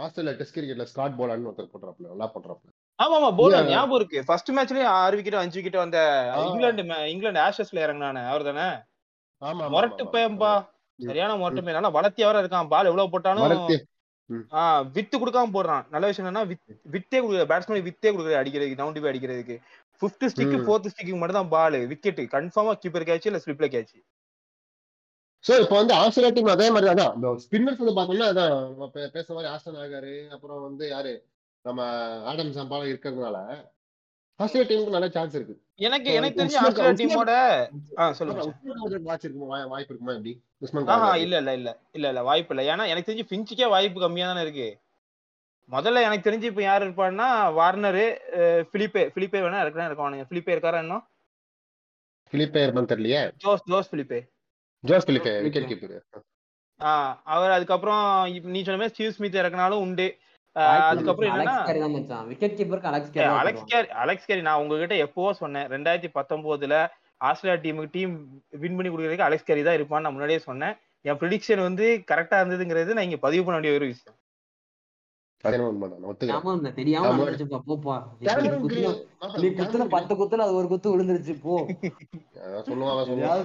ஆஸ்திரேலியா 0.00 0.34
டெஸ்ட் 0.38 0.56
கிரிக்கெட்ல 0.56 0.84
ஸ்காட் 0.90 1.18
போலான்னு 1.18 1.48
ஒருத்தர் 1.50 1.72
போடுறாப்ல 1.72 2.10
நல்லா 2.12 2.28
போடுறாப்ல 2.34 2.70
ஆமா 2.98 3.14
ஆமா 3.18 3.30
போலர் 3.38 3.58
Yeah. 3.58 3.70
ஞாபகம் 3.72 3.98
இருக்கு. 3.98 4.18
ஃபர்ஸ்ட் 4.26 4.50
மேட்ச்லயே 4.52 4.86
ஆறு 4.96 5.14
விக்கெட் 5.18 5.38
அஞ்சு 5.40 5.56
விக்கெட் 5.58 5.78
வந்த. 5.80 5.98
இங்கிலாந்து 6.42 6.82
இங்கிலாந்து 7.12 7.40
ஆஷஸ்ல 7.44 7.82
இறங்கினானே 7.84 8.22
அவர் 8.30 8.44
தானே? 8.48 8.66
ஆமா 9.42 9.64
முரட்டு 9.70 10.04
ம். 10.98 11.06
சரியான 11.08 11.36
முரட்டு 11.36 11.62
பையன் 11.62 11.78
நல்லா 11.78 11.92
வளர்த்தியா 11.96 12.26
வர 12.30 12.42
இருக்கான். 12.42 12.68
பால் 12.68 12.88
எவ்வளவு 12.90 13.12
போட்டாலும் 13.12 13.44
வித்து 14.92 15.16
கொடுக்காம 15.18 15.50
போடுறான். 15.52 15.84
நல்ல 15.90 16.06
விஷயம் 16.06 16.34
என்னன்னா 16.34 16.44
வித்- 16.46 16.78
வித்தே 16.92 17.18
கொடுக்குற 17.18 17.44
பேட்ஸ்மேன் 17.46 17.86
வித்தே 17.88 18.10
கொடுக்குற 18.10 18.36
அடிக்கிறதுக்கு 18.42 18.74
டவுன் 18.74 18.92
டிப் 18.92 19.04
அடிக்கிறதுக்கு. 19.04 19.56
ஃபிஃப்த் 20.00 20.28
ஸ்டிக் 20.28 20.54
ம். 20.58 20.66
ஃபோர்த் 20.66 20.90
ஸ்டிக்கு 20.92 21.18
மட்டும் 21.18 21.40
தான் 21.40 21.48
பால் 21.48 21.86
விக்கெட் 21.86 22.20
கன்ஃபார்மா 22.20 22.72
கீப்பர் 22.82 23.08
கேட்ச் 23.08 23.26
இல்ல 23.26 23.40
ஸ்லிப்ல 23.46 23.68
கேட்ச் 23.68 23.94
சோ 25.44 25.60
இப்போ 25.60 25.76
வந்து 25.76 25.94
ஆஸ்திரேலியா 25.94 26.34
டீம் 26.34 26.56
அதே 26.56 26.70
மாதிரி 26.70 26.94
தான் 26.94 27.38
ஸ்பின்னர்ஸ் 27.38 27.80
வந்து 27.82 27.96
பார்த்தோம்னா 27.96 28.28
அதான் 28.28 28.56
பேசுற 28.94 29.34
மாதிரி 29.34 29.52
ஆஸ்டன் 29.54 29.80
ஆகாரு 29.84 30.28
அப்புறம் 30.28 30.62
வந்து 30.62 30.88
யாரு? 30.88 31.14
நம்ம 31.64 31.82
ஆடம் 32.24 32.52
சம்பாலம் 32.52 32.90
இருக்கிறதுனால. 32.92 33.38
ஆஸ்திரேலியா 34.42 34.80
டீமுக்கு 34.80 34.90
நல்ல 34.90 35.08
சான்ஸ் 35.08 35.34
இருக்கு. 35.34 35.62
எனக்கு 35.74 36.12
எனக்கு 36.12 36.44
தெரிஞ்சு 36.44 36.56
ஆஸ்திரேலியா 36.56 37.22
டீமோட 37.22 37.28
ஆ 37.98 38.14
வாட்ச் 39.02 39.24
இருக்குமா? 39.24 39.58
வாய்- 39.58 39.68
வாய்ப்பு 39.68 39.94
இருக்குமா 39.94 40.12
எப்படி? 40.12 40.42
இல்ல 41.20 41.36
இல்ல 41.36 41.52
இல்ல. 41.52 41.78
இல்ல 41.92 42.08
இல்ல 42.08 42.22
வாய்ப்பு 42.22 42.56
இல்ல. 42.56 42.76
ஏன்னா 42.76 42.86
எனக்கு 42.86 43.12
தெரிஞ்சு 43.12 43.26
பிஞ்சுக்கே 43.30 43.68
வாய்ப்பு 43.68 44.00
கம்மியா 44.00 44.26
தானே 44.26 44.42
இருக்கு. 44.42 44.78
முதல்ல 45.70 46.02
எனக்கு 46.02 46.30
தெரிஞ்சு 46.30 46.42
இப்ப 46.42 46.62
யார் 46.62 46.90
இருப்பான்னா 46.90 47.26
வார்னரு 47.60 48.16
பிலிப்பே. 48.72 49.08
பிலிப்பே 49.08 49.40
வேணா 49.40 49.60
இருக்கா 49.60 49.86
இருக்கானுங்க 49.86 50.24
பிலிப்பே 50.30 50.54
இருக்காரா 50.56 50.78
இன்னும்? 50.78 51.06
பிலிப்பே 52.30 52.66
இருப்பான்னு 52.66 52.90
தெரியலையே. 52.92 53.32
Josh 53.36 53.62
Josh 53.64 53.94
Philippe. 53.94 54.28
Josh 54.80 55.08
Philippe 55.08 55.42
wicket. 55.42 55.64
Keeper. 55.64 56.22
Ah 56.80 57.16
அவர் 57.24 57.50
அதுக்கப்புறம் 57.50 58.30
நீ 58.30 58.62
சொன்ன 58.62 58.80
மாதிரி 58.80 58.88
ஸ்டீவ் 58.88 59.10
ஸ்மித் 59.10 59.34
இறக்குனாலும் 59.34 59.80
உண்டு. 59.80 60.16
அதுக்கப்புறம் 60.54 61.36
நான் 64.48 64.60
உங்ககிட்ட 64.62 64.96
எப்பவோ 65.06 65.32
சொன்னேன். 65.32 65.68
ரெண்டாயிரத்தி 65.74 66.08
பத்தொன்பதுல 66.18 66.76
ஆஸ்திரேலியா 67.28 67.62
டீமுக்கு 67.64 67.94
டீம் 67.96 68.14
வின் 68.62 68.76
பண்ணி 68.76 68.90
கொடுக்கறதுக்கு 68.92 69.28
அலெக்ஸ் 69.28 69.48
கேரி 69.48 69.62
தான் 69.62 69.78
இருப்பான்னு 69.78 70.04
நான் 70.06 70.16
முன்னாடியே 70.16 70.38
சொன்னேன். 70.38 70.74
என் 71.02 71.20
ப்ரிடிக்ஷன் 71.20 71.62
வந்து 71.68 71.86
கரெக்டா 72.10 72.36
இருந்ததுங்கிறது 72.42 72.96
நான் 72.96 73.08
இங்க 73.08 73.20
பதிவு 73.26 73.44
பண்ண 73.44 73.56
வேண்டிய 73.58 73.74
ஒரு 73.78 73.86
விஷயம். 73.92 74.18
பத்து 79.90 80.14
குத்துல 80.14 80.44
அது 80.46 80.54
ஒரு 80.54 80.68
குத்து 80.72 80.88
விழுந்துருச்சு. 80.92 81.34
போ. 81.42 81.54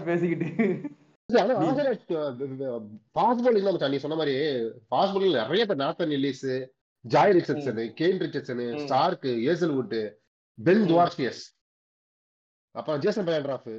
பேசிக்கிட்டு. 0.10 0.48
ஆனா 1.42 1.54
ஆஸ்திரேலியா 1.56 1.94
ஃபாஸ்ட் 3.16 3.44
bowling 3.46 3.64
தான் 3.64 3.76
மச்சான். 3.76 3.92
நீ 3.92 3.98
சொன்ன 3.98 4.18
மாதிரி 4.18 4.36
bowling 4.96 5.32
நிறைய 5.32 5.66
பேர் 5.66 5.84
Nathan 5.84 6.16
Ellis 6.18 6.50
Jhye 7.08 7.36
Richardson 7.38 7.82
Kane 7.98 8.22
Richardson 8.24 8.64
ம். 8.66 8.80
ஸ்டார்க் 8.84 9.28
ஏசல்வுட் 9.50 9.98
பென் 10.58 10.82
ம். 10.82 10.88
துவார்ஸ்பியஸ் 10.90 11.42
அப்புறம் 12.76 13.02
ஜேசன் 13.04 13.28
பேண்ட்ராஃப் 13.30 13.70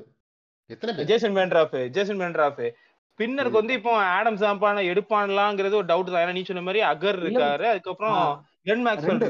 எத்தனை 0.71 1.05
ஜேசன் 1.11 1.35
மேண்ட்ராஃப் 1.37 1.77
ஜேசன் 1.97 2.21
மேண்ட்ராஃப் 2.21 2.63
ஸ்பின்னருக்கு 3.19 3.61
வந்து 3.61 3.77
இப்போ 3.77 3.93
ஆடம் 4.11 4.37
சாம்பான 4.37 4.83
எடுப்பான்லாங்கிறது 4.91 5.79
ஒரு 5.79 5.87
டவுட் 5.87 6.11
தான். 6.11 6.23
ஏன்னா 6.25 6.35
நீ 6.37 6.43
சொன்ன 6.43 6.63
மாதிரி 6.63 6.81
அகர் 6.89 7.19
இருக்காரு. 7.23 7.65
அதுக்கப்புறம் 7.71 8.19
ரெண்டு 8.67 8.89
ஆப்ஷன். 8.91 9.23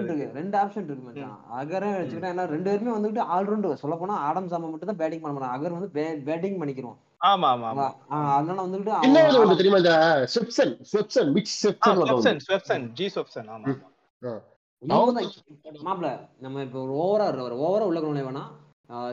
இருக்கு. 0.00 0.26
ரெண்டு 0.34 0.56
ஆப்ஷன் 0.58 0.84
இருக்கு 0.84 1.04
மச்சான். 1.06 1.36
அகரை 1.60 1.90
வச்சுக்கிட்டா 1.92 2.32
ஏன்னா 2.32 2.44
ரெண்டு 2.50 2.68
பேருமே 2.68 2.92
வந்துட்டு 2.96 3.22
ஆல்ரவுண்டர் 3.34 3.80
சொல்ல 3.82 3.96
போனா 3.96 4.16
ஆடம் 4.26 4.50
சாமா 4.52 4.68
மட்டும் 4.68 4.90
தான் 4.90 5.00
பேட்டிங் 5.00 5.22
பண்ண 5.22 5.34
மாட்டான் 5.36 5.54
அகர் 5.56 5.76
வந்து 5.76 5.90
பேட்டிங் 6.28 6.58
பண்ணிக்கிறோம் 6.60 6.98
ஆமா 7.22 7.48
ஆமா 7.52 7.66
ஆமா 7.68 7.86
ஆ, 8.10 8.16
அதனால 8.36 8.58
வந்துட்டு 8.64 8.92
இன்னொரு 9.06 9.40
ஒன்று 9.40 9.58
தெரியுமா 9.58 9.80
இந்த 9.82 9.92
ஸ்வெப்சன் 10.32 10.72
ஸ்வெப்சன் 10.90 11.28
மிச் 11.36 11.52
ஆ, 11.52 11.58
ஸ்வெப்சன் 11.58 12.08
ஸ்வெப்சன் 12.08 12.40
ஸ்வெப்சன் 12.46 12.84
ஜி 12.98 13.06
ஸ்வெப்சன் 13.14 13.48
ஆமா 13.48 13.66
ம். 13.68 13.78
ஆமா. 14.22 14.40
இவங்க 14.82 15.12
தான் 15.16 15.86
மாப்பிள 15.86 16.08
நம்ம 16.40 16.62
இப்போ 16.62 16.78
ஒரு 16.84 16.94
ஓவரா 17.02 17.26
ஒரு 17.44 17.56
ஓவரா 17.64 17.86
உள்ள 17.90 18.00
கொண்டு 18.00 18.26
வேணா 18.28 18.44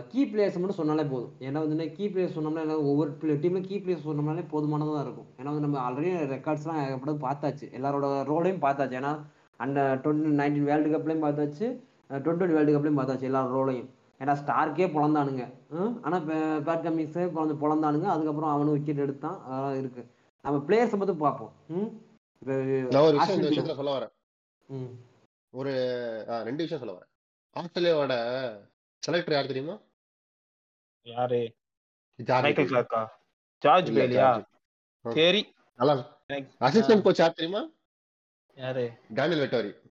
கீ 0.09 0.21
பிளேயர்ஸ் 0.29 0.57
மட்டும் 0.57 0.79
சொன்னாலே 0.79 1.03
போதும். 1.05 1.33
ஏன்னா 1.39 1.59
வந்து 1.63 1.85
கீ 1.97 2.05
பிளேயர்ஸ் 2.07 2.35
சொன்னோம்னா 2.37 2.63
என்ன 2.65 2.77
ஒவ்வொரு 2.87 3.11
டீம்ல 3.43 3.61
கீ 3.67 3.75
பிளேயர்ஸ் 3.77 4.07
சொன்னோம்னாலே 4.07 4.43
போதுமானதா 4.51 5.03
இருக்கும். 5.05 5.27
ஏன்னா 5.37 5.49
வந்து 5.51 5.65
நம்ம 5.65 5.77
ஆல்ரெடி 5.83 6.09
ரெக்கார்ட்ஸ்லாம் 6.33 6.79
ஏகப்பட்டது 6.81 7.19
பார்த்தாச்சு. 7.21 7.65
எல்லாரோட 7.77 8.07
ரோலையும் 8.29 8.63
பார்த்தாச்சு. 8.65 8.97
ஏன்னா 8.99 9.11
அந்த 9.59 9.79
டுவெண்ட்டி 10.03 10.33
நைன்டீன் 10.39 10.67
வேர்ல்டு 10.67 10.91
கப்லையும் 10.93 11.23
பார்த்தாச்சு 11.25 11.67
டுவெண்ட்டி 12.19 12.55
வேர்ல்டு 12.57 12.75
கப்லையும் 12.75 12.99
பார்த்தாச்சு 12.99 13.29
எல்லா 13.29 13.41
ரோலையும் 13.53 13.87
ஏன்னா 14.21 14.33
ஸ்டார்க்கே 14.41 14.87
பொழந்தானுங்க 14.93 15.45
ம்? 15.69 16.03
ஆனா 16.03 16.17
பேட் 16.17 16.83
கமிங்ஸே 16.85 17.25
பொழந்து 17.35 17.55
பொழந்தானுங்க. 17.61 18.03
அதுக்கப்புறம் 18.03 18.49
அவனும் 18.49 18.73
விக்கெட் 18.73 18.97
எடுத்தான். 18.97 19.41
அதெல்லாம் 19.41 19.77
இருக்கு. 19.77 20.07
நம்ம 20.41 20.59
பிளேயர்ஸை 20.59 20.97
மட்டும் 20.97 21.17
பார்ப்போம். 21.17 21.51
ம்? 21.67 22.07
இப்போ 22.39 23.73
சொல்ல 23.73 23.97
வரேன். 23.97 24.11
ஒரு 25.49 25.71
ரெண்டு 26.27 26.67
விஷயம் 26.67 26.83
சொல்ல 26.83 26.97
வரேன். 26.97 27.07
ஆஸ்திரேலியாவோட 27.55 28.13
செலக்டர் 29.03 29.31
யார் 29.31 29.45
தெரியுமா? 29.45 29.79
யாரு? 31.03 31.55
மைக்கேல். 32.15 32.69
கிளார்க்கா 32.69 33.07
ஜார்ஜ் 33.59 33.91
பேலியா. 33.91 34.43
சரி. 35.09 35.53
நல்லா 35.75 36.19
அசிஸ்டன்ட் 36.59 37.01
கோச் 37.01 37.19
யார் 37.19 37.33
தெரியுமா? 37.33 37.69
யாரு? 38.55 38.91
Daniel 39.13 39.47
Vettori. 39.47 39.88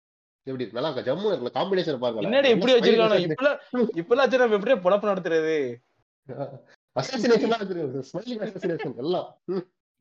எப்படி 0.47 0.63
இருக்கு? 0.63 0.77
நல்லா 0.77 0.91
இருக்கா 0.91 1.07
ஜம்மு 1.09 1.29
இருக்கல 1.31 1.51
காம்பினேஷன் 1.57 2.03
பாருங்க 2.05 2.27
என்னடி 2.29 2.49
இப்படி 2.55 2.75
வச்சிருக்கானோ? 2.77 3.19
இப்பெல்லாம் 3.27 3.59
இப்பெல்லாம் 4.01 4.25
வச்சு 4.25 4.43
நம்ம 4.43 4.59
எப்படியே 4.59 4.79
பொழப்பு 4.87 5.11
நடத்துறது? 5.11 5.57
அசாசினேஷன் 6.97 7.53
தான் 7.53 7.63
ஸ்மைலிங் 8.09 8.43
அசாசினேஷன் 8.47 8.97
எல்லாம். 9.03 9.29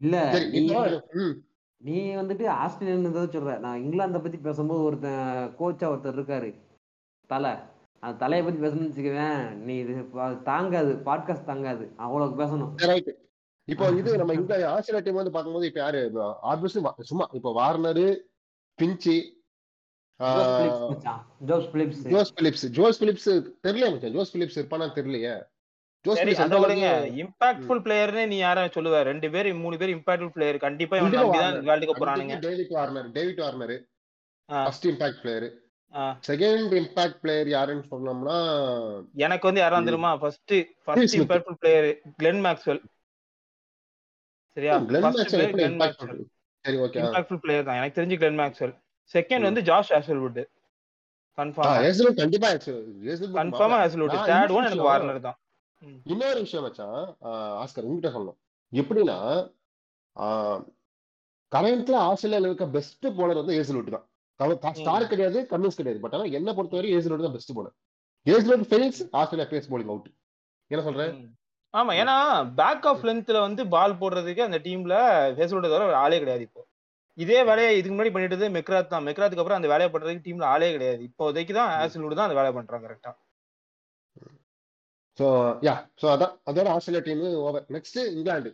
இல்ல 0.02 0.16
நீ 1.82 1.98
வந்துட்டு 2.20 2.46
ஆஸ்திரேலியன் 2.64 3.16
தான் 3.18 3.32
சொல்ற. 3.36 3.54
நான் 3.66 3.82
இங்கிலாந்தை 3.84 4.20
பத்தி 4.24 4.40
பேசும்போது 4.48 4.82
ஒருத்தன் 4.88 5.22
கோச்சா 5.60 5.86
ஒருத்தர் 5.94 6.18
இருக்காரு. 6.18 6.50
தலை. 7.30 7.54
அந்த 8.04 8.14
தலையை 8.24 8.44
பத்தி 8.44 8.60
பேசணும்னு 8.64 8.90
வச்சுக்குவேன் 8.90 9.38
நீ 9.66 9.74
இது 9.84 9.94
தாங்காது. 10.50 10.94
பாட்காஸ்ட் 11.08 11.50
தாங்காது. 11.52 11.86
அவ்வளவு 12.06 12.40
பேசணும். 12.42 12.74
ரைட் 12.92 13.12
இப்போ 13.68 13.86
இது 14.02 14.12
நம்ம 14.22 14.36
இந்த 14.40 14.54
ஆஸ்திரேலியா 14.74 15.04
டீம் 15.06 15.22
வந்து 15.22 15.34
பார்க்கும்போது 15.36 15.68
இப்போ 15.70 15.82
யாரு? 15.84 16.02
ஆப்வியஸ்லி 16.52 16.82
சும்மா 17.12 17.28
இப்போ 17.40 17.52
Warner 17.60 18.08
பிஞ்சி 18.80 19.18
Josh 21.50 21.68
Philips. 21.72 22.02
Josh 22.14 22.32
Philips 22.38 22.66
Josh 22.78 23.00
தெரியல 23.66 23.90
மச்சான் 23.94 24.16
ஜோஸ் 24.18 24.34
பிலிப்ஸ் 24.36 24.60
இருப்பானா 24.60 24.88
தெரியலையே 24.98 25.34
ஜோஸ் 26.06 26.20
பிலிப்ஸ் 26.22 26.42
அதை 26.42 26.46
அந்த 26.48 26.60
விடுங்க 26.64 26.88
அளவுக்கு 26.92 27.20
இம்பாக்ட்ஃபுல் 27.24 27.82
பிளேயர்னு 27.86 28.24
நீ 28.32 28.38
யார 28.44 28.60
சொல்லுவ 28.76 29.02
ரெண்டு 29.10 29.28
பேர் 29.34 29.50
மூணு 29.64 29.76
பேர் 29.82 29.94
இம்பாக்ட்ஃபுல் 29.96 30.34
பிளேயர் 30.38 30.58
கண்டிப்பா 30.66 30.98
இவன் 31.00 31.18
நம்பி 31.18 31.40
தான். 31.44 31.58
வேர்ல்டு 31.70 31.88
கப் 31.90 32.02
போறானுங்க 32.04 32.38
David 32.46 32.74
Warner 32.78 33.10
David 33.18 33.42
Warner. 33.46 33.76
First 34.50 34.88
impact 34.92 35.22
player. 35.24 35.48
Second 36.30 36.74
impact 36.82 37.20
player 37.24 37.50
யாருன்னு 37.56 37.86
சொன்னோம்னா 37.94 38.38
எனக்கு 39.26 39.48
வந்து 39.50 39.64
யாரா 39.64 39.82
தெரியுமா 39.90 40.12
first 40.22 40.54
first. 40.86 41.16
Impactful 41.20 41.60
player 41.64 41.88
Glenn 42.22 42.42
Maxwell 42.48 42.82
சரியா 44.58 44.78
கிளென் 44.92 45.10
மேக்ஸ்வெல் 45.18 46.24
இம்பாக்ட்ஃபுல் 47.02 47.44
பிளேயர் 47.46 47.68
தான் 47.68 47.80
எனக்கு 47.82 47.98
தெரிஞ்சு 48.00 48.20
கிளென் 48.22 48.40
மேக்ஸ்வெல் 48.42 48.76
செகண்ட். 49.14 49.48
வந்து 49.48 49.62
ஜாஷ் 49.70 49.92
ஆஷல்வுட் 49.98 50.42
கன்ஃபார்ம் 51.38 52.18
கண்டிப்பா 52.20 52.50
கன்ஃபார்மா 53.40 53.78
தேர்ட் 54.30 54.52
இன்னொரு 54.52 54.56
ஒன் 54.56 54.64
எனக்கு 54.64 54.70
விஷயம் 54.70 54.88
வார்னர் 54.90 55.26
தான். 55.28 55.38
இன்னொரு 56.12 56.40
விஷயம் 56.46 56.66
மச்சான் 56.66 56.96
ஆஹ் 57.28 57.56
ஆஸ்கர் 57.62 57.88
உங்ககிட்ட 57.88 58.12
சொல்லணும். 58.16 58.40
எப்படின்னா 58.72 59.18
கரண்ட்ல 61.52 61.96
ஆஸ்திரேலியால 62.08 62.50
இருக்க 62.50 62.66
பெஸ்ட் 62.76 63.08
போலர் 63.18 63.40
வந்து 63.40 63.56
ஏசலுட் 63.60 63.94
தான். 63.96 64.06
ஸ்டார் 64.80 65.12
கிடையாது 65.12 65.40
கன்வின்ஸ் 65.52 65.80
கிடையாது. 65.80 66.02
பட் 66.04 66.16
ஆனா 66.18 66.26
என்ன 66.38 66.50
பொறுத்தவரை 66.58 66.92
ஏசலுட் 66.98 67.26
தான் 67.26 67.36
best 67.38 67.56
bowler 67.58 67.76
Hazlewood 68.26 68.66
fails 68.70 69.02
Australia 69.20 69.48
pace 69.52 69.70
bowling 69.72 69.90
out 69.94 70.10
என்ன 70.72 70.82
சொல்ற? 70.88 71.04
ம். 71.16 71.30
ஆமா 71.74 71.92
ஏன்னா 72.02 72.16
பேக் 72.60 72.86
ஆஃப் 72.92 73.04
லென்த்ல 73.08 73.40
வந்து 73.46 73.62
பால் 73.74 74.00
போடுறதுக்கு 74.02 74.42
அந்த 74.46 74.58
டீம்ல 74.66 74.96
ஃபேஸ்வுட் 75.36 75.68
தவிர 75.74 75.98
ஆளே 76.04 76.20
கிடையாது 76.20 76.44
இப்போ. 76.48 76.62
இதே 77.18 77.40
வேலையை 77.50 77.72
இதுக்கு 77.78 77.94
முன்னாடி 77.96 78.14
பண்ணிட்டு 78.14 78.56
மெக்ராத் 78.58 78.94
தான். 78.94 79.06
மெக்ராத்துக்கு 79.08 79.44
அப்புறம் 79.44 79.60
அந்த 79.60 79.70
வேலையை 79.74 79.90
பண்றதுக்கு 79.94 80.26
டீம்ல 80.28 80.46
ஆளே 80.54 80.70
கிடையாது. 80.76 81.02
இப்போதைக்கு 81.10 81.54
தான் 81.60 81.72
ஆசிலோடு 81.82 82.18
தான் 82.20 82.28
அந்த 82.28 82.38
வேலையை 82.40 82.56
பண்றாங்க 82.58 82.86
கரெக்டா 82.88 83.12
ஸோ 85.20 85.28
யா 85.68 85.74
ஸோ 86.02 86.06
அதான் 86.16 86.34
அதோட 86.50 86.68
Australia 86.76 87.04
team 87.08 87.24
over 87.48 87.66
next 87.76 88.00
England 88.16 88.52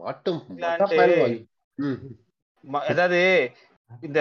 மாட்டும். 0.00 0.40
அதாவது 2.90 3.20
இந்த 4.06 4.20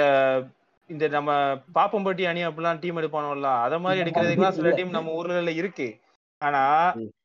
இந்த 0.89 1.05
நம்ம 1.15 1.31
பாப்பம்பட்டி 1.77 2.23
அணி 2.29 2.41
அப்படிலாம் 2.45 2.79
டீம் 2.83 2.99
எடுப்பானோம்ல 3.01 3.49
அத 3.65 3.79
மாதிரி 3.85 4.01
எடுக்கிறதுக்குலாம் 4.03 4.55
சில 4.59 4.69
டீம் 4.77 4.95
நம்ம 4.97 5.15
ஊர்ல 5.17 5.51
இருக்கு. 5.61 5.87
ஆனா. 6.41 6.61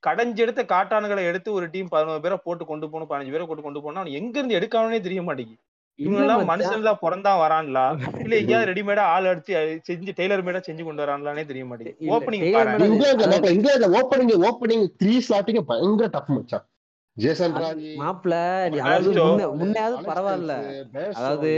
கடைஞ்செடுத்த 0.07 0.62
காட்டானுகளை 0.71 1.23
எடுத்து 1.31 1.51
ஒரு 1.53 1.67
டீம் 1.75 1.93
பதினோரு 1.93 2.23
பேரை 2.23 2.39
போட்டு 2.45 2.65
கொண்டு 2.65 2.87
போகணும் 2.87 3.11
பதினஞ்சு 3.11 3.35
பேரை 3.35 3.47
போட்டு 3.47 3.65
கொண்டு 3.65 3.83
போனா 3.85 4.03
அவன் 4.03 4.17
எங்க 4.21 4.35
இருந்து 4.39 4.59
எடுக்கானே 4.59 5.01
தெரிய 5.07 5.23
மாட்டேங்குது 5.23 5.62
இவங்க 5.99 6.21
எல்லாம். 6.23 6.41
மனுஷன்ல 6.49 6.93
பிறந்தா 7.03 7.33
வரான்லா 7.41 7.83
இல்ல 8.23 8.35
எங்கேயாவது 8.41 8.69
ரெடிமேடா 8.71 9.03
ஆள் 9.12 9.29
அடிச்சு 9.33 9.53
செஞ்சு 9.89 10.12
டெய்லர் 10.19 10.45
மேடா 10.47 10.61
செஞ்சு 10.65 10.85
கொண்டு 10.85 11.05
வரான்லானே 11.05 11.45
தெரிய 11.51 11.65
மாட்டேங்குது 11.67 12.11
opening 12.15 12.47
opening 14.01 14.33
opening 14.49 14.83
three 15.01 15.19
slot 15.27 15.49
க்கு 15.49 15.62
பயங்கர 15.71 16.09
tough 16.17 16.31
மச்சான். 16.35 16.65
ஜேசன் 17.17 17.55
ராஜி, 17.57 17.91
முன்னையாவது 19.55 19.99
பரவாயில்ல 20.09 20.53
அதாவது. 21.12 21.53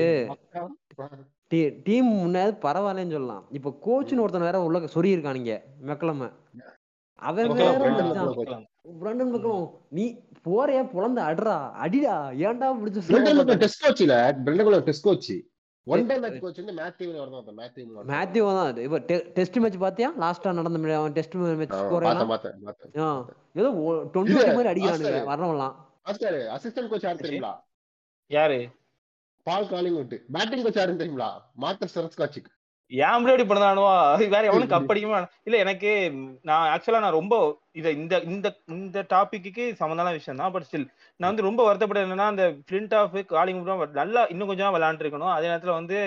டீம் 1.86 2.08
முன்னாவது 2.16 2.54
பரவாயில்லன்னு 2.62 3.16
சொல்லலாம் 3.16 3.44
இப்ப 3.52 3.72
கோச்சுன்னு 3.84 4.22
ஒருத்தன் 4.22 4.46
வேற 4.46 4.60
உள்ள 4.64 4.86
சொறி 4.94 5.14
இருக்கானுங்க 5.14 5.54
மெக்கலம 5.90 6.28
அவன் 7.22 7.50
வேற. 7.58 7.74
பிரண்டன் 9.00 9.30
மெக்கலம் 9.34 9.66
நீ 9.96 10.04
போறியா? 10.46 10.80
புலந்து 10.90 11.20
அட்றா 11.22 11.54
அடிடா 11.84 12.14
ஏன்டா 12.46 12.66
பிரெண்டன் 12.80 13.36
மெக்கலம் 13.38 13.62
டெஸ்ட் 13.64 13.84
கோச் 13.84 14.02
இல்ல. 14.06 14.16
Brendon 14.38 14.58
McCullum 14.60 14.86
test 14.88 15.06
coach 15.06 15.28
one 15.86 16.06
day 16.08 16.14
match 16.22 16.40
coach 16.44 16.58
வந்து 16.60 16.74
மேத்யூன்னு 16.78 17.20
வரணும் 17.22 17.40
அந்த 17.42 17.52
மேத்யூ 17.58 17.82
மேத்யூ 18.12 18.44
தான். 18.58 18.80
இப்ப 18.86 18.98
டெஸ்ட் 19.36 19.58
மேட்ச் 19.64 19.78
பாத்தியா 19.84 20.08
லாஸ்டா 20.22 20.52
நடந்த 20.58 20.78
டெஸ்ட் 21.18 21.36
மேட்ச் 21.60 21.76
ஸ்கோர் 21.82 22.06
பார்த்தேன் 22.06 22.30
பார்த்தேன் 22.30 22.96
ஏதோ 23.60 23.68
டுவெண்ட்டி 24.14 24.34
இது, 24.36 24.56
மாதிரி 24.58 24.72
அடிக்கிறானுங்க. 24.72 25.20
வரவங்களாம் 25.32 25.76
மாஸ்டர் 26.08 26.36
அசிஸ்டன்ட் 26.56 26.90
கோச் 26.92 27.06
யாரு 27.06 27.22
தெரியுங்களா? 27.22 27.54
யாரு? 28.30 28.58
பால் 29.46 29.68
காலிங் 29.72 29.98
விட்டு 30.00 30.16
பேட்டிங் 30.36 30.64
கோச் 30.66 30.78
யாருன்னு 30.80 31.00
தெரியுங்களா? 31.02 31.30
மார்க்கஸ் 31.64 31.96
செரஸ்காச்சிக் 31.96 32.50
ஏன் 32.90 33.22
இப்படி 33.22 33.44
பண்ணதானுவா 33.44 33.94
வேற 34.34 34.42
எவனும் 34.48 34.70
கப் 34.72 34.90
அடிக்குமா 34.92 35.18
இல்ல 35.46 35.56
எனக்கு 35.62 35.90
நான் 36.44 36.68
ஆக்சுவலா 36.74 37.00
நான் 37.04 37.18
ரொம்ப 37.18 37.34
இத 37.74 37.86
இந்த 37.96 38.14
இந்த 38.28 38.48
இந்த 38.76 38.98
டாபிக்கு 39.10 39.64
சம்மந்தான 39.80 40.12
விஷயம் 40.16 40.40
தான். 40.40 40.52
பட் 40.54 40.66
ஸ்டில் 40.68 40.86
நான் 41.20 41.30
வந்து 41.30 41.48
ரொம்ப 41.48 41.60
வருத்தப்பட்டது 41.66 42.06
என்னன்னா 42.06 42.28
அந்த 42.32 42.46
பிளின்ட் 42.68 42.96
ஆஃப் 43.00 43.16
காலிங் 43.32 43.62
நல்லா 44.00 44.22
இன்னும் 44.32 44.50
கொஞ்சம் 44.50 44.76
விளையாண்டு 44.76 45.04
இருக்கணும் 45.04 45.34
அதே 45.34 45.50
நேரத்துல 45.50 45.78
வந்து 45.80 45.98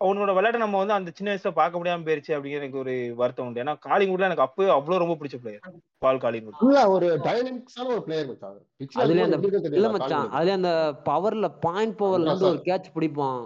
அவனோட 0.00 0.32
விளையாட்டை 0.36 0.60
நம்ம 0.62 0.78
வந்து 0.80 0.94
அந்த 0.94 1.10
சின்ன 1.16 1.30
வயசுல 1.30 1.50
பார்க்க 1.56 1.78
முடியாம 1.78 2.04
போயிருச்சு 2.04 2.34
அப்படிங்கிற 2.34 2.60
எனக்கு 2.60 2.82
ஒரு 2.82 2.92
வருத்தம் 3.18 3.46
உண்டு. 3.46 3.62
ஏன்னா 3.64 3.74
காலிங்குட்ல 3.86 4.28
எனக்கு 4.28 4.46
அப்போ 4.46 4.62
அவ்வளவு 4.76 5.02
ரொம்ப 5.02 5.16
பிடிச்ச 5.18 5.38
பிளேயர் 5.42 5.64
பால் 6.02 6.22
காலிங்குட் 6.22 6.62
இல்ல 6.66 6.82
ஒரு 6.94 7.08
டைனமிக்ஸான 7.26 7.88
ஒரு 7.90 8.02
பிளேயர் 8.06 8.28
மச்சான். 8.30 8.56
அதுலயே 9.00 9.26
அந்த 9.28 9.38
இல்ல 9.74 9.90
மச்சான்? 9.96 10.28
அதுல 10.38 10.56
அந்த 10.58 10.72
பவர்ல 11.10 11.48
பாயிண்ட் 11.66 11.98
பவர்ல 12.00 12.28
இருந்து 12.28 12.52
ஒரு 12.52 12.62
கேட்ச் 12.68 12.94
பிடிப்பான். 12.96 13.44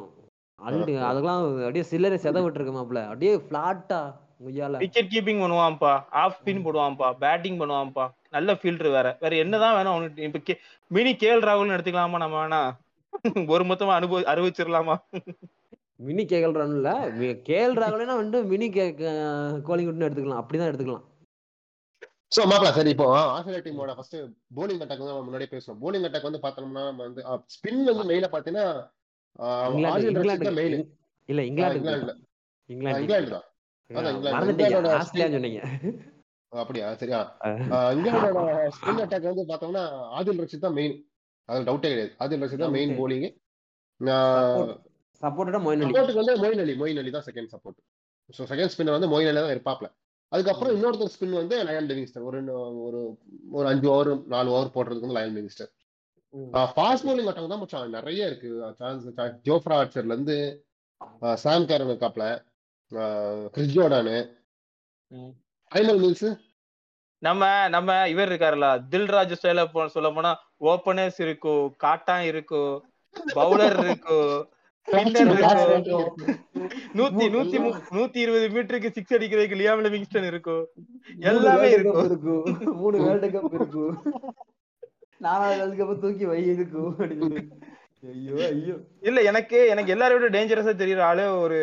அண்டு. 0.59 0.92
அதெல்லாம் 1.09 1.40
அப்படியே 1.64 1.84
சில்லறை 1.92 2.18
செத 2.24 2.42
விட்டுருக்கு 2.44 2.74
மாப்ள 2.76 3.00
அப்படியே 3.11 3.32
பிளாட்டா 3.48 4.00
முய்யால. 4.44 4.78
விக்கெட் 4.82 5.11
கீப்பிங் 5.12 5.42
பண்ணுவான்ப்பா. 5.44 5.92
ஆஃப் 6.22 6.36
ஸ்பின் 6.38 6.64
போடுவான்ப்பா. 6.66 7.09
பேட்டிங் 7.22 7.59
பண்ணுவான்ப்பா. 7.61 8.05
நல்ல 8.36 8.52
ஃபீல்டர் 8.61 8.94
வேற. 8.96 9.09
வேற 9.22 9.34
என்னதான் 9.44 9.76
வேணும் 9.78 9.94
அவனுக்கு 9.94 10.26
இப்ப 10.28 10.57
மினி 10.90 11.12
கேஎல் 11.22 11.46
ராகுல்னு 11.48 11.76
எடுத்துக்கலாமா 11.76 12.20
நம்ம 12.24 12.36
வேணா? 12.42 12.61
ஒரு 13.55 13.64
மொத்தமா 13.70 13.92
அனுபவி 13.98 14.24
அறிவிச்சிடலாமா 14.32 14.94
மினி 16.07 16.22
கேஎல் 16.30 16.57
ரன்ல 16.61 16.88
கேஎல் 17.48 17.76
ராகுலனா 17.82 18.14
வந்து 18.22 18.38
மினி 18.52 18.68
கே 18.76 18.84
கோலிங்குட்னு 19.68 20.07
எடுத்துக்கலாம். 20.07 20.40
அப்படிதான் 20.42 20.70
எடுத்துக்கலாம். 20.70 21.05
சோ 22.36 22.42
மாப்பிள 22.50 22.70
சரி 22.76 22.92
இப்போ 22.94 23.07
ஆஸ்திரேலியா 23.34 23.64
டீமோட 23.66 23.92
ஃபர்ஸ்ட் 23.96 24.16
போலிங் 24.57 24.82
அட்டாக் 24.84 25.02
வந்து 25.02 25.12
நம்ம 25.12 25.26
முன்னாடியே 25.26 25.50
பேசுவோம் 25.52 25.80
போலிங் 25.82 26.07
அட்டாக் 26.09 26.28
வந்து 26.28 26.40
பார்த்தோம்னா 26.44 26.84
நம்ம 26.88 27.02
வந்து 27.09 27.22
ஸ்பின் 27.55 27.82
வந்து 27.90 28.09
மெயில 28.11 28.28
பாத்தீங்கன்னா 28.32 28.66
இல்ல 31.28 31.41
இங்கிலாந்து 31.49 31.78
இங்கிலாந்து. 32.70 33.39
சொன்னீங்க. 35.35 35.61
அப்படியா? 36.53 36.89
சரியா. 37.01 37.20
இங்கிலாந்தோட 37.97 38.43
ஸ்பின் 38.76 39.01
அட்டாக் 39.05 39.30
வந்து 39.30 39.45
பார்த்தோம்னா 39.51 39.82
ஆதில் 40.18 40.41
ரஷீத் 40.43 40.66
தான் 40.66 40.76
மெயின் 40.78 40.95
அது 41.49 41.66
டவுட்டே 41.68 41.91
கிடையாது. 41.93 42.12
ஆதில் 42.22 42.45
ரஷீத் 42.45 42.64
தான் 42.64 42.74
மெயின். 42.76 42.93
போலிங் 43.01 43.26
சப்போர்ட்டடா 45.22 45.61
மொயின் 45.66 45.82
அலி 45.82 46.14
வந்து 46.20 46.35
மொயின் 46.43 46.62
அலி 46.64 46.74
மொயின் 46.80 47.01
அலி 47.03 47.11
தான் 47.11 47.26
second 47.28 47.51
support 47.55 47.78
so 48.30 48.43
second 48.53 48.72
spinner 48.72 48.97
வந்து 48.97 49.11
மொயின் 49.12 49.30
அலி 49.30 49.41
தான் 49.41 49.55
இருப்பாப்ல. 49.57 49.89
அதுக்கப்புறம் 50.32 50.74
இன்னொருத்தர் 50.76 51.12
ஸ்பின் 51.14 51.39
வந்து 51.41 51.57
லயன் 51.68 51.89
லிவிங்ஸ்டன் 51.91 52.26
ஒரு 52.28 52.39
ஒரு 52.87 53.01
ஒரு 53.53 53.66
அஞ்சு 53.72 53.87
ஓவர் 53.95 54.11
நாலு 54.35 54.49
ஓவர் 54.57 54.74
போடுறதுக்கு 54.76 55.07
வந்து 55.07 55.18
Liam 55.18 55.37
Livingstone 55.37 55.72
fast 56.35 57.05
bowling 57.07 57.28
attack 57.30 57.53
தான் 57.53 57.61
மச்சான். 57.62 57.95
நிறைய 57.97 58.28
இருக்கு. 58.30 58.49
சான்ஸ் 58.78 59.05
ஜோஃப்ரா 59.49 59.76
ஆர்ச்சர்ல 59.80 60.14
இருந்து 60.14 60.37
சாம் 61.43 61.66
கேரன் 61.70 61.93
இருக்காப்ல. 61.93 62.24
Chris 63.55 63.74
Jordan. 63.76 64.16
ஃபைனல் 65.72 66.01
மில்ஸ் 66.05 66.26
நம்ம 67.22 67.43
நம்ம 67.74 67.91
இவர் 68.12 68.30
இருக்காருல்ல 68.30 68.68
தில்ராஜ் 68.93 69.37
ஸ்டைல 69.39 69.62
சொல்ல 69.95 70.09
போனா 70.16 70.32
ஓப்பனர்ஸ் 70.70 71.20
இருக்கும் 71.26 71.64
காட்டான் 71.85 72.24
இருக்கும் 72.30 72.74
பவுலர் 73.35 73.78
இருக்கும் 73.85 74.32
நூத்தி 76.99 77.24
நூத்தி 77.35 77.59
நூத்தி 77.97 78.18
இருபது 78.24 78.47
மீட்டருக்கு 78.55 78.91
சிக்ஸ் 78.97 79.14
அடிக்கிறதுக்கு 79.18 79.61
லியாம் 79.61 79.85
லிவிங்ஸ்டன் 79.87 80.26
இருக்கும் 80.32 80.64
எல்லாமே 81.30 81.70
இருக்கும் 81.70 82.43
மூணு 82.82 82.97
வேர்ல்டு 83.05 83.30
கப் 83.37 83.55
இருக்கும் 83.59 83.95
நாலாவது 85.25 85.75
கப் 85.79 86.01
தூக்கி 86.01 86.25
வை 86.25 86.41
இருக்கும் 86.53 86.95
அப்படின்னு. 86.99 87.41
ஐயோ 88.12 88.35
ஐயோ. 88.49 88.75
இல்ல 89.03 89.18
எனக்கு 89.31 89.59
எனக்கு 89.72 89.95
எல்லாரை 89.95 90.14
விட 90.16 90.29
டேஞ்சரஸா 90.35 90.72
தெரியற 90.81 91.03
ஆளு 91.09 91.25
ஒரு 91.41 91.59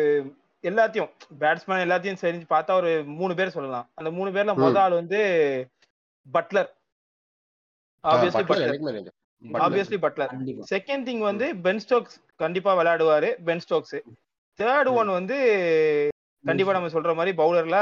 எல்லாத்தையும் 0.64 1.10
பேட்ஸ்மேன் 1.40 1.84
எல்லாத்தையும் 1.84 2.20
செஞ்சு 2.22 2.46
பார்த்தா 2.50 2.76
ஒரு 2.80 2.90
மூணு 3.18 3.32
பேர் 3.34 3.56
சொல்லலாம். 3.56 3.86
அந்த 3.98 4.10
மூணு 4.10 4.30
பேர்ல 4.34 4.54
முத 4.58 4.78
ஆள் 4.82 5.00
வந்து 5.00 5.20
Buttler 6.26 6.70
obviously 8.04 8.44
Buttler 8.44 9.10
obviously 9.60 9.98
Buttler 10.04 10.32
second 10.70 11.06
thing 11.08 11.22
வந்து 11.28 11.46
பென் 11.64 11.82
ஸ்டோக்ஸ் 11.84 12.16
கண்டிப்பா 12.36 12.72
விளையாடுவாரு 12.78 13.30
பென் 13.44 13.62
ஸ்டோக்ஸ் 13.64 13.96
தேர்ட் 14.58 14.90
ஒன் 14.94 15.10
வந்து 15.10 15.36
கண்டிப்பா 16.44 16.72
நம்ம 16.72 16.90
சொல்ற 16.94 17.12
மாதிரி 17.14 17.32
பவுலர்ல 17.36 17.78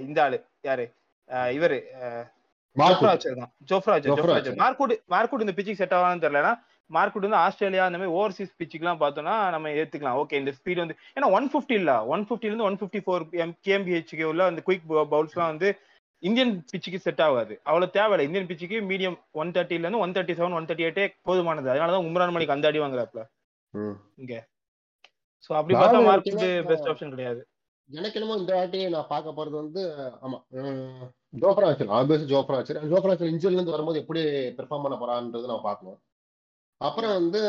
இந்த 0.00 0.18
ஆளு 0.22 0.38
யாரு? 0.62 0.84
இவரு 1.56 1.78
ஜோஃப்ரா 2.80 3.12
தான். 3.40 3.50
ஜோஃப்ரா 3.70 3.94
ஜோஃப்ரா 4.06 4.36
மார்க்குட் 4.62 4.94
மார்க்குட் 5.14 5.44
இந்த 5.44 5.54
பிச்சுக்கு 5.56 5.80
செட் 5.82 5.96
ஆகான்னு 5.98 6.24
தெரியலனா 6.24 6.52
மார்க்குட் 6.90 7.26
வந்து 7.26 7.40
ஆஸ்திரேலியா 7.44 7.86
அந்த 7.88 7.98
மாதிரி 8.00 8.14
ஓவர்சீஸ் 8.18 8.52
பிச்சுக்குலாம் 8.60 9.00
பார்த்தோம்னா 9.02 9.34
நம்ம 9.54 9.72
ஏத்துக்கலாம். 9.80 10.18
ஓகே 10.22 10.38
இந்த 10.42 10.52
ஸ்பீட் 10.58 10.82
வந்து 10.82 10.96
ஏன்னா 11.16 11.28
ஒன் 11.38 11.48
பிப்டி 11.54 11.76
இல்ல. 11.80 11.92
ஒன் 12.12 12.24
பிப்டில 12.28 12.50
இருந்து 12.50 12.66
ஒன் 12.68 12.78
பிப்டி 12.82 13.00
ஃபோர் 13.06 13.24
கேஎம்பிஹெச்க்கு 13.66 14.24
உள்ள 14.30 14.44
அந்த 14.50 14.62
குயிக் 14.68 14.86
பவுல்ஸ்லாம் 15.12 15.52
வந்து 15.52 15.70
இந்தியன் 16.22 16.52
பிச்சுக்கு 16.70 16.98
செட் 17.06 17.22
ஆகாது. 17.26 17.54
அவ்வளவு 17.68 17.94
தேவையில்லை. 17.96 18.24
இந்தியன் 18.28 18.48
பிச்சுக்கு 18.50 18.78
மீடியம் 18.90 19.18
ஒன் 19.42 19.52
தேர்ட்டில 19.56 19.86
இருந்து 19.86 20.02
one 20.04 20.14
thirty 20.16 20.36
seven 20.38 20.56
one 20.60 20.68
thirty 20.68 20.86
எயிட்டே 20.86 21.04
போதுமானது 21.28 21.72
அதனாலதான் 21.72 22.06
உம்ரான் 22.08 22.34
மணிக்கு 22.36 22.56
அந்த 22.56 22.70
அடி 22.70 22.80
வாங்குறாப்ல. 22.84 23.22
இங்க. 24.22 24.34
சோ 25.44 25.50
அப்படி 25.60 25.74
பார்த்தா 25.80 26.00
மார்க்குட் 26.08 26.42
பெஸ்ட் 26.70 26.90
ஆப்ஷன் 26.92 27.14
கிடையாது. 27.14 27.40
எனக்கு 27.90 28.18
என்னமோ 28.18 28.38
இந்த 28.40 28.52
வாட்டி 28.58 28.80
நான் 28.94 29.10
பார்க்க 29.12 29.38
போறது 29.38 29.56
வந்து 29.62 29.82
ஆமா 30.24 30.38
Jofra 31.32 31.66
Archer 31.70 31.90
obvious 31.98 32.28
Jofra 32.32 32.58
Archer 32.60 32.78
Jofra 32.92 33.12
Archer 33.14 33.32
இன்ஜுரில 33.32 33.58
இருந்து 33.58 33.74
வரும்போது 33.74 34.00
எப்படி 34.02 34.22
பெர்ஃபார்ம் 34.58 34.84
பண்ண 34.84 34.96
போறான்றது 35.00 35.50
நான் 35.50 35.66
பார்க்கணும். 35.68 35.98
அப்புறம் 36.80 37.14
வந்து 37.18 37.40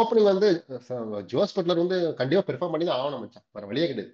ஓப்பனிங் 0.00 0.30
வந்து 0.32 0.48
ஜோஸ் 1.32 1.54
பட்லர் 1.56 1.82
வந்து 1.84 1.98
கண்டிப்பா 2.20 2.42
பெர்ஃபார்ம் 2.48 2.74
பண்ணி 2.74 2.86
தான் 2.88 2.98
ஆகணும் 3.00 3.22
மச்சான். 3.24 3.46
வேற 3.56 3.66
வழியே 3.70 3.86
கிடையாது. 3.90 4.12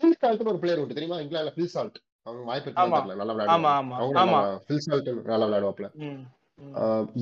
ஃபில் 0.00 0.18
சால்ட்னு 0.22 0.52
ஒரு 0.52 0.60
பிளேயர் 0.62 0.82
உண்டு. 0.82 0.98
தெரியுமா? 0.98 1.18
இங்கிலாந்துல 1.24 1.54
ஃபில் 1.56 1.72
சால்ட் 1.74 1.98
அவங்க 2.26 2.42
வாய்ப்பு 2.50 2.74
தெரியல 2.76 3.16
நல்லா 3.20 3.34
விளையாடுவாங்க. 3.36 4.50
ஃபில் 4.66 4.84
சால்ட் 4.86 5.10
நல்லா 5.32 5.46
விளையாடுவாப்ல. 5.48 5.88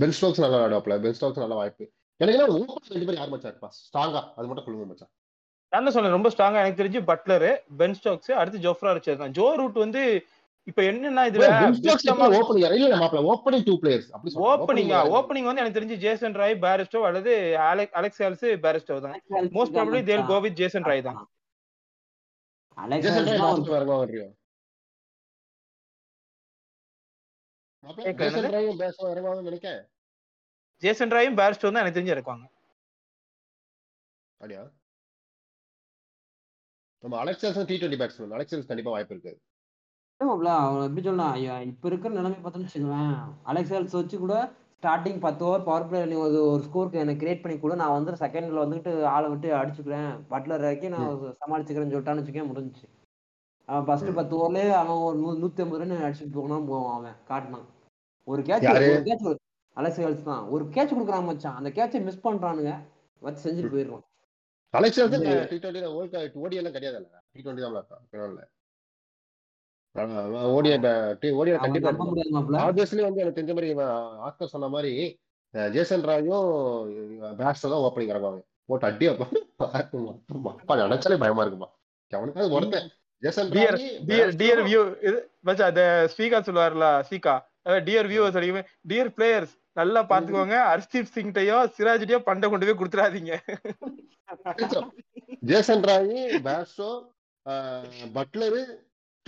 பென் 0.01 0.17
ஸ்டோக்ஸ் 0.19 0.43
நல்லா 0.45 0.57
விளையாடுவாப்ல 0.59 0.95
பென் 1.05 1.17
ஸ்டோக்ஸ் 1.19 1.43
நல்ல 1.45 1.57
வாய்ப்பு. 1.61 1.85
எனக்கு 2.21 2.59
ஓப்பன் 2.61 2.95
ரெண்டு 2.95 3.07
பேர் 3.09 3.19
யார் 3.21 3.33
மச்சான் 3.35 3.53
இருப்பா? 3.53 3.71
ஸ்ட்ராங்கா 3.85 4.23
அது 4.37 4.47
மட்டும் 4.49 4.67
சொல்லுங்க 4.67 4.89
மச்சான். 4.93 5.13
நான் 5.73 5.95
சொன்னேன் 5.95 6.17
ரொம்ப 6.17 6.29
ஸ்ட்ராங்கா 6.33 6.61
எனக்கு 6.63 6.81
தெரிஞ்சு 6.81 7.01
பட்லர் 7.11 7.49
பென் 7.81 7.97
ஸ்டோக்ஸ் 7.99 8.31
அடுத்து 8.41 8.65
ஜோஃப்ரா 8.67 8.93
ரிச்சர் 8.97 9.23
தான். 9.23 9.35
ஜோ 9.39 9.47
ரூட் 9.61 9.79
வந்து 9.85 10.03
இப்ப 10.69 10.81
என்னன்னா 10.91 11.23
இதுல 11.31 11.47
opening 13.35 13.65
two 13.69 13.75
players. 13.83 14.09
Opening 14.49 14.91
opening 15.19 15.49
வந்து 15.49 15.63
எனக்கு 15.63 15.79
தெரிஞ்சு 15.79 15.97
ஜேசன் 16.05 16.37
ராய் 16.41 16.55
பேரிஸ்டோ 16.65 17.01
அல்லது 17.09 17.33
அலெக் 17.71 17.95
அலெக்ஸ் 18.01 18.23
ஹால்ஸ் 18.25 18.47
பேரிஸ்டோ 18.67 18.97
தான். 19.07 19.17
Most 19.59 19.75
probably 19.77 20.03
they'll 20.11 20.27
go 20.33 20.39
with 20.47 20.59
Jason 20.63 20.89
Roy 20.91 21.05
தான். 21.09 21.19
Jason 23.07 23.29
Alex? 23.29 23.61
ராயும் 31.17 31.39
பேரிஸ்டோ 31.41 31.69
தான் 31.73 31.83
எனக்கு 31.83 31.99
தெரிஞ்சு 31.99 32.15
இறக்குவாங்க. 32.17 32.47
அப்படியா? 34.41 34.63
நம்ம 37.03 37.17
Alex Hales 37.25 37.69
T 37.71 37.77
twenty 37.81 38.01
batsman 38.03 38.35
Alex Hales 38.39 38.69
கண்டிப்பா 38.71 38.93
வாய்ப்பு 38.97 39.15
இருக்கு. 39.17 39.33
எப்படி 40.21 41.03
சொல்லலாம் 41.03 41.35
இப்ப 41.71 41.89
இருக்கிற 41.89 42.11
நிலைமை 42.15 42.39
பார்த்தோம்னு 42.39 42.69
வச்சுக்கோவேன் 42.69 43.13
அலெக்ஸ் 43.51 43.73
ஹெல்ஸ் 43.75 43.97
வச்சு 43.99 44.17
கூட 44.23 44.37
ஸ்டார்டிங் 44.79 45.21
பத்து 45.25 45.43
ஓவர் 45.45 45.65
பவர் 45.69 45.87
பிளே 45.89 46.01
நீ 46.11 46.17
ஒரு 46.25 46.39
ஒரு 46.51 46.63
ஸ்கோருக்கு 46.67 47.03
எனக்கு 47.03 47.23
கிரியேட் 47.23 47.43
பண்ணி 47.43 47.57
கூட. 47.59 47.75
நான் 47.81 47.95
வந்து 47.97 48.13
செகண்ட்ல 48.23 48.65
வந்துட்டு 48.65 48.91
ஆளை 49.13 49.29
விட்டு 49.33 49.49
அடிச்சுக்கிறேன். 49.61 50.11
பட்லர் 50.33 50.65
இறக்கி 50.65 50.89
நான் 50.95 51.09
சமாளிச்சுக்கிறேன்னு 51.43 51.95
சொல்லிட்டான்னு 51.95 52.23
வச்சுக்கேன் 52.23 52.51
முடிஞ்சுச்சு. 52.51 52.87
அவன் 53.69 53.87
ஃபர்ஸ்ட் 53.89 54.13
பத்து 54.19 54.35
ஓவர்லயே 54.41 54.75
அவன் 54.83 55.01
ஒரு 55.07 55.17
நூ 55.23 55.31
நூத்தி 55.43 55.65
ஐம்பது 55.65 55.83
ரன் 55.83 56.05
அடிச்சுட்டு 56.09 56.37
போகணும் 56.39 56.69
போவான் 56.73 56.95
அவன் 56.99 57.17
காட்டினான். 57.31 57.67
ஒரு 58.29 58.43
கேட்ச்? 58.51 58.69
ஒரு 58.75 59.03
கேட்ச் 59.09 59.27
அலெக்ஸ் 59.77 60.29
தான். 60.31 60.45
ஒரு 60.55 60.65
கேட்ச் 60.77 60.95
கொடுக்குறான் 60.99 61.29
மச்சான். 61.31 61.59
அந்த 61.61 61.71
கேட்சை 61.79 62.05
மிஸ் 62.09 62.25
பண்றானுங்க. 62.29 62.75
வச்சு 63.23 63.43
செஞ்சுட்டு 63.47 63.75
போயிடுவான். 63.75 64.07
அலெக்ஸ் 64.75 65.01
ஓடி 66.45 66.61
எல்லாம் 66.61 66.77
கிடையாது 66.77 67.05
டி 67.33 67.43
டுவெண்ட்டி 67.43 67.65
தான் 67.91 68.49
கண்டிப்பா 71.65 71.91
ஆப்வியஸ்லி 72.67 73.03
வந்து 73.07 73.23
எனக்கு 73.23 73.39
தெரிஞ்ச 73.39 73.55
மாதிரி 73.59 73.71
ஆஸ்கர் 74.27 74.55
சொன்ன 74.55 74.71
மாதிரி 74.75 74.93
ஜேசன் 75.75 76.07
ராயும் 76.09 76.49
பேட்ஸ் 77.41 77.67
தான் 77.73 77.85
ஓப்பனிங் 77.87 78.13
இறங்குவாங்க 78.13 78.43
போட்டு 78.71 78.87
அடி 78.89 79.07
அப்பா 79.13 79.27
நினைச்சாலே 80.83 81.21
பயமா 81.23 81.45
அவனுக்காவது 82.13 82.57
ஒருத்தன். 82.57 82.89
ஜேசன் 83.23 83.49
டியர் 83.55 83.79
டியர் 84.41 84.63
வியூ 84.67 84.83
இது 85.09 85.19
அந்த 85.69 85.83
ஸ்பீக்கா 86.13 86.39
சொல்லுவார்ல 86.49 86.89
சீகா. 87.09 87.35
டியர் 87.87 88.09
வியூவர்ஸ் 88.11 88.39
அடிக்குமே. 88.39 88.63
டியர் 88.91 89.11
பிளேயர்ஸ் 89.17 89.55
நல்லா 89.81 90.01
பாத்துக்கோங்க 90.11 90.57
ஹர்ஷ்தீப் 90.71 91.13
சிங்டையோ 91.15 91.59
சிராஜ்டையோ 91.77 92.19
பண்டை 92.29 92.47
கொண்டு 92.51 92.67
போய் 92.69 92.79
கொடுத்துறாதீங்க. 92.81 93.33
ஜேசன் 95.51 95.85
ராய் 95.91 96.15
பேட்ஸோ 96.47 96.91
பட்லரு 98.17 98.63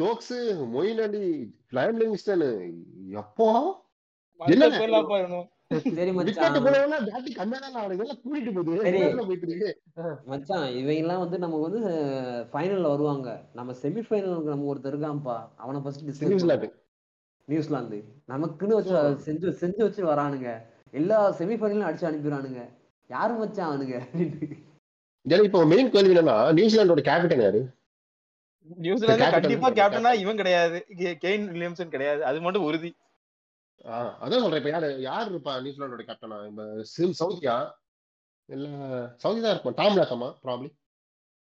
ஸ்டோக்ஸ் 0.00 0.36
மொயின் 0.74 1.00
அலி 1.04 1.24
பிளைம் 1.70 1.96
லிவிங்ஸ்டன் 2.00 2.44
எப்போ? 3.20 3.46
மச்சான். 4.40 4.76
போனவங்க 6.66 6.98
பேட்டிங் 7.08 7.36
கம்மியா 7.38 7.58
தான் 7.64 7.74
அவனுக்கு 7.80 8.04
எல்லாம் 8.04 8.20
கூட்டிட்டு 8.22 8.52
போகுது. 8.58 8.78
சரி. 8.86 9.00
எல்லாம் 9.08 9.28
போயிட்டு 9.30 9.46
இருக்கு? 9.48 9.70
மச்சான் 10.30 10.64
இவங்க 10.78 10.94
எல்லாம் 11.02 11.20
வந்து 11.24 11.38
நமக்கு 11.42 11.66
வந்து 11.66 11.82
ஃபைனல்ல 12.52 12.92
வருவாங்க. 12.94 13.28
நம்ம 13.58 13.74
செமி 13.82 14.04
ஃபைனலுக்கு 14.06 14.54
நம்ம 14.54 14.68
ஒருத்தர் 14.72 14.94
இருக்கான்ப்பா. 14.94 15.36
அவனை 15.64 15.80
ஃபர்ஸ்ட் 15.84 16.06
நியூசிலாந்து 16.30 16.70
நியூசிலாந்து 17.48 17.98
நமக்குன்னு 18.34 18.78
வச்சு 18.78 18.94
செஞ்சு 19.26 19.52
செஞ்சு 19.62 19.82
வச்சு 19.86 20.04
வரானுங்க. 20.12 20.50
எல்லா 21.00 21.18
செமி 21.40 21.58
ஃபைனலும் 21.60 21.88
அடிச்சு 21.90 22.08
அனுப்பிடுறானுங்க. 22.10 22.64
யாரு 23.10 23.34
மச்சான் 23.42 23.70
அவனுங்க? 23.70 23.98
இப்போ 25.50 25.62
மெயின் 25.74 25.92
கேள்வி 25.96 26.14
என்னன்னா 26.14 26.38
நியூசிலாந்தோட 26.60 27.04
கேபிட்டன் 27.10 27.44
யாரு? 27.46 27.62
நியூசிலாந்து 28.64 29.24
Captain 29.24 29.60
கண்டிப்பா. 29.60 29.70
கேப்டனா 29.70 30.14
இவன் 30.14 30.36
கிடையாது. 30.36 30.86
கே- 30.88 31.18
கெயின் 31.24 31.46
வில்லியம்சன் 31.48 31.88
கிடையாது. 31.88 32.24
அது 32.24 32.40
மட்டும் 32.40 32.62
உறுதி. 32.62 32.94
அதான் 33.84 34.30
சொல்றேன். 34.30 34.56
இப்ப 34.56 34.68
யாரு 34.68 35.00
யார் 35.00 35.32
இருப்பா 35.32 35.62
நியூசிலாந்தோட 35.64 36.10
கேப்டனா 36.10 36.46
இப்ப 36.46 36.82
சிம் 36.82 37.14
சவுதியா? 37.20 37.72
இல்ல 38.46 38.68
சவுதி 39.16 39.40
தான் 39.40 39.50
இருப்பான். 39.50 39.74
டாம் 39.74 39.96
லாத்தமா 39.96 40.34
ப்ராப்ளி 40.44 40.72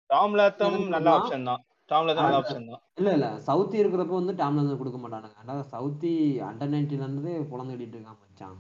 டாம் 0.07 0.35
லாத்தம் 0.35 0.89
நல்ல. 0.89 1.19
ஆப்ஷன் 1.19 1.45
தான். 1.45 1.65
டாம் 1.85 2.07
லாத்தம் 2.07 2.15
நல்ல 2.15 2.39
ஆப்ஷன் 2.39 2.69
தான். 2.69 2.83
இல்ல 2.95 3.13
இல்ல. 3.13 3.31
சவுத்தி 3.47 3.79
இருக்கிறப்ப 3.85 4.25
வந்து 4.25 4.33
டாம்ல 4.33 4.77
கொடுக்க 4.77 4.99
மாட்டானுங்க. 4.99 5.37
ஆனா 5.37 5.65
சவுத்தி 5.73 6.13
அண்டர் 6.41 6.73
நைன்டீன்ல 6.75 7.09
இருந்து 7.09 7.47
புலந்துக்கிட்டு 7.51 8.01
இருக்கான் 8.01 8.19
மச்சான். 8.21 8.57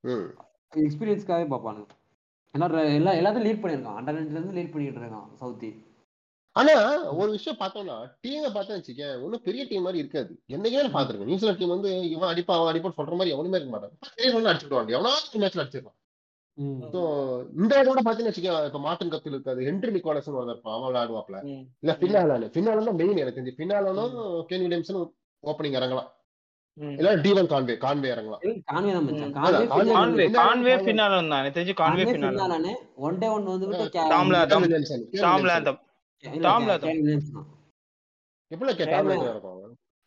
ம். 0.00 0.34
எக்ஸ்பீரியன்ஸ்க்காகவே 0.74 1.46
பார்ப்பானுங்க. 1.52 1.88
ஏன்னா 2.58 2.94
எல்லா 2.94 3.12
எல்லாத்தையும் 3.12 3.42
லீட் 3.42 3.62
பண்ணியிருக்கான். 3.62 3.98
அண்டர் 3.98 4.16
நைன்டீன்ல 4.16 4.30
இருந்து 4.30 4.62
லீட் 4.62 4.72
பண்ணிட்டு 4.72 5.00
இருக்கான் 5.00 5.28
சவுத்தி 5.40 5.85
ஆனா 6.56 6.74
ஒரு 7.16 7.30
விஷயம் 7.32 7.58
பார்த்தோம்னா 7.58 7.96
டீமை 8.22 8.50
பார்த்தா 8.50 8.76
வச்சுக்கேன் 8.76 9.14
ஒன்னும் 9.24 9.42
பெரிய 9.46 9.62
டீம் 9.66 9.84
மாதிரி 9.86 10.02
இருக்காது. 10.02 10.32
என்னைக்குமே 10.50 10.84
நான் 10.84 10.94
பாத்துருக்கேன் 10.94 11.30
நியூசிலாந்து 11.30 11.60
டீம் 11.60 11.74
வந்து 11.74 11.90
இவன் 12.12 12.30
அடிப்பா 12.30 12.54
அவன் 12.56 12.70
அடிப்பான்னு 12.70 12.98
சொல்ற 13.00 13.16
மாதிரி 13.18 13.34
எவனுமே 13.34 13.58
இருக்க 13.58 13.72
மாட்டான். 13.72 13.94
அடிச்சுடுவாங்க 14.46 14.96
எவனாவது 14.96 15.40
மேட்ச்ல 15.42 15.64
அடிச்சிருப்பான் 15.64 15.98
ஸோ 16.92 17.00
இந்த 17.56 17.72
இதோட 17.80 18.00
பாத்தீங்கன்னு 18.00 18.32
வச்சுக்கேன் 18.32 18.66
இப்ப 18.68 18.78
மார்டின் 18.84 19.10
கத்தில் 19.14 19.34
இருக்காது 19.34 19.66
ஹென்ரி 19.66 19.90
நிக்கோலஸ்னு 19.96 20.38
ஒருத்தர் 20.38 20.54
இருப்பான் 20.54 20.76
அவன் 20.76 20.88
விளையாடுவாப்ல. 20.88 21.38
இல்ல 21.82 21.94
பின்னாலானு 22.02 22.46
பின்னாலும் 22.54 22.88
தான் 22.88 22.98
மெயின் 23.00 23.20
எனக்கு 23.22 23.38
தெரிஞ்சு. 23.38 23.58
பின்னாலும் 23.58 24.14
கேன் 24.48 24.64
வில்லியம்சன் 24.64 25.00
ஓப்பனிங் 25.42 25.76
இறங்கலாம். 25.78 26.08
இல்ல 26.96 27.10
டீவன் 27.22 27.50
கான்வே 27.50 27.74
கான்வே 27.82 28.08
இறங்கலாம். 28.14 28.40
கான்வே 28.70 28.90
தான் 28.94 29.04
மச்சான். 29.06 29.30
ம். 29.30 29.36
கான்வே 29.36 29.60
கான்வே 29.66 30.24
பின்னால- 30.24 30.40
கான்வே 30.42 30.74
பின்னால 30.88 31.12
தான். 31.18 31.36
எனக்கு 31.36 31.58
தெரிஞ்சு 31.58 31.76
கான்வே 31.76 32.06
பின்னால 32.06 32.72
ஒன் 33.02 33.18
டே 33.20 33.28
ஒன் 33.36 33.46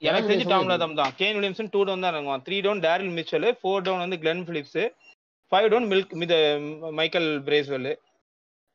எனக்கு 0.02 0.28
தெரிஞ்சு 0.28 0.46
டாம் 0.52 0.70
லாத்தம் 0.70 1.00
தான். 1.00 1.14
கேன் 1.20 1.36
வில்லியம்சன் 1.38 1.72
டூ 1.74 1.80
டவுன் 1.88 2.04
தான் 2.04 2.14
இறங்குவான். 2.14 2.44
Three 2.46 2.58
down 2.66 2.84
Daryl 2.86 3.16
Mitchell 3.18 3.48
four 3.62 3.84
down 3.88 4.04
வந்து 4.04 4.20
கிளென் 4.24 4.44
பிலிப்ஸ் 4.50 4.80
ஃபைவ் 5.52 5.68
டவுன் 5.74 5.88
மில்க் 5.92 6.14
மித 6.22 6.34
மைக்கேல் 7.00 7.30
பிரேஸ்வெல் 7.48 7.90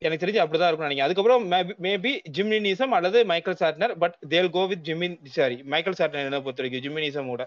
எனக்கு 0.02 0.22
தெரிஞ்சு 0.22 0.42
அப்படிதான் 0.42 0.70
இருக்கும் 0.70 0.86
நினைக்கிறேன். 0.86 1.08
அதுக்கப்புறம் 1.08 1.42
மேபி 1.86 2.12
ஜிம்னி 2.36 2.58
நீசம் 2.66 2.94
அல்லது 2.98 3.18
Michael 3.30 3.60
Santner 3.62 3.94
but 4.02 4.16
they'll 4.32 4.50
go 4.56 4.62
with 4.72 4.84
ஜிம்மின் 4.88 5.16
sorry 5.36 5.56
Michael 5.74 5.98
Santner 6.00 6.28
என்ன 6.28 6.40
பொறுத்த 6.46 6.62
வரைக்கும் 6.62 6.84
ஜிம்னி 6.86 7.04
நீசமோட 7.06 7.44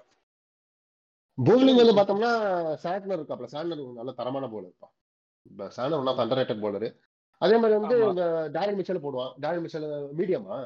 போலிங் 1.38 1.80
வந்து 1.82 1.96
பார்த்தோம்னா 1.98 2.32
சாட்னர் 2.86 3.20
இருக்காப்ல. 3.20 3.48
சாட்னர் 3.56 3.82
நல்ல 4.00 4.12
தரமான 4.20 4.48
போலர் 4.54 4.70
இருப்பான் 4.70 4.94
Santner 5.78 6.00
one 6.02 6.12
of 6.14 6.22
under 6.24 6.40
rated 6.42 6.64
bowler 6.66 6.88
அதே 7.42 7.56
மாதிரி 7.62 7.76
வந்து. 7.78 7.98
இந்த 8.12 8.24
டேரல் 8.56 8.78
மிச்சல் 8.80 9.04
போடுவான் 9.06 9.32
டேரல் 9.44 9.64
மிச்சல் 9.66 9.88
மீடியமா 10.20 10.58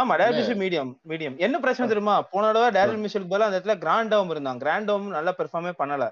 ஆமா. 0.00 0.14
டேரல் 0.20 0.60
மீடியம் 0.62 0.90
மீடியம் 1.10 1.36
என்ன 1.46 1.56
பிரச்சனை 1.64 1.86
தெரியுமா? 1.90 2.14
போன 2.32 2.44
தடவை 2.48 2.68
டேரல் 2.76 3.00
மிஷலுக்கு 3.02 3.32
பதிலா 3.32 3.48
அந்த 3.48 3.58
இடத்துல 3.58 3.76
கிராண்ட் 3.84 4.12
டவுன் 4.12 4.32
இருந்தான். 4.34 4.60
கிராண்ட் 4.62 4.88
டவுன் 4.90 5.16
நல்லா 5.16 5.32
பெர்ஃபார்மே 5.40 5.72
பண்ணல. 5.80 6.04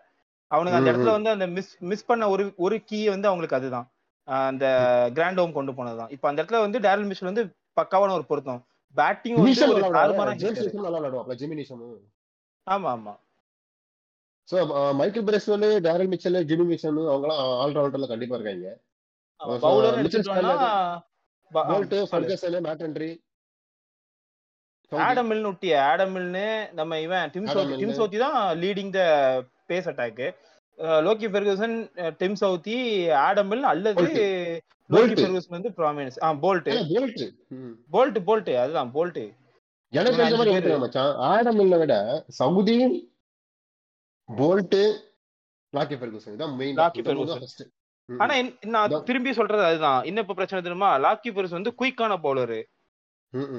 அவனுக்கு 0.51 0.79
அந்த 0.79 0.91
இடத்துல. 0.93 1.15
வந்து 1.17 1.31
அந்த 1.37 1.47
மிஸ் 1.57 1.73
மிஸ் 1.91 2.09
பண்ண 2.11 2.29
ஒரு 2.35 2.45
ஒரு 2.67 2.77
கீ 2.91 2.99
வந்து 3.15 3.29
அவங்களுக்கு 3.31 3.59
அதுதான். 3.59 3.87
அந்த 4.49 4.65
கிராண்ட் 5.17 5.39
டவுன் 5.39 5.57
கொண்டு 5.59 5.73
போனதுதான். 5.79 6.11
இப்போ 6.15 6.27
அந்த 6.31 6.39
இடத்துல 6.43 6.61
வந்து 6.67 6.79
டேரல் 6.87 7.09
மிஷல் 7.11 7.31
வந்து 7.31 7.45
பக்காவான 7.81 8.15
ஒரு 8.19 8.27
பொருத்தம். 8.31 8.61
பேட்டிங் 8.97 9.37
வந்து 9.37 9.51
ஆமா 12.67 12.89
ஆமா. 12.97 13.15
So 14.49 14.57
Michael 15.01 15.27
Bracewell 15.29 15.67
Daryl 15.87 16.11
Mitchell 16.13 16.39
Jimmy 16.51 16.67
mission 16.73 17.01
அவங்கலாம் 17.13 17.41
ஆல்ரவுண்டர்ல 17.65 18.09
கண்டிப்பா 18.13 18.37
இருக்காங்க. 18.37 18.69
பவுலர் 19.41 19.99
எடுத்துட்டோம்னா 20.01 20.55
ப- 21.51 21.61
ஆ, 21.61 21.71
போல்ட் 21.71 21.95
சொல்லு. 21.95 22.09
Ferguson 22.13 22.65
Matt Henry 22.65 23.11
Adam 24.93 25.31
Milne 25.31 25.45
ஒட்டிய 25.45 25.83
ஆடம் 25.83 26.17
மில்னு 26.17 26.45
நம்ம 26.73 27.01
இவன் 27.01 27.31
டிம் 27.33 27.47
சவுத்தி. 27.47 27.79
டிம் 27.79 27.97
சவுத்தி 27.99 28.19
தான் 28.19 28.59
leading 28.59 28.93
the 28.93 29.01
pace 29.69 29.89
attack 29.91 30.23
Lockie 31.07 31.27
Ferguson 31.29 31.75
Tim 32.17 32.37
Southee 32.41 32.77
Adam 33.21 33.49
Milne 33.49 33.63
அல்லது. 33.65 34.05
லோக்கி. 34.91 35.19
ஃபெர்கூசன் 35.21 35.49
வந்து 35.49 35.71
ப்ராமினன்ஸ் 35.77 36.19
ஆ 36.23 36.33
போல்ட் 36.35 36.69
போல்ட் 36.95 37.25
போல்ட் 37.93 38.19
போல்ட் 38.27 38.51
அதுதான் 38.57 38.93
போல்ட் 38.95 39.21
எனக்கு 39.93 40.13
இவங்க 40.13 40.23
தெரிஞ்ச 40.23 40.39
மாதிரி 40.39 40.53
அஞ்சு 40.53 40.63
பேரு. 40.63 40.77
ஓகே 40.77 40.81
மச்சான். 40.81 41.13
ஆடம் 41.29 41.59
மில்லை 41.61 41.79
விட 41.79 41.95
சவுதி 42.39 42.77
போல்ட் 44.29 44.79
லாக்கி 45.73 45.97
ஃபெர்கூசன் 46.01 46.35
இதான் 46.37 46.57
மெயின் 46.57 46.77
லாக்கி 46.77 47.03
ஃபெர்கூசன். 47.03 47.71
ஆனா 48.09 48.35
நான். 48.75 48.95
திரும்பி 49.09 49.33
சொல்றது 49.39 49.65
அதுதான். 49.71 50.01
இன்னும் 50.09 50.25
இப்ப 50.25 50.37
பிரச்சனை 50.39 50.61
தெரியுமா? 50.67 50.91
லாக்கி 51.07 51.31
பெருஸ் 51.37 51.57
வந்து 51.59 51.73
குயிக்கான 51.81 52.13
பவுலர் 52.27 52.59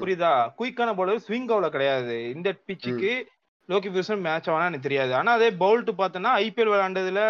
புரியுதா? 0.00 0.32
குயிக்கான 0.58 0.90
பவுலர் 0.98 1.24
ஸ்விங் 1.26 1.50
அவ்வளவு 1.54 1.74
கிடையாது. 1.74 2.16
இந்த 2.36 2.48
பிச்சுக்கு 2.68 3.12
லோக்கி 3.68 3.90
பெருசன் 3.94 4.24
மேட்ச் 4.26 4.48
ஆனா 4.54 4.64
எனக்கு 4.70 4.86
தெரியாது. 4.86 5.12
ஆனா 5.18 5.30
அதே 5.38 5.50
பவுல்ட் 5.62 5.90
பார்த்தோன்னா 6.00 6.32
ஐபிஎல் 6.46 6.72
விளையாண்டதுல 6.72 7.22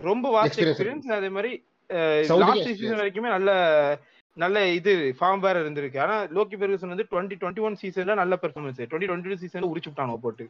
ரொம்ப 0.00 0.26
வாஸ்ட் 0.36 0.62
எக்ஸ்பீரியன்ஸ் 0.62 1.18
அதே 1.18 1.30
மாதிரி 1.36 1.52
லாஸ்ட். 2.44 2.70
சீசன் 2.80 3.00
வரைக்குமே 3.00 3.30
நல்ல 3.36 3.50
நல்ல 4.36 4.58
இது 4.78 4.92
ஃபார்ம் 5.18 5.44
வேற 5.44 5.56
இருந்திருக்கு. 5.62 5.98
ஆனா 6.04 6.16
லோக்கி 6.36 6.56
பெர்கூசன் 6.60 6.92
வந்து 6.94 7.06
டுவெண்ட்டி 7.12 7.36
டுவெண்ட்டி 7.40 7.62
ஒன் 7.68 7.78
சீசன்ல 7.82 8.14
நல்ல 8.22 8.34
பெர்ஃபார்மன்ஸ் 8.42 8.78
டுவெண்ட்டி 8.90 9.08
டுவெண்ட்டி 9.10 9.32
டூ 9.32 9.40
சீசன்ல 9.44 9.70
உரிச்சு 9.72 9.90
விட்டாங்க 9.90 10.16
போட்டு. 10.24 10.44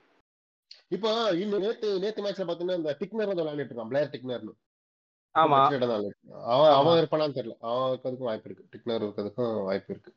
இப்போ 0.97 1.11
இன்னும் 1.43 1.63
நேத்து 1.67 1.89
நேத்து 2.05 2.25
மேட்ச்ல 2.25 2.47
பாத்தீங்கன்னா 2.49 2.81
இந்த 2.81 2.93
டிக்னர் 3.01 3.31
வந்து 3.31 3.45
விளையாடிட்டு 3.45 3.73
இருக்கான். 3.73 3.91
பிளேயர் 3.93 4.13
டிக்னர்னு 4.15 4.55
ஆமா. 5.35 5.59
அவன் 5.65 6.15
அவன் 6.53 6.73
ஆமா. 6.79 6.93
இருப்பானான்னு 7.01 7.37
தெரியல. 7.37 7.57
அவன் 7.61 7.91
இருக்கிறதுக்கும் 7.91 8.31
வாய்ப்பு 8.31 8.49
இருக்கு. 8.49 8.65
டிக்னர் 8.71 9.03
இருக்கிறதுக்கும் 9.03 9.53
வாய்ப்பு 9.63 9.93
இருக்கு. 9.93 10.13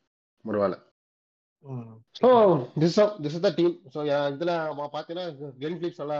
So 2.19 2.29
this 2.79 2.95
this 3.23 3.35
is 3.35 3.45
the 3.45 3.49
team 3.49 3.75
so 3.93 3.99
இதுல 4.31 4.53
பாத்தீங்கன்னா 4.95 5.25
கென் 5.59 5.77
பிளிப்ஸ் 5.79 6.01
நல்லா 6.01 6.17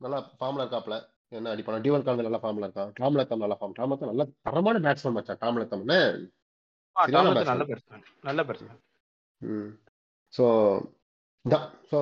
நல்லா 0.00 0.18
ஃபார்ம்ல 0.38 0.64
இருக்காப்ல. 0.64 0.96
என்ன 1.32 1.50
அடிப்பான? 1.50 1.80
நல்லா 2.22 2.40
ஃபார்ம்ல 2.42 2.66
இருக்கான் 2.68 2.92
டாம் 2.94 3.16
லத்தம் 3.16 3.38
நல்லா 3.38 3.56
ஃபார்ம் 3.60 3.74
டாம் 3.74 3.90
லத்தம் 3.90 4.10
நல்ல 4.10 4.24
தரமான 4.42 4.78
பேட்ஸ்மேன் 4.78 5.16
மச்சான். 5.16 5.40
டாம் 5.40 5.58
லத்தம்னு. 5.58 5.98
நல்ல 6.96 7.32
பெர்சன் 7.66 8.04
நல்ல 8.22 8.42
பெர்சன் 8.44 8.78
ம். 9.40 9.68
ஸோ 10.32 10.44
தான் 11.44 11.66
ஸோ 11.92 11.98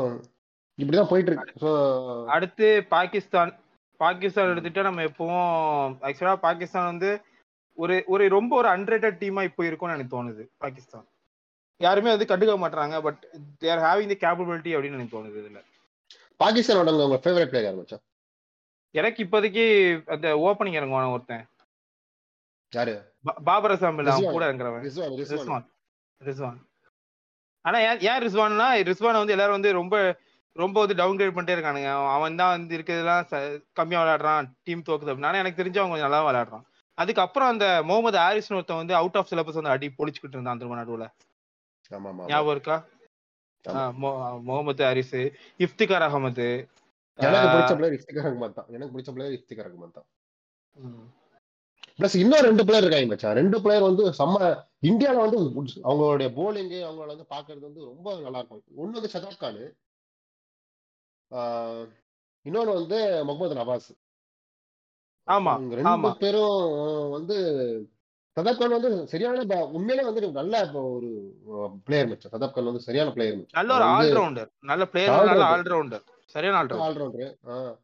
இப்படிதான் 0.79 1.11
போயிட்டு 1.11 1.31
இருக்கு. 1.31 1.53
ஸோ 1.61 1.71
அடுத்து 2.27 2.69
பாகிஸ்தான் 2.89 3.53
பாகிஸ்தான் 4.01 4.51
எடுத்துட்டா 4.53 4.83
நம்ம 4.89 5.05
எப்பவும் 5.09 5.95
ஆக்சுவலா 6.09 6.35
பாகிஸ்தான் 6.47 6.91
வந்து 6.93 7.11
ஒரு 7.79 7.97
ஒரு 8.07 8.25
ரொம்ப 8.29 8.53
ஒரு 8.57 8.69
அன்ரேட்டட் 8.69 9.21
டீமா 9.23 9.43
இப்போ 9.49 9.63
இருக்கும்னு 9.67 9.97
எனக்கு 9.97 10.15
தோணுது 10.17 10.45
பாகிஸ்தான். 10.59 11.07
யாருமே 11.81 12.13
வந்து 12.15 12.31
கண்டுக்க 12.31 12.55
மாட்டாங்க 12.63 12.97
but 13.07 13.21
they're 13.59 13.83
having 13.87 14.13
the 14.13 14.19
capability 14.25 14.71
அப்படின்னு 14.75 14.99
எனக்கு 14.99 15.17
தோணுது 15.17 15.37
இதுல. 15.43 15.61
பாகிஸ்தானோட 16.41 16.95
உங்க 17.07 17.21
ஃபேவரட் 17.25 17.51
பிளேயர் 17.53 17.79
மச்சான்? 17.79 18.03
எனக்கு 18.95 19.21
இப்போதைக்கு 19.25 19.65
அந்த 20.15 20.29
ஓப்பனிங் 20.47 20.79
இறங்குவான 20.79 21.11
ஒருத்தன். 21.15 21.45
யாரு? 22.73 22.95
பாபர் 23.49 23.75
அசாம் 23.75 23.99
இல்ல 24.01 24.13
அவன். 24.15 24.35
கூட 24.37 24.45
இறங்குறவன். 24.51 24.85
ரிஸ்வான் 25.23 25.67
ரிஸ்வான். 26.21 26.59
ஆனா 27.65 27.79
ஏன் 28.11 28.23
ரிஸ்வான்னா 28.27 28.69
ரிஸ்வான் 28.91 29.21
வந்து 29.21 29.35
எல்லாரும் 29.37 29.59
வந்து 29.59 29.73
ரொம்ப 29.81 29.97
ரொம்ப 30.59 30.81
வந்து 30.81 30.95
டவுன் 30.95 31.17
கிரேட் 31.17 31.37
பண்ணிட்டே 31.37 31.63
இருக்கானுங்க. 31.63 32.13
அவன் 32.13 32.37
தான் 32.37 32.57
வந்து 32.57 32.79
இருக்கிறதெல்லாம் 32.79 33.25
ச- 33.31 33.65
கம்மியா 33.73 34.01
விளையாடுறான் 34.03 34.51
டீம் 34.63 34.83
தோக்குது 34.87 35.11
அப்படின்னு 35.11 35.35
எனக்கு 35.35 35.63
தெரிஞ்சு 35.63 35.89
கொஞ்சம் 35.89 36.11
நல்லா 36.11 36.31
விளையாடுறான். 36.31 36.63
அதுக்கப்புறம் 36.95 37.49
அந்த 37.49 37.81
முகமது 37.83 38.19
ஹாரிஸ்னு 38.19 38.53
ஒருத்தன் 38.53 38.77
வந்து 38.77 38.95
அவுட் 38.95 39.17
ஆஃப் 39.17 39.27
சிலபஸ் 39.31 39.53
வந்து 39.53 39.69
அடி 39.69 39.93
பொழிச்சுக்கிட்டு 39.99 40.29
இருந்தான் 40.29 40.59
திரும்ப 40.59 40.77
நடுவுல. 40.77 41.11
ஞாபகம் 42.27 42.51
இருக்கா? 42.51 42.85
முகமது 44.43 44.85
ஹாரிஸ் 44.85 45.15
இஃப்திகார் 45.15 46.07
அகமது. 46.07 46.69
எனக்கு 47.19 47.49
பிடிச்ச 47.49 47.77
பிளேயர் 47.77 48.01
இஃப்திகார் 48.01 48.29
ரஹ்மான் 48.29 48.53
தான். 48.53 48.67
எனக்கு 48.69 48.99
பிடிச்ச 48.99 49.13
பிளேயர் 49.13 49.41
இஃப்திகார் 49.41 49.71
ரஹ்மான் 49.71 49.91
தான். 49.91 50.07
பிளஸ் 51.99 52.17
இன்னும் 52.17 52.41
ரெண்டு 52.41 52.65
பிளேயர் 52.65 52.83
இருக்காங்க 52.83 53.07
மச்சான். 53.07 53.35
ரெண்டு 53.35 53.63
பிளேயர் 53.63 53.83
வந்து 53.83 54.11
செம்ம 54.11 54.65
இந்தியால 54.83 55.17
வந்து 55.17 55.39
அவங்களுடைய 55.85 56.29
போலிங் 56.29 56.89
அவங்கள 56.89 57.07
வந்து 57.07 57.27
பாக்குறது 57.31 57.61
வந்து 57.61 57.85
ரொம்ப 57.85 58.21
நல்லா 58.21 58.39
இருக்கும். 58.39 58.63
ஒண்ணு 58.71 58.91
வந்து 58.91 59.11
ஷதாப் 59.13 59.39
கான் 59.39 59.75
இன்னொன்னு 62.47 62.77
வந்து 62.79 62.99
முகமது 63.29 63.59
நவாஸ். 63.59 63.91
ஆமா 65.29 65.53
ரெண்டு 65.79 66.11
பேரும் 66.21 66.61
வந்து 67.17 67.37
சதாப் 68.37 68.59
கான் 68.59 68.77
வந்து 68.77 68.91
சரியான 69.13 69.45
உண்மையிலே 69.77 70.03
வந்து 70.09 70.31
நல்ல 70.39 70.61
இப்ப 70.67 70.83
ஒரு 70.91 71.09
பிளேயர் 71.87 72.09
மச்சான் 72.11 72.33
சதாப் 72.35 72.55
கான் 72.55 72.69
வந்து 72.71 72.87
சரியான 72.87 73.13
பிளேயர் 73.17 73.41
நல்ல 73.59 73.71
ஒரு 73.79 73.87
ஆல்ரவுண்டர் 73.95 74.51
நல்ல 74.71 74.85
பிளேயர் 74.93 75.13
நல்ல. 75.23 75.45
ஆல்ரவுண்டர் 75.55 76.05
சரியான 76.35 76.59
ஆல்ரவுண்டர் 76.61 76.87
ஆல்ரவுண்டர் 76.89 77.77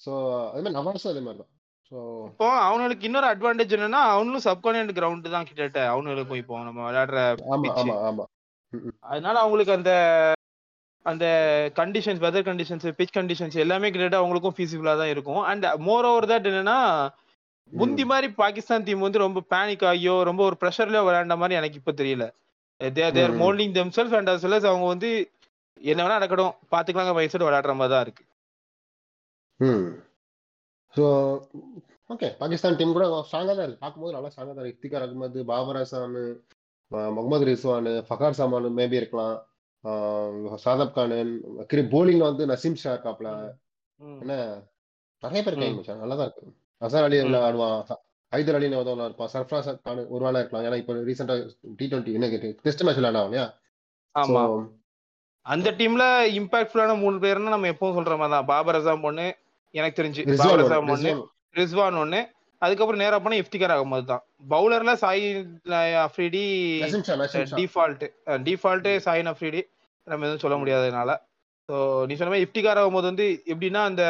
ஸோ 0.00 0.12
அதே 0.48 0.60
மாதிரி 0.62 0.76
நவாஸும் 0.78 1.12
அதே 1.12 1.22
மாதிரி 1.26 1.40
தான். 1.42 1.50
ஸோ 1.92 1.96
இப்போ 2.30 2.46
அவனுக்கு 2.66 3.06
இன்னொரு 3.08 3.28
அட்வான்டேஜ் 3.32 3.74
என்னன்னா 3.76 4.00
அவனும் 4.14 4.46
சப்கான்டினென்ட் 4.46 4.96
கிரவுண்ட் 4.98 5.28
தான் 5.34 5.46
கிட்டத்தட்ட. 5.48 5.82
அவனுக்கும் 5.92 6.40
இப்போ 6.42 6.62
நம்ம 6.68 6.80
விளையாடுற 6.88 7.20
ஆமா. 7.54 7.72
ஆமா 7.82 7.94
ஆமா. 8.08 8.24
அதனால 9.10 9.36
அவங்களுக்கு 9.42 9.72
அந்த 9.78 9.92
அந்த 11.10 11.24
conditions 11.78 12.22
weather 12.24 12.46
conditions 12.48 12.86
pitch 12.98 13.16
conditions 13.18 13.56
எல்லாமே 13.64 13.90
கிட்டத்தட்ட 13.90 14.20
அவங்களுக்கும் 14.22 14.56
ஃபீஸிபிளா 14.56 14.94
தான் 15.02 15.12
இருக்கும். 15.14 15.42
அண்ட் 15.50 15.66
மோர் 15.88 16.08
ஓவர் 16.10 16.28
தட் 16.32 16.48
என்னன்னா 16.50 16.78
முந்தி 17.72 18.04
மாதிரி 18.10 18.28
பாகிஸ்தான் 18.42 18.84
டீம் 18.86 19.04
வந்து 19.06 19.22
ரொம்ப 19.26 19.40
பேனிக் 19.52 19.84
ஆகியோ 19.90 20.16
ரொம்ப 20.28 20.42
ஒரு 20.48 20.56
ப்ரெஷர்லயோ 20.62 21.02
விளையாண்ட 21.06 21.36
மாதிரி 21.42 21.58
எனக்கு 21.60 21.80
இப்ப 21.80 21.94
தெரியல. 22.00 22.26
They're 22.80 23.16
they're. 23.16 23.34
Moulding 23.42 23.74
themself 23.98 24.16
and 24.18 24.30
as 24.32 24.44
well 24.46 24.58
அவங்க 24.70 24.86
வந்து 24.94 25.10
என்ன 25.90 26.00
வேணா 26.02 26.18
நடக்கட்டும் 26.18 26.54
பாத்துக்கலாங்க 26.74 27.14
மைண்ட் 27.16 27.46
விளையாடுற 27.46 27.74
மாதிரி 27.80 27.94
தான் 27.94 28.04
இருக்கு. 28.06 28.24
ஸோ 30.96 31.04
ஓகே 32.14 32.28
பாகிஸ்தான் 32.40 32.76
டீம் 32.78 32.96
கூட 32.96 33.06
ஸ்ட்ராங்காக 33.28 33.54
தான் 33.58 33.66
இருக்கு. 33.66 33.82
பார்க்கும்போது 33.84 34.14
நல்லா 34.16 34.30
ஸ்ட்ராங்காக 34.32 34.54
தான் 34.56 34.64
இருக்கு. 34.64 34.78
இஃப்திகார் 34.78 35.04
அகமது 35.06 35.40
பாபர் 35.50 35.80
அசான் 35.82 36.16
முகமது 37.16 37.46
ரிஸ்வான் 37.48 37.90
ஃபகார் 38.08 38.38
சாமான் 38.40 38.68
மேபி 38.80 38.98
இருக்கலாம். 39.00 39.36
சாதப் 40.64 40.94
கான் 40.96 41.14
போலிங்ல 41.94 42.24
வந்து 42.30 42.44
நசீம் 42.52 42.80
ஷா 42.82 42.92
இருக்காப்ல. 42.94 43.30
என்ன? 44.22 44.34
நிறைய 45.22 45.40
பேர் 45.44 45.54
இருக்காங்க 45.54 45.78
மச்சான். 45.78 46.02
நல்லா 46.02 46.16
தான் 46.20 46.26
இருக்கு. 46.28 46.52
அசர் 46.86 47.06
அலி. 47.08 47.18
ஆடுவான்? 47.48 47.78
ஹைதர் 48.32 48.56
அலி 48.58 48.66
ஒருத்தவங்க 48.78 49.06
இருப்பான் 49.08 49.30
சர்ஃப்ராஸ் 49.34 49.68
கான் 49.86 50.00
ஒரு 50.14 50.22
வேளை 50.26 50.38
இருக்கலாம். 50.40 50.64
ஏன்னா 50.68 50.78
இப்போ 50.82 50.94
ரீசெண்டா 51.08 51.34
டி 51.78 51.86
டுவெண்ட்டி 51.90 52.16
என்ன 52.18 52.28
டெஸ்ட் 52.66 52.84
மேட்ச் 52.86 53.00
விளையாடுவான் 53.00 53.28
இல்லையா? 53.30 53.46
ஆமா. 54.14 54.42
அந்த 55.46 55.68
டீம்ல 55.80 56.04
இம்பாக்ட்ஃபுல்லான 56.38 56.94
மூணு 57.02 57.16
பேர்னா 57.24 57.54
நம்ம 57.54 57.68
எப்பவும் 57.74 57.96
சொல்ற 57.98 58.14
மாதிரி 58.20 58.34
தான். 58.36 58.48
பாபர் 58.52 58.78
அசாம் 58.78 59.06
ஒண்ணு 59.10 59.26
எனக்கு 59.78 59.98
தெரிஞ்சு. 60.00 60.22
பாபர் 60.40 60.64
அசாம் 60.64 60.90
ஒண்ணு 60.94 61.12
ரிஸ்வான். 61.60 62.00
ஒண்ணு. 62.04 62.20
அதுக்கப்புறம் 62.62 63.02
நேரா 63.02 63.16
போனா 63.22 63.38
இஃப்திகார் 63.42 63.74
அகமது 63.74 64.04
தான். 64.10 64.22
பவுலர்ல 64.52 64.92
சாய் 65.02 65.24
அஃப்ரிடி 66.04 66.44
டிஃபால்ட் 67.60 68.04
டிஃபால்ட் 68.48 68.88
சாயின் 69.06 69.30
அஃப்ரிடி. 69.32 69.62
நம்ம 70.06 70.24
எதுவும் 70.24 70.38
சொல்ல 70.38 70.56
முடியாததுனால. 70.56 71.10
ஸோ 71.68 72.06
நீ 72.06 72.14
சொன்ன 72.14 72.30
மாதிரி 72.30 72.46
இஃப்திகார் 72.46 72.80
அகமது 72.82 73.10
வந்து 73.10 73.42
எப்படின்னா 73.46 73.80
அந்த 73.84 74.04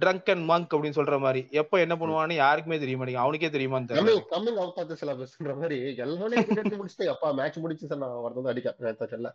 ட்ரங்க் 0.00 0.30
அண்ட் 0.30 0.50
மங்க் 0.50 0.72
அப்படின்னு 0.74 0.98
சொல்ற 0.98 1.18
மாதிரி 1.18 1.48
எப்போ 1.50 1.80
என்ன 1.80 1.94
பண்ணுவான்னு 1.94 2.34
யாருக்குமே 2.34 2.78
தெரிய 2.78 2.96
மாட்டேங்குது. 2.96 3.24
அவனுக்கே 3.24 3.48
தெரியல 3.48 3.80
coming 3.90 4.24
coming 4.30 4.56
out 4.56 4.78
of 4.78 4.88
the 4.88 4.96
சிலபஸ்ன்ற 5.00 5.54
மாதிரி 5.56 5.96
எல்லாமே 5.96 6.40
முடிச்சுட்டு 6.76 7.08
அப்பா 7.08 7.30
மேட்ச் 7.30 7.56
முடிச்சு 7.56 7.86
சார் 7.86 7.98
நான் 7.98 8.24
வரது 8.24 8.48
அடிக்க 8.48 9.04
தெரியல. 9.04 9.30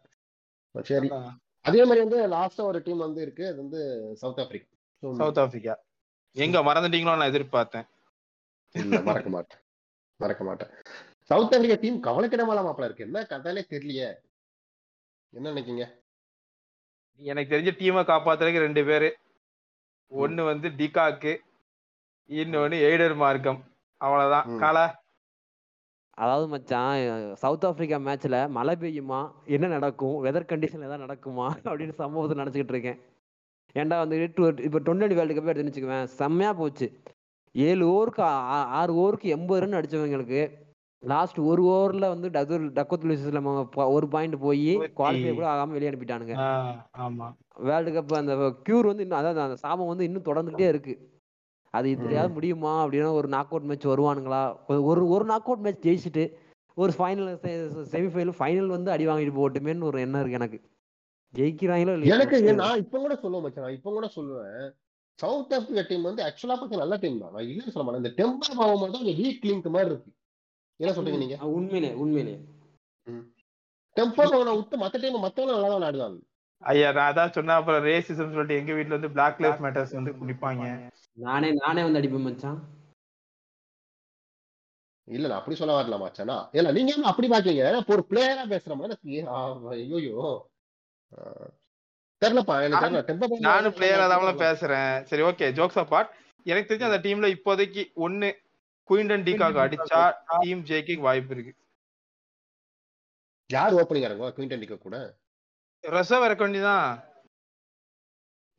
சரி. 0.75 1.09
அதே 1.65 1.81
மாதிரி 1.83 1.99
வந்து 1.99 2.27
லாஸ்டா 2.27 2.63
ஒரு 2.63 2.79
டீம் 2.81 2.97
வந்து 2.97 3.21
இருக்கு 3.21 3.47
அது 3.47 3.57
வந்து 3.57 3.79
சவுத் 4.15 4.39
ஆப்பிரிக்கா 4.39 4.69
சவுத் 5.03 5.39
ஆப்பிரிக்கா 5.39 5.75
எங்க 6.35 6.59
மறந்துட்டீங்களோ 6.59 7.15
நான் 7.17 7.31
எதிர்பார்த்தேன். 7.33 7.87
இல்ல 8.75 9.01
மறக்க 9.01 9.29
மாட்டேன். 9.29 9.61
மறக்க 10.15 10.43
மாட்டேன். 10.43 10.71
சவுத் 11.21 11.53
ஆப்பிரிக்கா 11.53 11.77
டீம் 11.81 12.03
கவலைக்கிடமால 12.03 12.63
மாப்பிள 12.67 12.85
இருக்கு. 12.85 13.03
என்ன 13.03 13.25
கதையிலே 13.29 13.63
தெரியலையே. 13.69 14.09
என்ன 15.31 15.53
நினைக்கீங்க? 15.53 15.83
எனக்கு 17.19 17.55
தெரிஞ்ச 17.55 17.81
டீமை 17.81 18.01
காப்பாத்துறதுக்கு 18.03 18.57
ரெண்டு 18.57 18.85
பேரு. 18.85 19.17
ஒன்னு 20.11 20.43
வந்து 20.43 20.69
டிகாக்கு 20.69 21.37
இன்னொன்னு 22.29 22.77
எய்டர் 22.87 23.15
மார்க்கம். 23.15 23.63
அவ்வளவுதான். 23.97 24.47
ம். 24.47 24.57
காலா? 24.57 24.85
அதாவது 26.09 26.47
மச்சான் 26.47 27.35
சவுத் 27.35 27.65
ஆப்பிரிக்கா 27.65 27.97
மேட்ச்ல 27.97 28.49
மழை 28.49 28.75
பெய்யுமா? 28.75 29.31
என்ன 29.45 29.67
நடக்கும்? 29.67 30.23
வெதர் 30.25 30.49
கண்டிஷன் 30.51 30.85
ஏதாவது 30.85 31.05
நடக்குமா? 31.05 31.45
அப்படின்னு 31.63 31.91
சம்பவத்தை 31.91 32.37
நினச்சிக்கிட்டு 32.37 32.69
இருக்கேன். 32.69 32.99
ஏன்டா 33.73 33.97
வந்து 33.97 34.21
இப்போ 34.63 34.79
டுவெண்ட்டி 34.79 35.13
வேர்ல்டு 35.13 35.41
கப் 35.41 35.45
எடுத்து 35.45 35.69
வச்சுக்குவேன். 35.69 36.03
செம்மையா 36.03 36.53
போச்சு. 36.53 36.87
ஏழு 37.53 37.85
ஓவருக்கு 37.87 38.21
ஆறு 38.79 38.93
ஓவருக்கு 38.93 39.21
எண்பது 39.21 39.65
ரன் 39.65 39.81
அடிச்சவங்களுக்கு 39.81 40.41
லாஸ்ட் 40.99 41.39
ஒரு 41.39 41.63
ஓவர்ல 41.63 41.99
வந்து 41.99 42.29
டகுர் 42.29 42.63
டக்கோத் 42.71 43.03
லூசிஸ்ல 43.03 43.91
ஒரு 43.91 44.07
பாயிண்ட் 44.07 44.39
போய் 44.39 44.77
குவாலிஃபை 44.77 45.33
கூட 45.33 45.47
ஆகாம 45.47 45.67
வெளியே 45.67 45.89
அனுப்பிட்டானுங்க. 45.91 46.33
ஆமா. 46.97 47.33
வேர்ல்டு 47.55 47.91
கப் 47.91 48.13
அந்த 48.13 48.35
கியூர் 48.35 48.85
வந்து 48.85 49.01
இன்னும் 49.01 49.17
அதாவது 49.17 49.41
அந்த 49.41 49.55
சாபம் 49.55 49.87
வந்து 49.87 50.03
இன்னும் 50.03 50.23
தொடர்ந்துகிட்டே 50.23 50.67
இருக்கு. 50.67 51.09
அது 51.69 51.89
இதுலயாவது 51.89 52.33
முடியுமா 52.33 52.85
அப்படின்னா 52.85 53.11
ஒரு 53.11 53.27
நாக் 53.27 53.45
அவுட் 53.45 53.61
மேட்ச் 53.61 53.87
வருவானுங்களா? 53.87 54.55
ஒரு- 54.67 54.83
ஒரு 55.07 55.25
நாக் 55.25 55.43
அவுட் 55.43 55.57
மேட்ச் 55.57 55.87
ஜெயிச்சுட்டு 55.87 56.33
ஒரு 56.75 56.93
ஃபைனல் 56.97 57.37
செமிஃபைனல் 57.91 58.33
ஃபைனல் 58.39 58.65
வந்து 58.65 58.91
அடி 58.91 59.07
வாங்கிட்டு 59.07 59.33
போகட்டுமேன்னு 59.33 59.83
ஒரு 59.83 59.99
எண்ணம் 59.99 60.27
இருக்கு 60.27 60.31
எனக்கு. 60.31 60.61
ஜெயிக்கிறாங்களோ 61.35 62.03
எனக்கு 62.03 62.37
இல்லையோ 62.37 62.55
நான் 62.55 62.77
இப்ப 62.77 62.97
கூட 62.97 63.13
சொல்லுவேன் 63.13 63.41
மச்சான் 63.41 63.63
நான் 63.63 63.73
இப்ப 63.73 63.91
கூட 63.91 64.09
சொல்லுவேன். 64.15 64.71
சவுத் 65.13 65.53
ஆப்பிரிக்கா 65.53 65.85
டீம் 65.87 66.01
வந்து 66.01 66.23
ஆக்சுவலா 66.23 66.47
பார்த்து 66.47 66.77
நல்ல 66.77 66.95
டீம் 66.95 67.19
தான். 67.19 67.31
நான் 67.31 67.43
இல்லைன்னு 67.43 67.69
சொல்ல 67.69 67.91
மாட்டேன். 67.91 68.13
இந்த 68.17 68.23
டெம்பர் 68.23 68.57
பாவம் 68.57 68.79
மட்டும் 68.79 69.05
வீக் 69.05 69.39
லிங்க் 69.45 69.69
மாதிரி 69.69 69.89
இருக்கு. 69.89 70.11
என்ன 70.79 70.91
சொல்றீங்க 70.95 71.19
நீங்க? 71.21 71.37
உண்மையிலே 71.55 71.91
உண்மையிலே. 72.01 72.35
பவனை 73.95 74.51
விட்டு 74.53 74.75
மத்த 74.81 74.99
டீம் 75.01 75.23
மத்தவங்க 75.23 75.53
நல்லா 75.55 75.69
தான் 75.73 75.85
ஆடுவாங்க 75.87 76.19
ஐயா 76.61 76.87
நான் 76.91 77.09
அதான் 77.09 77.33
சொன்னேன் 77.35 77.57
அப்புறம் 77.57 77.83
ரேசிசம் 77.85 78.31
சொல்லிட்டு 78.31 78.59
எங்க 78.59 78.71
வீட்ல 78.77 78.95
வந்து 78.95 79.11
பிளாக் 79.13 79.39
லைஃப் 79.43 79.61
மேட்டர்ஸ் 79.63 79.95
வந்து 79.97 80.11
குடிப்பாங்க. 80.19 80.63
நானே 81.17 81.49
நானே 81.57 81.81
வந்து 81.85 81.99
அடிப்பேன் 81.99 82.25
மச்சான். 82.25 82.59
இல்ல 85.07 85.27
நான் 85.27 85.39
அப்படி 85.39 85.57
சொல்ல 85.59 85.75
வரல 85.77 85.97
மச்சானா? 86.01 86.37
இல்ல 86.53 86.71
நீங்க 86.71 86.91
என்ன 86.93 87.11
அப்படி 87.11 87.27
பாக்கீங்க 87.29 87.63
ஒரு 87.93 88.03
பிளேயரா 88.09 88.43
பேசுற 88.51 88.75
மாதிரி 88.75 89.21
ஆ, 89.29 89.37
தெரியலப்பா 92.21 92.55
எனக்கு 92.63 93.39
நானும் 93.47 93.75
பிளேயரா 93.77 94.05
தான் 94.13 94.43
பேசுறேன். 94.43 94.93
சரி 95.09 95.23
ஓகே 95.23 95.47
ஜோக்ஸ் 95.57 95.81
அப்பார்ட் 95.83 96.11
எனக்கு 96.45 96.69
தெரிஞ்ச 96.69 96.89
அந்த 96.89 97.01
டீம்ல 97.05 97.29
இப்போதைக்கு 97.35 97.83
ஒன்னு 98.05 98.29
குயின்டன் 98.89 99.25
டிகாக் 99.27 99.59
அடிச்சா 99.63 100.01
டீம் 100.39 100.63
ஜெயிக்க 100.63 100.99
வாய்ப்பு 100.99 101.33
இருக்கு. 101.35 101.53
யார் 103.49 103.73
ஓப்பனிங் 103.73 104.07
இறங்குவா 104.07 104.29
குயின்டன் 104.37 104.61
டிக்க 104.63 104.77
கூட? 104.77 104.97
ரசவ் 105.83 106.25
இறக்க 106.25 106.43
வேண்டியதான் 106.43 106.87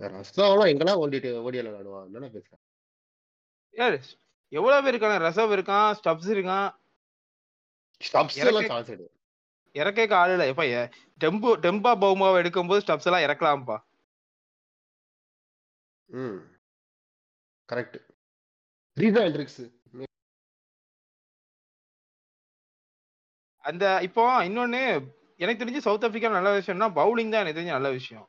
ரஸ்தாவெல்லாம் 0.00 0.70
எங்கெல்லாம் 0.72 1.00
ஓடிட்டு 1.04 1.30
ஓடியல 1.46 1.70
விளாடுவான் 1.70 2.12
என்ன 2.12 2.28
பேசுறேன் 2.28 2.62
யார் 3.74 3.98
எவ்வளவு 4.52 4.82
பேர் 4.84 4.94
இருக்காங்க? 4.94 5.18
ரசவ் 5.28 5.52
இருக்கான் 5.56 5.90
ஸ்டப்ஸ் 6.00 6.30
இருக்கான். 6.36 6.70
ஸ்டப்ஸ் 8.00 8.36
எல்லாம் 8.36 8.66
சான்ஸ் 8.66 8.88
எடு. 8.88 9.06
இறக்க 9.74 10.16
ஆள் 10.16 10.30
இல்ல. 10.30 10.46
எப்ப 10.46 10.64
டெம்பு 11.24 11.50
டெம்பா 11.64 11.92
பவுமாவை 12.02 12.38
எடுக்கும்போது 12.42 12.80
ஸ்டப்ஸ் 12.84 13.08
எல்லாம் 13.08 13.26
இறக்கலாம்ப்பா. 13.26 13.76
ம். 16.08 16.40
கரெக்ட் 17.72 17.98
ரீசா 18.96 19.20
ஹெண்ட்ரிக்ஸ் 19.26 19.60
அந்த 23.64 23.84
இப்போ 24.02 24.22
இன்னொன்னு 24.44 24.80
எனக்கு 25.40 25.62
தெரிஞ்சு 25.62 25.78
சவுத் 25.78 26.04
ஆப்பிரிக்கா 26.04 26.30
நல்ல 26.30 26.50
விஷயம்னா 26.58 26.88
பவுலிங் 26.96 27.32
தான் 27.32 27.42
எனக்கு 27.42 27.58
தெரிஞ்ச 27.58 27.76
நல்ல 27.76 27.90
விஷயம். 27.90 28.26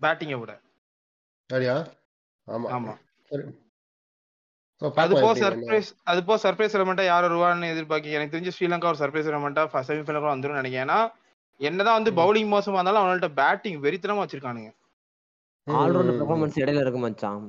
பேட்டிங்கை 0.00 0.38
விட. 0.38 0.52
சரியா 1.50 1.76
ஆமா. 2.46 2.68
ஆமா. 2.76 2.94
அது 4.96 5.12
போ. 5.16 5.28
சர்ப்ரைஸ் 5.40 5.90
அது 6.04 6.20
போ 6.24 6.34
சர்ப்ரைஸ் 6.36 6.74
எலமெண்டா 6.76 7.04
யார் 7.04 7.26
வருவான்னு 7.26 7.70
எதிர்பார்க்க 7.70 8.16
எனக்கு 8.16 8.34
தெரிஞ்சு 8.34 8.54
ஸ்ரீலங்கா 8.56 8.90
ஒரு 8.92 9.00
சர்ப்ரைஸ் 9.02 9.30
எலமெண்டா 9.30 9.62
செமிஃபைனல் 9.88 10.26
வந்துரும் 10.28 10.58
நினைக்கிறேன். 10.60 10.84
ஏன்னா 10.86 10.98
என்னதான் 11.60 11.98
வந்து. 11.98 12.12
பவுலிங் 12.12 12.50
மோசமா 12.52 12.76
இருந்தாலும் 12.76 13.02
அவங்கள்ட்ட 13.02 13.30
பேட்டிங் 13.40 13.78
வெறித்தனமா 13.84 14.22
வச்சிருக்கானுங்க. 14.24 14.70
ம், 15.66 15.76
பெர்ஃபார்மன்ஸ் 16.12 16.58
இடையில 16.62 16.82
இருக்கு 16.82 17.00
மச்சான். 17.00 17.44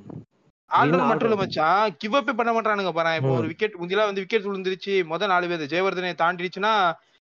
ஆல்ரவுண்டர் 0.71 1.01
Win 1.01 1.09
மட்டும் 1.09 1.29
இல்ல. 1.29 1.38
மச்சான். 1.41 1.95
கிவ் 1.97 2.15
அப்பே 2.15 2.33
பண்ண 2.33 2.51
மாட்டானுங்க 2.53 2.91
பாரு. 2.93 3.11
இப்போ. 3.19 3.31
ஒரு 3.39 3.47
விக்கெட் 3.47 3.75
முந்திலாம் 3.81 4.09
வந்து 4.09 4.23
விக்கெட் 4.23 4.47
விழுந்துருச்சு. 4.47 4.93
முதல் 5.05 5.27
நாலு 5.27 5.49
பேர் 5.51 5.71
ஜெயவர்தனை 5.73 6.13
தாண்டிடுச்சுன்னா 6.21 6.73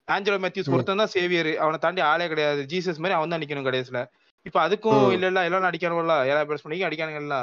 ஆஞ்சலோ 0.07 0.37
மேத்யூஸ். 0.43 0.71
ஒருத்தன் 0.73 1.01
தான் 1.01 1.13
சேவியர். 1.13 1.51
அவனை 1.63 1.77
தாண்டி 1.79 2.01
ஆளே 2.03 2.27
கிடையாது. 2.27 2.61
ஜீசஸ் 2.65 3.01
மாதிரி 3.03 3.17
அவன் 3.17 3.33
தான் 3.33 3.41
நிக்கணும் 3.43 3.67
கடைசியில. 3.67 4.01
இப்ப 4.45 4.57
அதுக்கும். 4.65 5.05
இல்ல 5.15 5.27
இல்ல 5.27 5.41
எல்லாம் 5.43 5.69
அடிக்கணும்ல 5.71 6.15
எல்லா 6.29 6.43
பேட்ஸ்மேனையும் 6.49 6.87
அடிக்கானுங்கல்ல. 6.89 7.37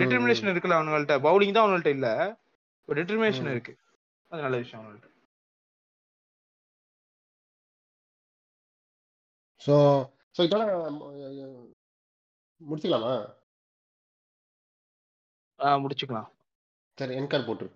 டிட்டர்மினேஷன் 0.00 0.50
இருக்குல்ல 0.52 0.78
அவனுங்கள்ட்ட. 0.78 1.16
பவுலிங் 1.26 1.54
தான் 1.54 1.64
அவனுங்கள்ட்ட 1.64 1.92
இல்ல. 1.98 2.08
டிட்டர்மினேஷன் 2.88 3.48
ம். 3.48 3.52
இருக்கு. 3.54 3.72
அது 4.30 4.42
நல்ல 4.42 4.56
விஷயம் 4.56 4.80
அவனுங்கள்ட்ட. 4.80 5.06
ஸோ 9.62 9.74
ஸோ 10.36 10.42
இதோட 10.46 10.64
முடிச்சுக்கலாமா? 12.60 13.12
ஆஹ் 15.60 15.80
முடிச்சுக்கலாம். 15.82 16.28
சரி 16.98 17.14
என் 17.14 17.26
கார்டு 17.26 17.46
போட்டுரு. 17.48 17.70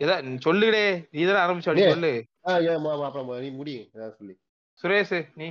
ஏதா 0.00 0.14
சொல்லுடே. 0.46 0.84
நீ 1.12 1.20
தானே 1.24 1.40
ஆரம்பிச்சு. 1.44 1.68
சொல்லு. 1.90 2.12
ஆ 2.20 2.33
அப்புறம் 2.44 3.30
நீ 3.44 3.50
முடி 3.60 3.74
சொல்லி. 4.18 4.34
சுரேஷ் 4.82 5.16
நீ. 5.40 5.48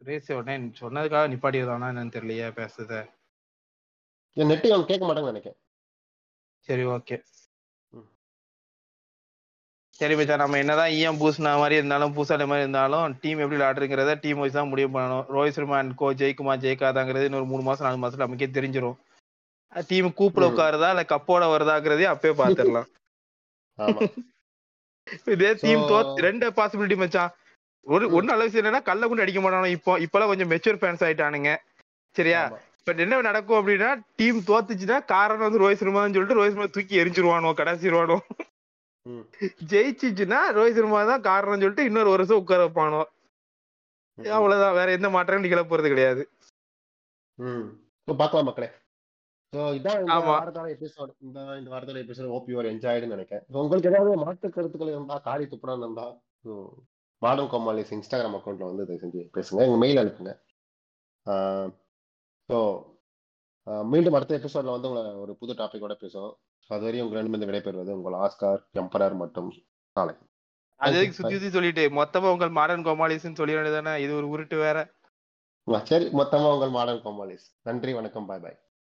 சுரேஷ் 0.00 0.30
உடனே 0.38 0.56
சொன்னதுக்காக 0.82 1.26
நிப்பாட்டியதானா 1.32 1.88
என்னன்னு 1.92 2.14
தெரியலையே 2.16 2.48
பேசுறத. 2.60 2.94
நெட்டு 4.36 4.68
கேட்க 4.90 5.04
மாட்டாங்கன்னு 5.06 5.32
நினைக்கிறேன். 5.34 5.60
சரி 6.68 6.84
ஓகே. 6.96 7.16
சரி 9.98 10.14
மச்சான் 10.18 10.40
நம்ம 10.42 10.58
என்னதான் 10.62 10.92
ஈஎம் 10.98 11.18
பூசின 11.22 11.50
மாதிரி 11.62 11.74
இருந்தாலும் 11.80 12.14
பூசால 12.16 12.46
மாதிரி 12.50 12.64
இருந்தாலும் 12.66 13.14
டீம் 13.22 13.40
எப்படி 13.42 13.56
விளையாடுறங்கிறத 13.56 14.12
டீம் 14.22 14.40
வைஸ் 14.42 14.56
தான் 14.58 14.70
முடிவு 14.72 14.90
பண்ணணும். 14.94 15.26
ரோஹித் 15.34 15.56
சர்மா 15.56 15.76
அண்ட் 15.82 15.94
கோ 16.00 16.08
ஜெயிக்குமா 16.20 16.54
ஜெயிக்காதாங்கிறது 16.64 17.28
இன்னொரு 17.28 17.48
மூணு 17.52 17.62
மாசம் 17.68 17.86
நாலு 17.86 18.00
மாசத்துல 18.04 18.26
நமக்கே 18.26 18.48
தெரிஞ்சிரும். 18.58 18.96
டீம் 19.88 20.16
கூப்புல 20.18 20.44
ம். 20.44 20.50
உட்காருதா 20.50 20.88
இல்ல 20.90 21.04
கப்போட 21.08 21.44
வருதாங்கிறதே 21.52 22.06
அப்பயே 22.10 22.34
பாத்துடலாம் 22.38 22.88
ஆமா. 23.78 24.00
இதே 25.32 25.50
டீம் 25.60 25.84
தோத்து 25.90 26.22
ரெண்டு 26.22 26.46
பாசிபிலிட்டி 26.50 26.96
மச்சான். 26.96 27.32
ஒரு. 27.86 28.04
ஒண்ணு 28.08 28.30
நல்ல 28.30 28.44
விஷயம் 28.44 28.62
என்னன்னா 28.62 28.82
கல்ல 28.82 29.06
கொண்டு 29.06 29.24
அடிக்க 29.24 29.40
மாட்டானோ 29.40 29.68
இப்போ 29.68 29.92
இப்பெல்லாம் 29.98 30.30
கொஞ்சம் 30.30 30.50
மெச்சூர் 30.50 30.80
ஃபேன்ஸ் 30.80 31.04
ஆயிட்டானுங்க. 31.06 31.52
சரியா. 32.16 32.42
பட் 32.86 32.98
என்ன 32.98 33.20
நடக்கும் 33.20 33.58
அப்படின்னா 33.58 33.88
டீம் 34.16 34.38
தோத்துச்சுன்னா 34.46 34.98
காரணம் 35.06 35.46
வந்து 35.46 35.60
ரோஹித் 35.62 35.80
சர்மான்னு 35.80 36.14
சொல்லிட்டு 36.14 36.38
ரோஹித் 36.38 36.54
சர்மா 36.54 36.68
தூக்கி 36.68 37.00
எரிஞ்சிருவானோ 37.02 37.50
கடைசிடுவானோ 37.58 38.16
ம். 39.06 39.24
ஜெயிச்சிச்சுன்னா 39.70 40.40
ரோஹித் 40.56 40.78
சர்மா 40.78 41.00
தான் 41.04 41.24
காரணம்னு 41.24 41.64
சொல்லிட்டு 41.64 41.84
இன்னொரு 41.84 42.10
வருஷம் 42.10 42.36
உட்கார 42.36 42.62
வைப்பானோ. 42.64 43.02
அவ்வளவுதான். 44.18 44.74
வேற 44.74 44.88
எந்த 44.92 45.08
மாற்றமும் 45.10 45.44
நிகழ 45.44 45.62
போறது 45.62 45.88
கிடையாது. 45.88 46.22
பார்க்கலாம் 48.08 48.44
மக்களே. 48.44 48.68
ஸோ 49.52 49.62
இதான் 49.78 49.98
இந்த. 50.02 50.14
வாரத்தோட 50.28 50.68
எபிசோட் 50.76 51.10
இந்த 51.26 51.38
இந்த 51.60 51.68
வாரத்தோட 51.72 51.98
எபிசோட் 52.04 52.30
ஹோப் 52.34 52.48
யூஆர் 52.52 52.68
என்ஜாய்டுன்னு 52.70 53.16
நினைக்கிறேன். 53.16 53.44
உங்களுக்கு 53.62 53.90
ஏதாவது 53.90 54.12
மாற்று 54.24 54.48
கருத்துக்கள் 54.54 54.92
இருந்தா 54.94 55.16
காரி 55.26 55.44
துப்புடம் 55.50 55.82
இருந்தா 55.84 56.06
ஸோ 56.44 56.52
மாடம் 57.22 57.50
கோமாலிஸ் 57.52 57.92
இன்ஸ்டாகிராம் 57.96 58.36
அக்கௌண்ட்ல 58.38 58.68
வந்து 58.70 58.84
இதை 58.86 58.96
செஞ்சு 59.02 59.20
பேசுங்க. 59.36 59.60
எங்க 59.66 59.76
மெயில் 59.82 60.00
அனுப்புங்க. 60.02 60.32
ஸோ 62.48 62.58
மீண்டும் 63.92 64.16
அடுத்த 64.18 64.38
எபிசோட்ல 64.40 64.74
வந்து 64.76 64.88
உங்களை 64.90 65.12
ஒரு 65.24 65.34
புது 65.40 65.52
டாபிக்கோட 65.60 65.96
பேசுவோம். 66.04 66.34
ஸோ 66.64 66.70
அது 66.76 66.86
வரையும் 66.88 67.06
உங்களிடமிருந்து 67.06 67.50
விடைபெறுவது 67.50 67.96
உங்கள் 67.98 68.18
ஆஸ்கார் 68.24 68.62
எம்பரர் 68.82 69.20
மற்றும் 69.22 69.50
நாளை 69.96 70.14
அது. 70.80 71.00
சுத்தி 71.18 71.34
சுத்தி 71.34 71.48
சொல்லிட்டு? 71.56 71.82
மொத்தமா 72.00 72.28
உங்கள் 72.34 72.56
மாடர்ன் 72.58 72.86
கோமாலிஸ்ன்னு 72.88 73.38
சொல்லிட 73.40 73.58
வேண்டியதானே 73.58 73.94
இது 74.04 74.12
ஒரு 74.20 74.28
உருட்டு 74.34 74.56
வேற. 74.64 74.78
சரி. 75.90 76.06
மொத்தமா 76.20 76.48
உங்கள் 76.56 76.76
மாடர்ன் 76.76 77.04
கோமாலிஸ் 77.06 77.46
நன்றி 77.68 77.92
வணக்கம். 77.98 78.28
பாய் 78.30 78.44
பாய் 78.44 78.58